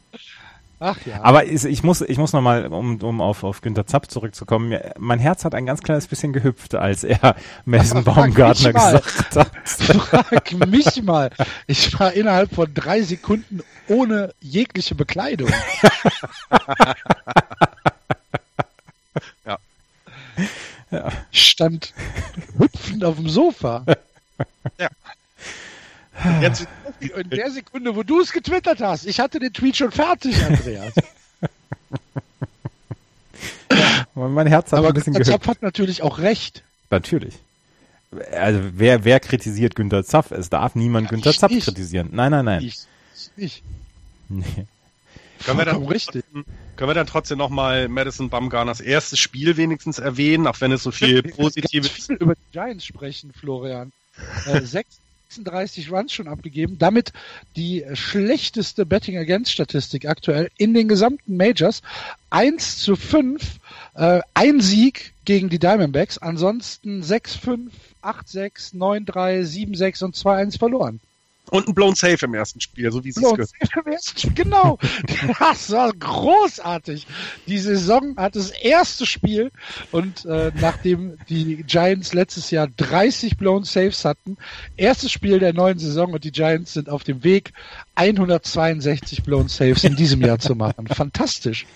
[0.85, 1.23] Ach ja.
[1.23, 5.45] Aber ich muss, ich muss nochmal, um, um auf, auf Günter Zapp zurückzukommen, mein Herz
[5.45, 9.51] hat ein ganz kleines bisschen gehüpft, als er Mason Baumgartner gesagt hat.
[9.65, 11.31] Frag mich mal.
[11.69, 15.51] Ich war innerhalb von drei Sekunden ohne jegliche Bekleidung.
[20.91, 21.11] Ja.
[21.31, 21.95] Stand
[22.59, 23.85] hüpfend auf dem Sofa.
[24.79, 24.89] Ja.
[26.41, 26.67] Jetzt,
[27.01, 30.95] in der Sekunde, wo du es getwittert hast, ich hatte den Tweet schon fertig, Andreas.
[33.73, 34.07] ja.
[34.15, 36.63] Mein Herz hat Aber ein bisschen Zapf hat natürlich auch recht.
[36.91, 37.35] Natürlich.
[38.33, 40.31] Also wer, wer kritisiert Günter Zapf?
[40.33, 41.65] Es darf niemand ja, Günter Zapf nicht.
[41.65, 42.11] kritisieren.
[42.13, 42.63] Nein, nein, nein.
[42.63, 42.87] Ich,
[43.37, 43.63] ich.
[44.29, 44.67] Nee.
[45.45, 46.25] Können wir dann richtig.
[46.77, 50.91] Können wir dann trotzdem nochmal Madison Bumgarners erstes Spiel wenigstens erwähnen, auch wenn es so
[50.91, 52.07] viel Positives...
[52.07, 53.93] viel über die Giants sprechen, Florian.
[54.47, 54.61] Äh,
[55.33, 57.13] 36 Runs schon abgegeben, damit
[57.57, 61.83] die schlechteste Betting Against Statistik aktuell in den gesamten Majors.
[62.31, 63.43] 1 zu 5,
[63.95, 67.71] äh, ein Sieg gegen die Diamondbacks, ansonsten 6-5,
[68.03, 71.01] 8-6, 9-3, 7-6 und 2-1 verloren.
[71.53, 74.33] Und ein Blown Safe im ersten Spiel, so wie es Blown Safe im ersten Spiel,
[74.33, 74.79] genau.
[75.39, 77.07] Das war großartig.
[77.47, 79.51] Die Saison hat das erste Spiel
[79.91, 84.39] und äh, nachdem die Giants letztes Jahr 30 Blown Saves hatten,
[84.79, 87.53] erstes Spiel der neuen Saison und die Giants sind auf dem Weg,
[87.97, 90.87] 162 Blown Saves in diesem Jahr zu machen.
[90.89, 91.67] Fantastisch.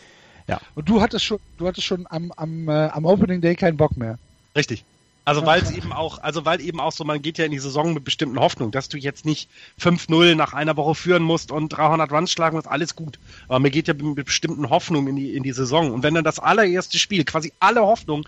[0.48, 0.58] Ja.
[0.74, 3.94] Und du hattest schon, du hattest schon am, am, äh, am Opening Day keinen Bock
[3.98, 4.18] mehr.
[4.56, 4.86] Richtig.
[5.26, 7.58] Also weil es eben auch, also weil eben auch so, man geht ja in die
[7.58, 9.50] Saison mit bestimmten Hoffnungen, dass du jetzt nicht
[9.80, 13.18] 5-0 nach einer Woche führen musst und 300 Runs schlagen musst, alles gut.
[13.48, 15.90] Aber mir geht ja mit bestimmten Hoffnungen in die, in die Saison.
[15.90, 18.22] Und wenn dann das allererste Spiel quasi alle Hoffnung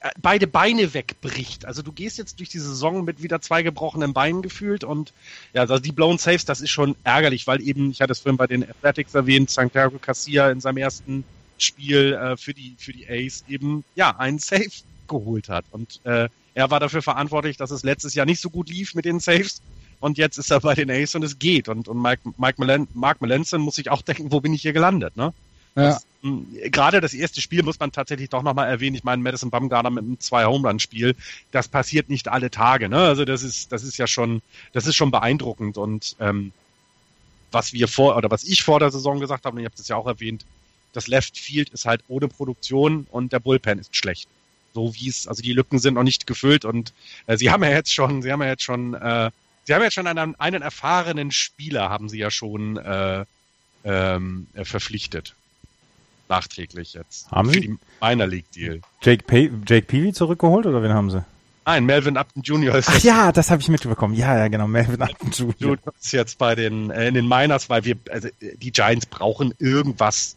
[0.00, 1.66] äh, beide Beine wegbricht.
[1.66, 5.12] Also du gehst jetzt durch die Saison mit wieder zwei gebrochenen Beinen gefühlt und
[5.52, 8.38] ja, also die Blown Saves, das ist schon ärgerlich, weil eben, ich hatte es vorhin
[8.38, 11.24] bei den Athletics erwähnt, Santiago Casilla in seinem ersten
[11.58, 14.70] Spiel äh, für die für die Ace eben ja einen Save
[15.12, 15.64] geholt hat.
[15.70, 19.04] Und äh, er war dafür verantwortlich, dass es letztes Jahr nicht so gut lief mit
[19.04, 19.62] den Saves.
[20.00, 21.68] Und jetzt ist er bei den Ace und es geht.
[21.68, 24.72] Und, und Mike, Mike Malen, Mark Melanson muss sich auch denken, wo bin ich hier
[24.72, 25.32] gelandet, ne?
[25.74, 25.98] Ja.
[26.22, 28.96] Hm, gerade das erste Spiel muss man tatsächlich doch nochmal erwähnen.
[28.96, 31.14] Ich meine, Madison Bumgarner mit einem zwei Home Run Spiel,
[31.50, 32.98] das passiert nicht alle Tage, ne?
[32.98, 34.42] Also das ist, das ist ja schon,
[34.72, 36.52] das ist schon beeindruckend und ähm,
[37.50, 39.88] was wir vor oder was ich vor der Saison gesagt habe, und ich habe das
[39.88, 40.44] ja auch erwähnt,
[40.92, 44.28] das Left Field ist halt ohne Produktion und der Bullpen ist schlecht
[44.74, 46.92] so wie es, also die Lücken sind noch nicht gefüllt und
[47.26, 49.30] äh, sie haben ja jetzt schon, sie haben ja jetzt schon, äh,
[49.64, 53.24] sie haben jetzt schon einen, einen erfahrenen Spieler, haben sie ja schon äh,
[53.84, 55.34] ähm, äh, verpflichtet.
[56.28, 57.30] Nachträglich jetzt.
[57.30, 57.60] Haben für sie?
[57.60, 58.80] Die Minor League Deal.
[59.02, 61.24] Jake, Pe Jake Peavy zurückgeholt oder wen haben sie?
[61.64, 62.74] Nein, Melvin Upton Jr.
[62.74, 64.14] ist Ach ja, das habe ich mitbekommen.
[64.14, 65.78] Ja, ja, genau, Melvin Upton Jr.
[66.00, 70.36] ist jetzt bei den äh, in den Miners, weil wir also die Giants brauchen irgendwas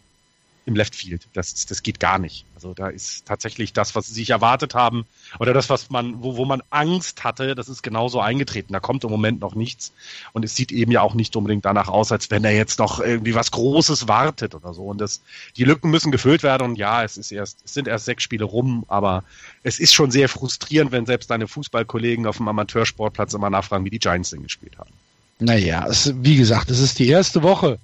[0.66, 1.28] im Left Field.
[1.34, 2.46] Das, das geht gar nicht.
[2.56, 5.06] Also da ist tatsächlich das, was sie sich erwartet haben,
[5.40, 8.74] oder das, was man, wo, wo man Angst hatte, das ist genauso eingetreten.
[8.74, 9.94] Da kommt im Moment noch nichts.
[10.34, 13.00] Und es sieht eben ja auch nicht unbedingt danach aus, als wenn er jetzt noch
[13.00, 14.84] irgendwie was Großes wartet oder so.
[14.86, 15.22] Und das,
[15.56, 16.64] die Lücken müssen gefüllt werden.
[16.64, 19.24] Und ja, es ist erst, es sind erst sechs Spiele rum, aber
[19.64, 23.92] es ist schon sehr frustrierend, wenn selbst deine Fußballkollegen auf dem Amateursportplatz immer nachfragen, wie
[23.92, 24.92] die Giants denn gespielt haben.
[25.40, 27.78] Naja, es, wie gesagt, es ist die erste Woche.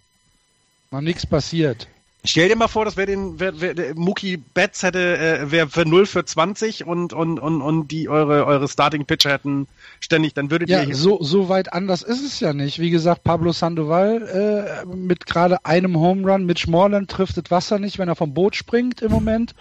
[0.89, 1.87] Noch nichts passiert.
[2.23, 5.85] Stell dir mal vor, dass wer den wer, wer, Mookie Betts hätte, äh, wer für
[5.85, 9.67] 0 für 20 und und und und die eure eure Starting Pitcher hätten
[9.99, 12.77] ständig, dann würdet ja, ihr Ja, so so weit anders ist es ja nicht.
[12.77, 17.79] Wie gesagt, Pablo Sandoval äh, mit gerade einem Home Run, Mitch Moreland trifft das Wasser
[17.79, 19.55] nicht, wenn er vom Boot springt im Moment.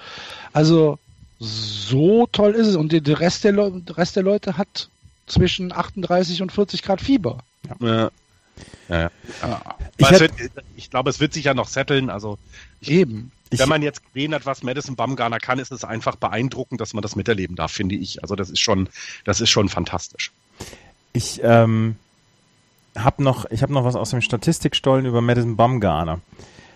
[0.53, 0.99] Also
[1.39, 4.91] so toll ist es und der Rest der, Le Rest der Leute hat
[5.27, 7.39] zwischen 38 und 40 Grad Fieber.
[7.81, 7.87] Ja.
[7.87, 8.11] ja.
[8.89, 9.11] Ja,
[9.43, 9.63] ja.
[9.97, 10.33] Ich, wird,
[10.77, 12.11] ich, glaube, es wird sich ja noch setteln.
[12.11, 12.39] Also
[12.81, 13.33] ich, eben.
[13.51, 17.03] Wenn man jetzt gesehen hat, was Madison Bumgarner kann, ist es einfach beeindruckend, dass man
[17.03, 18.23] das miterleben darf, finde ich.
[18.23, 18.89] Also das ist schon,
[19.25, 20.31] das ist schon fantastisch.
[21.13, 21.97] Ich ähm,
[22.97, 26.21] habe noch, ich habe noch was aus dem Statistikstollen über Madison Bumgarner.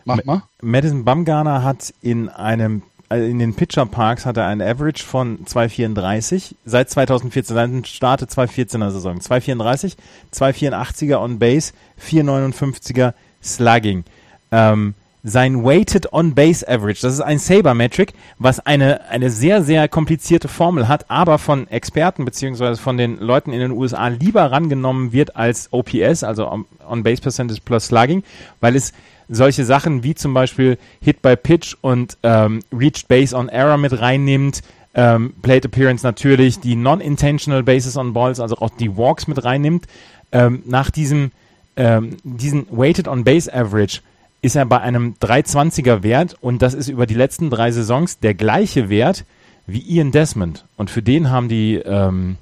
[0.04, 0.42] Mach mal.
[0.60, 2.82] Madison Bumgarner hat in einem
[3.14, 8.24] also in den Pitcher Parks hat er ein Average von 2,34 seit 2014, seit Starte
[8.24, 9.18] 2014er Saison.
[9.18, 9.94] 2,34,
[10.34, 11.72] 2,84er on Base,
[12.04, 14.02] 4,59er Slugging.
[14.50, 19.86] Ähm, sein Weighted on Base Average, das ist ein Saber-Metric, was eine, eine sehr, sehr
[19.86, 25.12] komplizierte Formel hat, aber von Experten beziehungsweise von den Leuten in den USA lieber rangenommen
[25.12, 28.24] wird als OPS, also On Base Percentage plus Slugging,
[28.60, 28.92] weil es
[29.28, 34.00] solche Sachen wie zum Beispiel Hit by Pitch und ähm, Reached Base on Error mit
[34.00, 34.62] reinnimmt,
[34.94, 39.86] ähm, Plate Appearance natürlich, die Non-Intentional Bases on Balls, also auch die Walks mit reinnimmt.
[40.32, 41.30] Ähm, nach diesem
[41.76, 44.00] ähm, diesen Weighted on Base Average
[44.42, 48.34] ist er bei einem 320er Wert und das ist über die letzten drei Saisons der
[48.34, 49.24] gleiche Wert
[49.66, 50.64] wie Ian Desmond.
[50.76, 52.36] Und für den haben die ähm,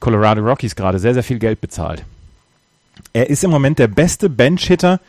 [0.00, 2.04] Colorado Rockies gerade sehr, sehr viel Geld bezahlt.
[3.12, 5.00] Er ist im Moment der beste Bench-Hitter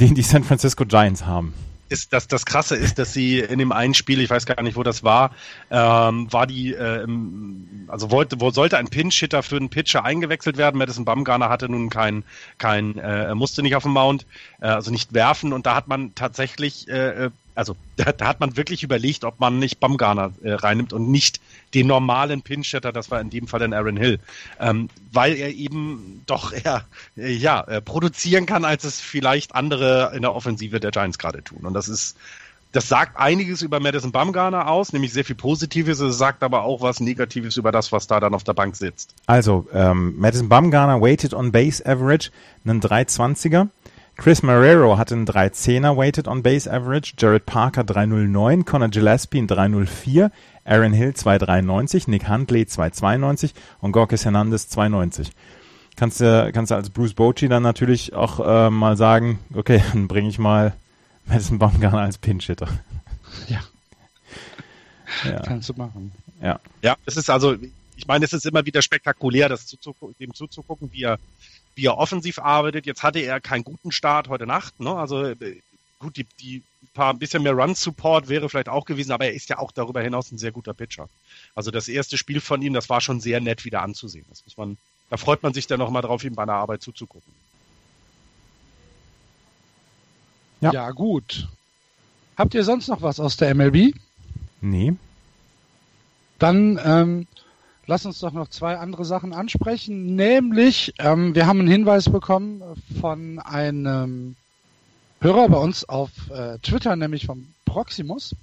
[0.00, 1.54] den die San Francisco Giants haben.
[1.88, 4.76] Ist, dass das Krasse ist, dass sie in dem einen Spiel, ich weiß gar nicht,
[4.76, 5.32] wo das war,
[5.72, 7.04] ähm, war die, äh,
[7.88, 10.78] also wollte, wo sollte ein Pinch-Hitter für einen Pitcher eingewechselt werden.
[10.78, 12.22] Madison Bumgarner hatte nun kein,
[12.58, 14.24] kein, äh, musste nicht auf dem Mount,
[14.60, 18.40] äh, also nicht werfen und da hat man tatsächlich äh, äh also da, da, hat
[18.40, 21.40] man wirklich überlegt, ob man nicht Bumgarner äh, reinnimmt und nicht
[21.74, 24.18] den normalen Pinchetter, das war in dem Fall dann Aaron Hill,
[24.58, 26.84] ähm, weil er eben doch eher
[27.16, 31.42] äh, ja, äh, produzieren kann, als es vielleicht andere in der Offensive der Giants gerade
[31.42, 31.60] tun.
[31.62, 32.16] Und das ist
[32.72, 35.98] das sagt einiges über Madison Bumgarner aus, nämlich sehr viel Positives.
[35.98, 39.14] Es sagt aber auch was Negatives über das, was da dann auf der Bank sitzt.
[39.26, 42.30] Also, ähm, Madison Bumgarner weighted on base average,
[42.64, 43.68] einen 320er.
[44.16, 49.46] Chris Marrero hatte einen 310er Weighted on Base Average, Jared Parker 309, Connor Gillespie ein
[49.46, 50.30] 304,
[50.64, 55.30] Aaron Hill 293, Nick Huntley 292 und Gorkis Hernandez 290.
[55.96, 60.08] kannst du kannst du als Bruce Bochy dann natürlich auch äh, mal sagen, okay, dann
[60.08, 60.74] bringe ich mal
[61.26, 62.68] Madison Baumgartner als Pinch-Hitter.
[63.48, 63.60] Ja.
[65.24, 65.40] ja.
[65.40, 66.12] Kannst du machen.
[66.42, 66.58] Ja.
[66.82, 67.56] Ja, es ist also,
[67.96, 71.18] ich meine, es ist immer wieder spektakulär, das zuzugucken, dem zuzugucken, wie er,
[71.74, 72.86] wie er offensiv arbeitet.
[72.86, 74.94] Jetzt hatte er keinen guten Start heute Nacht, ne?
[74.94, 75.60] Also äh,
[75.98, 76.62] gut, die, die
[77.00, 80.30] paar bisschen mehr Run-Support wäre vielleicht auch gewesen, aber er ist ja auch darüber hinaus
[80.30, 81.08] ein sehr guter Pitcher.
[81.54, 84.26] Also das erste Spiel von ihm, das war schon sehr nett wieder anzusehen.
[84.28, 84.76] Das muss man,
[85.08, 87.32] da freut man sich dann nochmal drauf, ihm bei einer Arbeit zuzugucken.
[90.60, 90.72] Ja.
[90.74, 91.48] ja, gut.
[92.36, 93.94] Habt ihr sonst noch was aus der MLB?
[94.60, 94.92] Nee.
[96.38, 97.26] Dann ähm,
[97.86, 100.16] lass uns doch noch zwei andere Sachen ansprechen.
[100.16, 102.62] Nämlich, ähm, wir haben einen Hinweis bekommen
[103.00, 104.36] von einem
[105.22, 108.34] Hörer bei uns auf äh, Twitter, nämlich vom Proximus,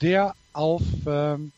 [0.00, 1.52] der auf ähm,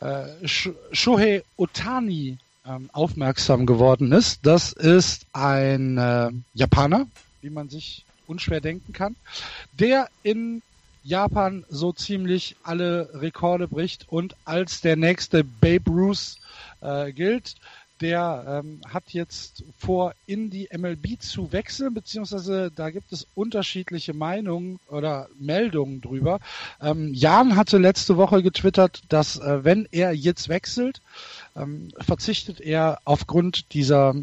[0.00, 4.40] äh, Shohei Otani ähm, aufmerksam geworden ist.
[4.46, 7.06] Das ist ein äh, Japaner,
[7.42, 9.14] wie man sich unschwer denken kann,
[9.78, 10.62] der in
[11.04, 16.36] Japan so ziemlich alle Rekorde bricht und als der nächste Babe Ruth
[16.80, 17.56] äh, gilt.
[18.02, 24.12] Der ähm, hat jetzt vor, in die MLB zu wechseln, beziehungsweise da gibt es unterschiedliche
[24.12, 26.40] Meinungen oder Meldungen drüber.
[26.80, 31.00] Ähm, Jan hatte letzte Woche getwittert, dass äh, wenn er jetzt wechselt,
[31.54, 34.16] ähm, verzichtet er aufgrund dieser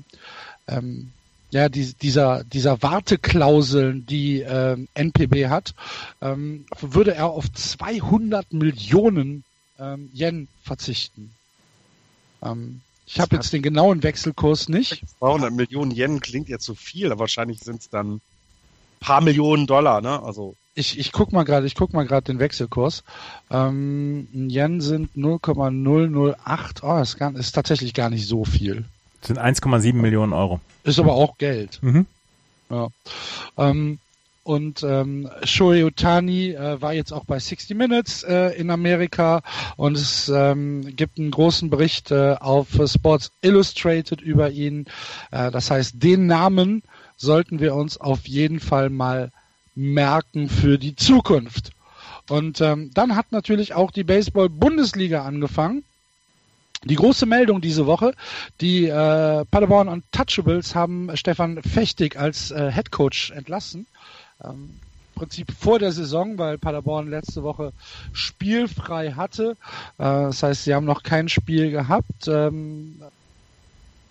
[0.67, 1.13] ähm,
[1.51, 5.73] ja, die, dieser, dieser Warteklauseln, die äh, NPB hat,
[6.21, 9.45] ähm, würde er auf 200 Millionen
[9.79, 11.33] ähm, Yen verzichten.
[12.43, 12.81] Ähm,
[13.11, 15.03] ich habe jetzt den genauen Wechselkurs nicht.
[15.17, 18.21] 200 Millionen Yen klingt jetzt zu viel, aber wahrscheinlich sind es dann
[18.99, 20.21] paar Millionen Dollar, ne?
[20.21, 23.03] Also ich, ich guck mal gerade, ich guck mal gerade den Wechselkurs.
[23.49, 26.83] Ähm, Yen sind 0,008.
[26.83, 28.85] Oh, das ist, ist tatsächlich gar nicht so viel.
[29.21, 30.61] Das sind 1,7 Millionen Euro.
[30.83, 31.79] Ist aber auch Geld.
[31.81, 32.05] Mhm.
[32.69, 32.89] Ja.
[33.57, 33.99] Ähm,
[34.49, 39.43] und ähm, Shohei Otani äh, war jetzt auch bei 60 Minutes äh, in Amerika
[39.77, 44.85] und es ähm, gibt einen großen Bericht äh, auf Sports Illustrated über ihn.
[45.29, 46.81] Äh, das heißt, den Namen
[47.15, 49.29] sollten wir uns auf jeden Fall mal
[49.75, 51.69] merken für die Zukunft.
[52.27, 55.83] Und ähm, dann hat natürlich auch die Baseball-Bundesliga angefangen.
[56.85, 58.15] Die große Meldung diese Woche,
[58.61, 63.85] die äh, Paderborn Untouchables haben Stefan Fechtig als äh, Head Coach entlassen.
[64.43, 64.79] Ähm,
[65.19, 67.73] Prinzip vor der Saison, weil Paderborn letzte Woche
[68.13, 69.57] spielfrei hatte.
[69.97, 72.27] Äh, das heißt, sie haben noch kein Spiel gehabt.
[72.29, 73.01] Ähm,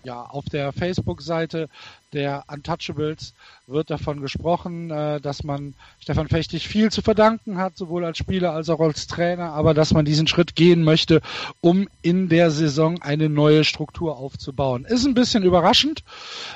[0.03, 1.67] ja, auf der Facebook-Seite
[2.13, 3.33] der Untouchables
[3.67, 8.53] wird davon gesprochen, äh, dass man Stefan Fechtig viel zu verdanken hat, sowohl als Spieler
[8.53, 11.21] als auch als Trainer, aber dass man diesen Schritt gehen möchte,
[11.59, 14.85] um in der Saison eine neue Struktur aufzubauen.
[14.85, 16.03] Ist ein bisschen überraschend,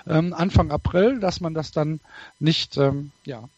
[0.07, 1.99] ähm, Anfang April, dass man das dann
[2.39, 3.49] nicht ähm, ja,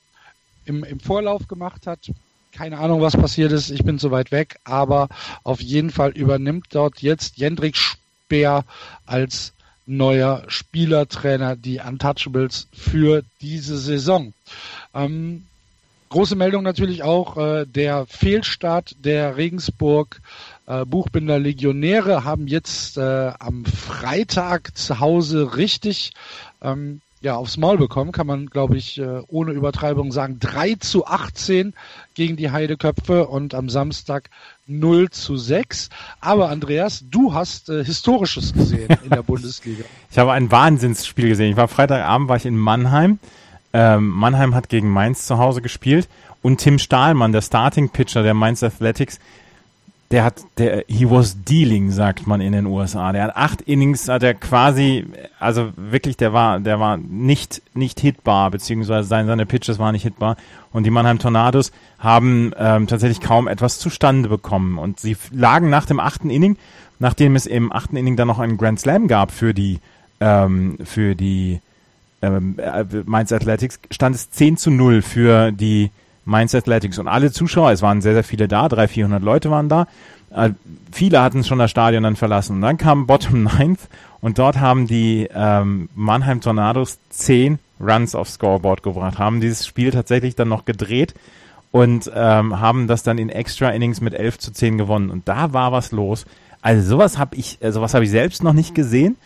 [0.66, 2.12] im, im Vorlauf gemacht hat.
[2.52, 3.70] Keine Ahnung, was passiert ist.
[3.70, 5.10] Ich bin zu weit weg, aber
[5.44, 8.64] auf jeden Fall übernimmt dort jetzt Jendrik Speer
[9.06, 9.54] als
[9.86, 14.34] neuer Spielertrainer, die Untouchables für diese Saison.
[14.94, 15.46] Ähm,
[16.10, 20.22] große Meldung natürlich auch äh, der Fehlstart der Regensburg
[20.66, 26.14] äh, Buchbinder Legionäre haben jetzt äh, am Freitag zu Hause richtig
[26.62, 30.38] ähm, ja, aufs Maul bekommen, kann man, glaube ich, äh, ohne Übertreibung sagen.
[30.40, 31.74] 3 zu 18
[32.14, 34.30] gegen die Heideköpfe und am Samstag
[34.68, 35.90] 0 zu 6.
[36.22, 39.86] Aber Andreas, du hast äh, Historisches gesehen in der Bundesliga.
[40.12, 41.50] Ich habe ein Wahnsinnsspiel gesehen.
[41.50, 43.18] Ich war Freitagabend, war ich in Mannheim.
[43.74, 46.08] Ähm, Mannheim hat gegen Mainz zu Hause gespielt
[46.44, 49.20] und Tim Stahlmann, der Starting Pitcher der Mainz Athletics,
[50.12, 53.12] der hat, der, he was dealing, sagt man in den USA.
[53.12, 55.08] Der hat acht Innings, hat er quasi,
[55.40, 60.04] also wirklich, der war, der war nicht, nicht hitbar, beziehungsweise seine, seine Pitches waren nicht
[60.04, 60.38] hitbar.
[60.72, 64.78] Und die Mannheim Tornados haben ähm, tatsächlich kaum etwas zustande bekommen.
[64.78, 66.58] Und sie lagen nach dem achten Inning,
[67.00, 69.80] nachdem es im achten Inning dann noch einen Grand Slam gab für die,
[70.20, 71.62] ähm, für die
[72.22, 75.90] ähm, äh, Mainz Athletics, stand es 10 zu 0 für die
[76.26, 77.00] Mainz Athletics.
[77.00, 79.88] Und alle Zuschauer, es waren sehr, sehr viele da, 300, 400 Leute waren da.
[80.32, 80.52] Äh,
[80.92, 82.58] viele hatten schon das Stadion dann verlassen.
[82.58, 83.88] Und dann kam Bottom Ninth
[84.22, 89.92] und dort haben die ähm, Mannheim Tornados 10 Runs aufs Scoreboard gebracht, haben dieses Spiel
[89.92, 91.14] tatsächlich dann noch gedreht
[91.72, 95.10] und ähm, haben das dann in Extra Innings mit 11 zu 10 gewonnen.
[95.10, 96.26] Und da war was los.
[96.62, 99.18] Also sowas habe ich, äh, sowas habe ich selbst noch nicht gesehen.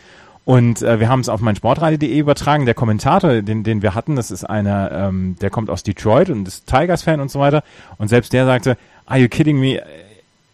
[0.46, 2.66] Und äh, wir haben es auf mein Sportradio.de übertragen.
[2.66, 6.48] Der Kommentator, den, den wir hatten, das ist einer, ähm, der kommt aus Detroit und
[6.48, 7.64] ist Tigers-Fan und so weiter.
[7.98, 9.82] Und selbst der sagte, are you kidding me?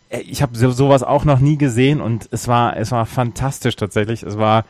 [0.10, 3.76] Äh, ich habe so, sowas auch noch nie gesehen und es war, es war fantastisch
[3.76, 4.24] tatsächlich.
[4.24, 4.66] Es war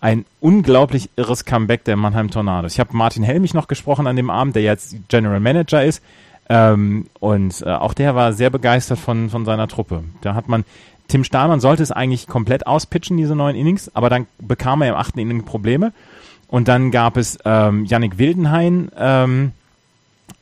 [0.00, 2.72] ein unglaublich irres Comeback der Mannheim Tornados.
[2.74, 6.02] Ich habe Martin Helmich noch gesprochen an dem Abend, der jetzt General Manager ist.
[6.48, 10.04] Ähm, und äh, auch der war sehr begeistert von, von seiner Truppe.
[10.20, 10.64] Da hat man,
[11.08, 14.94] Tim Stahlmann sollte es eigentlich komplett auspitchen, diese neuen Innings, aber dann bekam er im
[14.94, 15.92] achten Inning Probleme.
[16.48, 19.52] Und dann gab es ähm, Yannick Wildenhain, ähm,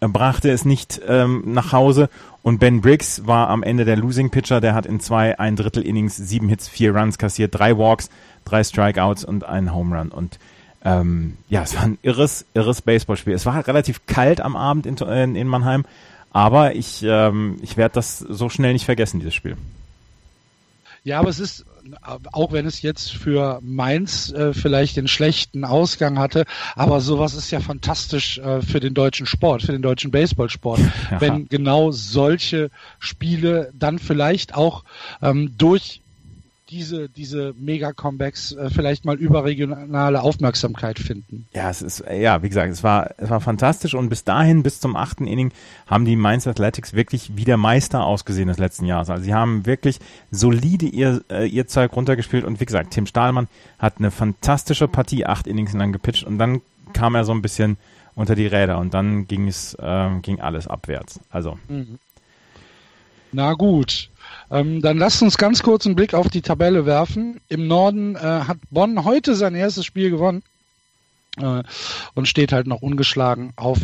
[0.00, 2.10] brachte es nicht ähm, nach Hause
[2.42, 5.82] und Ben Briggs war am Ende der Losing Pitcher, der hat in zwei ein Drittel
[5.82, 8.10] Innings sieben Hits, vier Runs kassiert, drei Walks,
[8.44, 10.38] drei Strikeouts und einen Home Run und
[10.84, 13.32] ähm, ja, es war ein irres, irres Baseballspiel.
[13.32, 15.86] Es war relativ kalt am Abend in, in, in Mannheim,
[16.32, 19.56] aber ich, ähm, ich werde das so schnell nicht vergessen, dieses Spiel.
[21.04, 21.66] Ja, aber es ist,
[22.32, 27.50] auch wenn es jetzt für Mainz äh, vielleicht den schlechten Ausgang hatte, aber sowas ist
[27.50, 31.20] ja fantastisch äh, für den deutschen Sport, für den deutschen Baseballsport, ja.
[31.20, 34.84] wenn genau solche Spiele dann vielleicht auch
[35.20, 36.00] ähm, durch
[36.74, 41.46] diese, diese Mega-Comebacks äh, vielleicht mal überregionale Aufmerksamkeit finden.
[41.54, 44.64] Ja, es ist, äh, ja, wie gesagt, es war, es war fantastisch und bis dahin,
[44.64, 45.52] bis zum achten Inning,
[45.86, 49.08] haben die Mainz Athletics wirklich wie der Meister ausgesehen des letzten Jahres.
[49.08, 50.00] Also sie haben wirklich
[50.32, 53.46] solide ihr, äh, ihr Zeug runtergespielt und wie gesagt, Tim Stahlmann
[53.78, 56.60] hat eine fantastische Partie, acht Innings lang gepitcht und dann
[56.92, 57.76] kam er so ein bisschen
[58.16, 61.20] unter die Räder und dann ging es, äh, ging alles abwärts.
[61.30, 61.56] Also.
[61.68, 62.00] Mhm.
[63.34, 64.10] Na gut.
[64.48, 67.40] Ähm, dann lasst uns ganz kurz einen Blick auf die Tabelle werfen.
[67.48, 70.44] Im Norden äh, hat Bonn heute sein erstes Spiel gewonnen
[71.36, 73.78] und steht halt noch ungeschlagen auf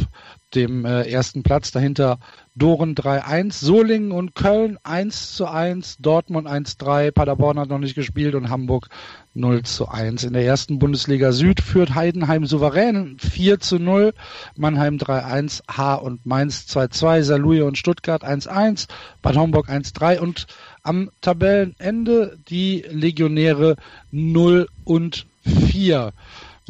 [0.54, 1.70] dem äh, ersten Platz.
[1.70, 2.18] Dahinter
[2.54, 8.34] Doren 3-1, Solingen und Köln 1 zu 1, Dortmund 1-3, Paderborn hat noch nicht gespielt
[8.34, 8.88] und Hamburg
[9.34, 10.24] 0 zu 1.
[10.24, 14.12] In der ersten Bundesliga Süd führt Heidenheim souverän 4 zu 0,
[14.56, 18.88] Mannheim 3-1, H und Mainz 2-2, Saarlouis und Stuttgart 1-1,
[19.22, 20.46] Bad Homburg 1-3 und
[20.82, 23.76] am Tabellenende die Legionäre
[24.10, 26.12] 0 und 4.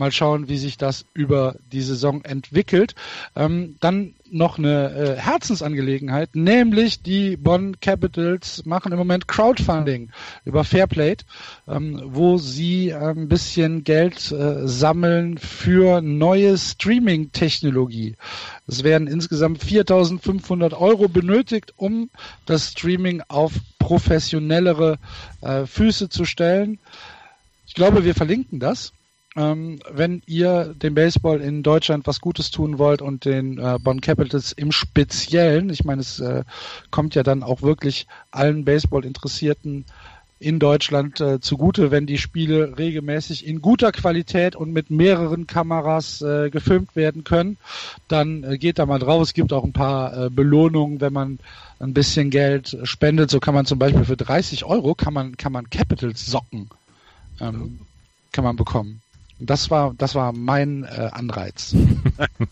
[0.01, 2.95] Mal schauen, wie sich das über die Saison entwickelt.
[3.37, 10.09] Ähm, dann noch eine äh, Herzensangelegenheit, nämlich die Bonn Capitals machen im Moment Crowdfunding
[10.47, 11.27] über Fairplate,
[11.69, 18.17] ähm, wo sie ein bisschen Geld äh, sammeln für neue Streaming-Technologie.
[18.67, 22.09] Es werden insgesamt 4.500 Euro benötigt, um
[22.47, 24.99] das Streaming auf professionellere
[25.43, 26.79] äh, Füße zu stellen.
[27.67, 28.93] Ich glaube, wir verlinken das.
[29.37, 34.01] Ähm, wenn ihr dem Baseball in Deutschland was Gutes tun wollt und den äh, Bonn
[34.01, 36.43] Capitals im Speziellen, ich meine, es äh,
[36.91, 39.85] kommt ja dann auch wirklich allen Baseball-Interessierten
[40.41, 46.23] in Deutschland äh, zugute, wenn die Spiele regelmäßig in guter Qualität und mit mehreren Kameras
[46.23, 47.59] äh, gefilmt werden können,
[48.09, 49.23] dann äh, geht da mal drauf.
[49.23, 51.39] Es gibt auch ein paar äh, Belohnungen, wenn man
[51.79, 53.31] ein bisschen Geld spendet.
[53.31, 56.71] So kann man zum Beispiel für 30 Euro kann man kann man Capitals Socken
[57.39, 57.81] ähm,
[58.33, 59.03] kann man bekommen.
[59.41, 61.75] Das war, das war mein äh, Anreiz.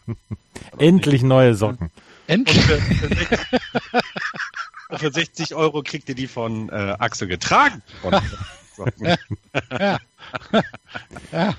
[0.78, 1.90] Endlich neue Socken.
[2.26, 2.62] Endlich.
[2.62, 2.80] Für,
[4.98, 7.82] für, 60 Euro kriegt ihr die von äh, Axel getragen.
[9.70, 9.98] ja.
[11.32, 11.54] ja.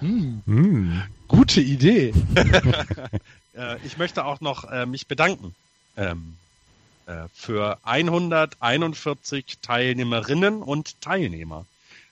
[0.00, 0.42] Hm.
[0.46, 1.02] Hm.
[1.28, 2.12] Gute Idee.
[3.54, 5.54] äh, ich möchte auch noch äh, mich bedanken
[5.96, 6.36] ähm,
[7.06, 11.64] äh, für 141 Teilnehmerinnen und Teilnehmer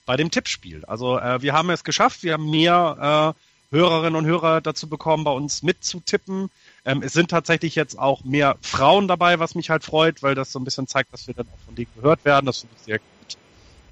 [0.05, 0.85] bei dem Tippspiel.
[0.85, 5.23] Also äh, wir haben es geschafft, wir haben mehr äh, Hörerinnen und Hörer dazu bekommen,
[5.23, 6.49] bei uns mitzutippen.
[6.85, 10.51] Ähm, es sind tatsächlich jetzt auch mehr Frauen dabei, was mich halt freut, weil das
[10.51, 12.45] so ein bisschen zeigt, dass wir dann auch von denen gehört werden.
[12.45, 13.37] Das finde ich sehr gut.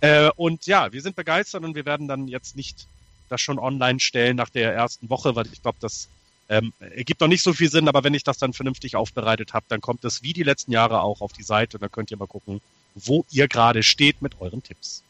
[0.01, 2.87] Äh, und ja, wir sind begeistert und wir werden dann jetzt nicht
[3.29, 6.07] das schon online stellen nach der ersten Woche, weil ich glaube, das
[6.49, 9.65] ähm, ergibt noch nicht so viel Sinn, aber wenn ich das dann vernünftig aufbereitet habe,
[9.69, 12.17] dann kommt es wie die letzten Jahre auch auf die Seite und dann könnt ihr
[12.17, 12.61] mal gucken,
[12.95, 15.03] wo ihr gerade steht mit euren Tipps.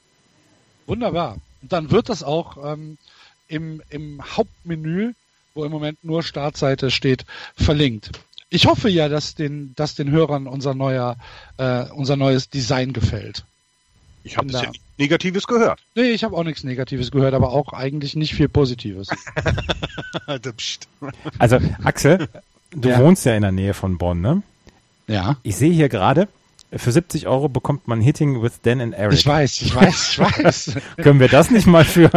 [0.88, 1.38] Wunderbar.
[1.62, 2.98] Und dann wird das auch ähm,
[3.48, 5.14] im, im Hauptmenü,
[5.54, 8.12] wo im Moment nur Startseite steht, verlinkt.
[8.50, 11.18] Ich hoffe ja, dass den, dass den Hörern unser neuer,
[11.58, 13.46] äh, unser neues Design gefällt.
[14.24, 15.80] Ich habe nichts Negatives gehört.
[15.96, 19.10] Nee, ich habe auch nichts Negatives gehört, aber auch eigentlich nicht viel Positives.
[21.40, 22.30] also, Axel,
[22.72, 23.00] du ja.
[23.00, 24.44] wohnst ja in der Nähe von Bonn, ne?
[25.08, 25.38] Ja.
[25.44, 26.30] Ich sehe hier gerade,
[26.76, 29.20] für 70 Euro bekommt man Hitting with Dan and Eric.
[29.20, 30.76] Ich weiß, ich weiß, ich weiß.
[30.98, 32.10] können wir das nicht mal für,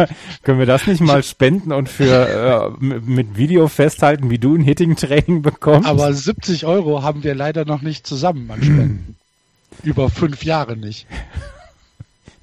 [0.43, 4.61] können wir das nicht mal spenden und für äh, mit Video festhalten, wie du ein
[4.61, 5.87] Hitting-Training bekommst?
[5.87, 9.15] Aber 70 Euro haben wir leider noch nicht zusammen an Spenden.
[9.83, 11.07] Über fünf Jahre nicht.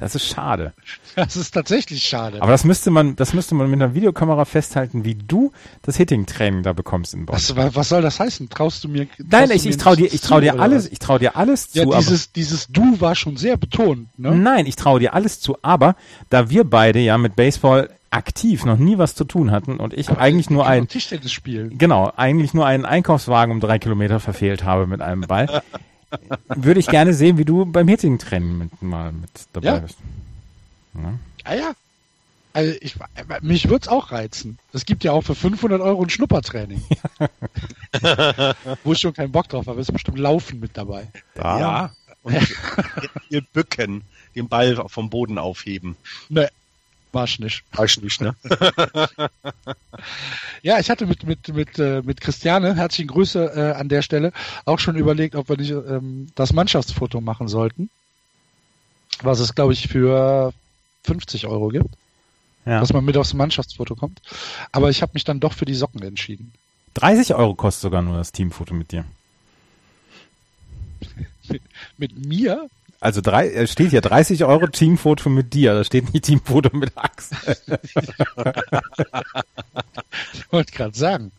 [0.05, 0.75] Das ist schade.
[1.17, 2.43] Das ist tatsächlich schade.
[2.43, 5.51] Aber das müsste man, das müsste man mit einer Videokamera festhalten, wie du
[5.81, 7.35] das Hitting-Training da bekommst in Bonn.
[7.35, 8.51] Was, was soll das heißen?
[8.51, 9.07] Traust du mir?
[9.17, 11.97] Nein, ich, ich traue dir, ich traue dir alles, ich traue dir alles ja, zu.
[11.97, 14.33] dieses, dieses Du war schon sehr betont, ne?
[14.37, 15.97] Nein, ich traue dir alles zu, aber
[16.29, 20.11] da wir beide ja mit Baseball aktiv noch nie was zu tun hatten und ich
[20.11, 21.79] eigentlich nur ein Tischtennis spielen.
[21.79, 25.63] genau eigentlich nur einen Einkaufswagen um drei Kilometer verfehlt habe mit einem Ball,
[26.49, 29.79] würde ich gerne sehen, wie du beim Hitting-Training mit, mal mit dabei Ja.
[29.79, 29.99] bist.
[31.45, 31.73] Ah ja.
[32.53, 32.95] Also ich,
[33.41, 34.59] mich würde es auch reizen.
[34.73, 36.85] Es gibt ja auch für 500 Euro ein Schnuppertraining.
[38.85, 41.09] Wo ich schon keinen Bock drauf habe, ist bestimmt Laufen mit dabei.
[41.35, 41.59] Da.
[41.59, 41.93] Ja.
[42.23, 42.37] Und
[43.29, 44.03] ihr bücken,
[44.37, 45.97] den Ball vom Boden aufheben.
[46.29, 46.49] Ne,
[47.15, 47.63] war's nicht.
[47.73, 48.35] Weiß nicht, ne?
[50.63, 54.33] Ja, ich hatte mit, mit, mit, äh, mit Christiane, herzlichen Grüße äh, an der Stelle,
[54.65, 57.91] auch schon überlegt, ob wir nicht ähm, das Mannschaftsfoto machen sollten.
[59.23, 60.53] Was es, glaube ich, für
[61.05, 61.91] 50 Euro gibt,
[62.67, 62.81] Ja.
[62.81, 64.21] dass man mit aufs Mannschaftsfoto kommt.
[64.73, 66.53] Aber ich habe mich dann doch für die Socken entschieden.
[66.95, 69.05] 30 Euro kostet sogar nur das Teamfoto mit dir.
[71.99, 72.69] Mit mir?
[73.01, 76.93] Also drei, es steht hier 30 Euro Teamfoto mit dir, da steht nicht Teamfoto mit
[76.97, 77.57] Axel.
[80.33, 81.33] Ich wollte gerade sagen.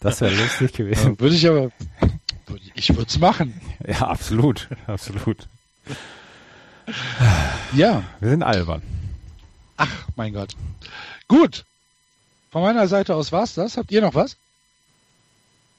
[0.00, 1.18] Das wäre lustig gewesen.
[1.20, 1.70] Würde ich aber,
[2.46, 3.60] würde- ich würde es machen.
[3.86, 5.46] Ja, absolut, absolut.
[7.74, 8.82] Ja, Wir sind albern.
[9.76, 10.54] ach mein Gott.
[11.28, 11.64] Gut.
[12.50, 13.76] Von meiner Seite aus war's das.
[13.76, 14.36] Habt ihr noch was?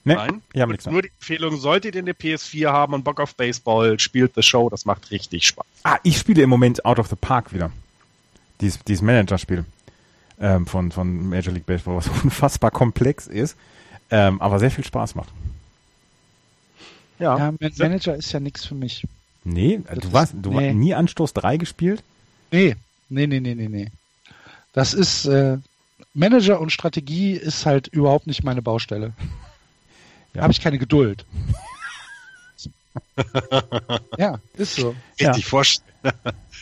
[0.06, 0.42] Nee, Nein.
[0.52, 0.86] ich habe nichts.
[0.86, 4.70] Nur die Empfehlung, solltet ihr eine PS4 haben und Bock auf Baseball, spielt The Show,
[4.70, 5.66] das macht richtig Spaß.
[5.84, 7.72] Ah, ich spiele im Moment Out of the Park wieder.
[8.60, 9.64] Dieses, dieses Managerspiel
[10.40, 13.56] ähm, von, von Major League Baseball, was unfassbar komplex ist,
[14.12, 15.30] ähm, aber sehr viel Spaß macht.
[17.20, 19.06] Ja, Man- Manager ist ja nichts für mich.
[19.46, 20.70] Nee, Das du warst, du nee.
[20.70, 22.04] hast nie Anstoß 3 gespielt?
[22.52, 22.76] Nee,
[23.10, 23.92] nee, nee, nee, nee, nee.
[24.74, 25.58] Das ist, äh,
[26.14, 29.14] Manager und Strategie ist halt überhaupt nicht meine Baustelle.
[30.36, 30.44] Ja.
[30.44, 31.26] habe ich keine Geduld.
[34.18, 34.96] ja, ist so.
[35.20, 35.94] Richtig vorstellen.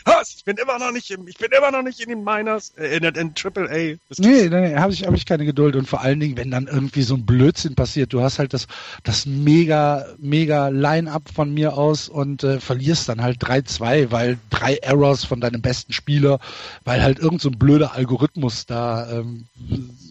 [0.05, 0.35] Was?
[0.35, 2.97] Ich bin immer noch nicht im, ich bin immer noch nicht in den Miners, äh,
[2.97, 3.75] in, in Triple A.
[3.75, 5.75] Nee, nee, nee habe ich, hab ich keine Geduld.
[5.75, 8.67] Und vor allen Dingen, wenn dann irgendwie so ein Blödsinn passiert, du hast halt das,
[9.03, 14.77] das mega, mega Line-Up von mir aus und äh, verlierst dann halt 3-2, weil drei
[14.77, 16.39] Errors von deinem besten Spieler,
[16.83, 19.45] weil halt irgend so ein blöder Algorithmus da ähm,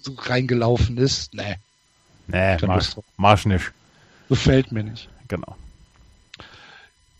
[0.02, 1.34] so reingelaufen ist.
[1.34, 1.56] Nee,
[2.30, 3.72] Nee, mach, mach nicht.
[4.28, 5.08] gefällt mir nicht.
[5.28, 5.56] Genau.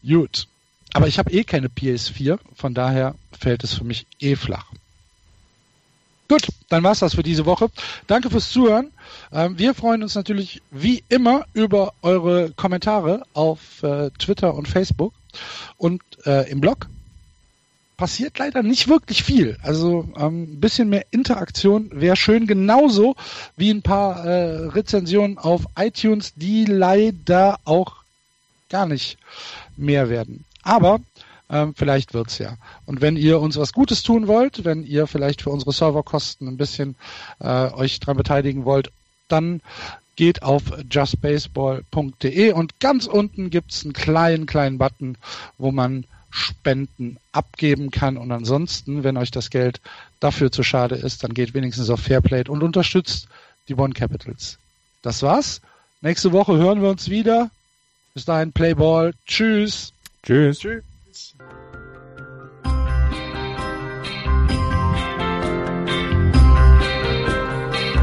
[0.02, 0.46] Gut.
[0.92, 4.66] Aber ich habe eh keine PS4, von daher fällt es für mich eh flach.
[6.28, 7.70] Gut, dann war's das für diese Woche.
[8.06, 8.92] Danke fürs Zuhören.
[9.32, 15.12] Ähm, wir freuen uns natürlich wie immer über eure Kommentare auf äh, Twitter und Facebook
[15.76, 16.88] und äh, im Blog.
[18.00, 19.58] Passiert leider nicht wirklich viel.
[19.62, 23.14] Also ähm, ein bisschen mehr Interaktion wäre schön, genauso
[23.58, 27.96] wie ein paar äh, Rezensionen auf iTunes, die leider auch
[28.70, 29.18] gar nicht
[29.76, 30.46] mehr werden.
[30.62, 31.00] Aber
[31.50, 32.56] ähm, vielleicht wird's ja.
[32.86, 36.56] Und wenn ihr uns was Gutes tun wollt, wenn ihr vielleicht für unsere Serverkosten ein
[36.56, 36.94] bisschen
[37.38, 38.90] äh, euch dran beteiligen wollt,
[39.28, 39.60] dann
[40.16, 45.18] geht auf justbaseball.de und ganz unten gibt's einen kleinen, kleinen Button,
[45.58, 48.16] wo man Spenden abgeben kann.
[48.16, 49.80] Und ansonsten, wenn euch das Geld
[50.20, 53.28] dafür zu schade ist, dann geht wenigstens auf Fairplay und unterstützt
[53.68, 54.58] die One Capitals.
[55.02, 55.60] Das war's.
[56.00, 57.50] Nächste Woche hören wir uns wieder.
[58.14, 59.12] Bis dahin, Playball.
[59.26, 59.92] Tschüss.
[60.22, 60.58] Tschüss.
[60.58, 61.34] Tschüss.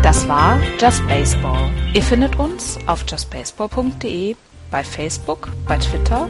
[0.04, 1.70] Das war Just Baseball.
[1.94, 4.36] Ihr findet uns auf justbaseball.de,
[4.72, 6.30] bei Facebook, bei Twitter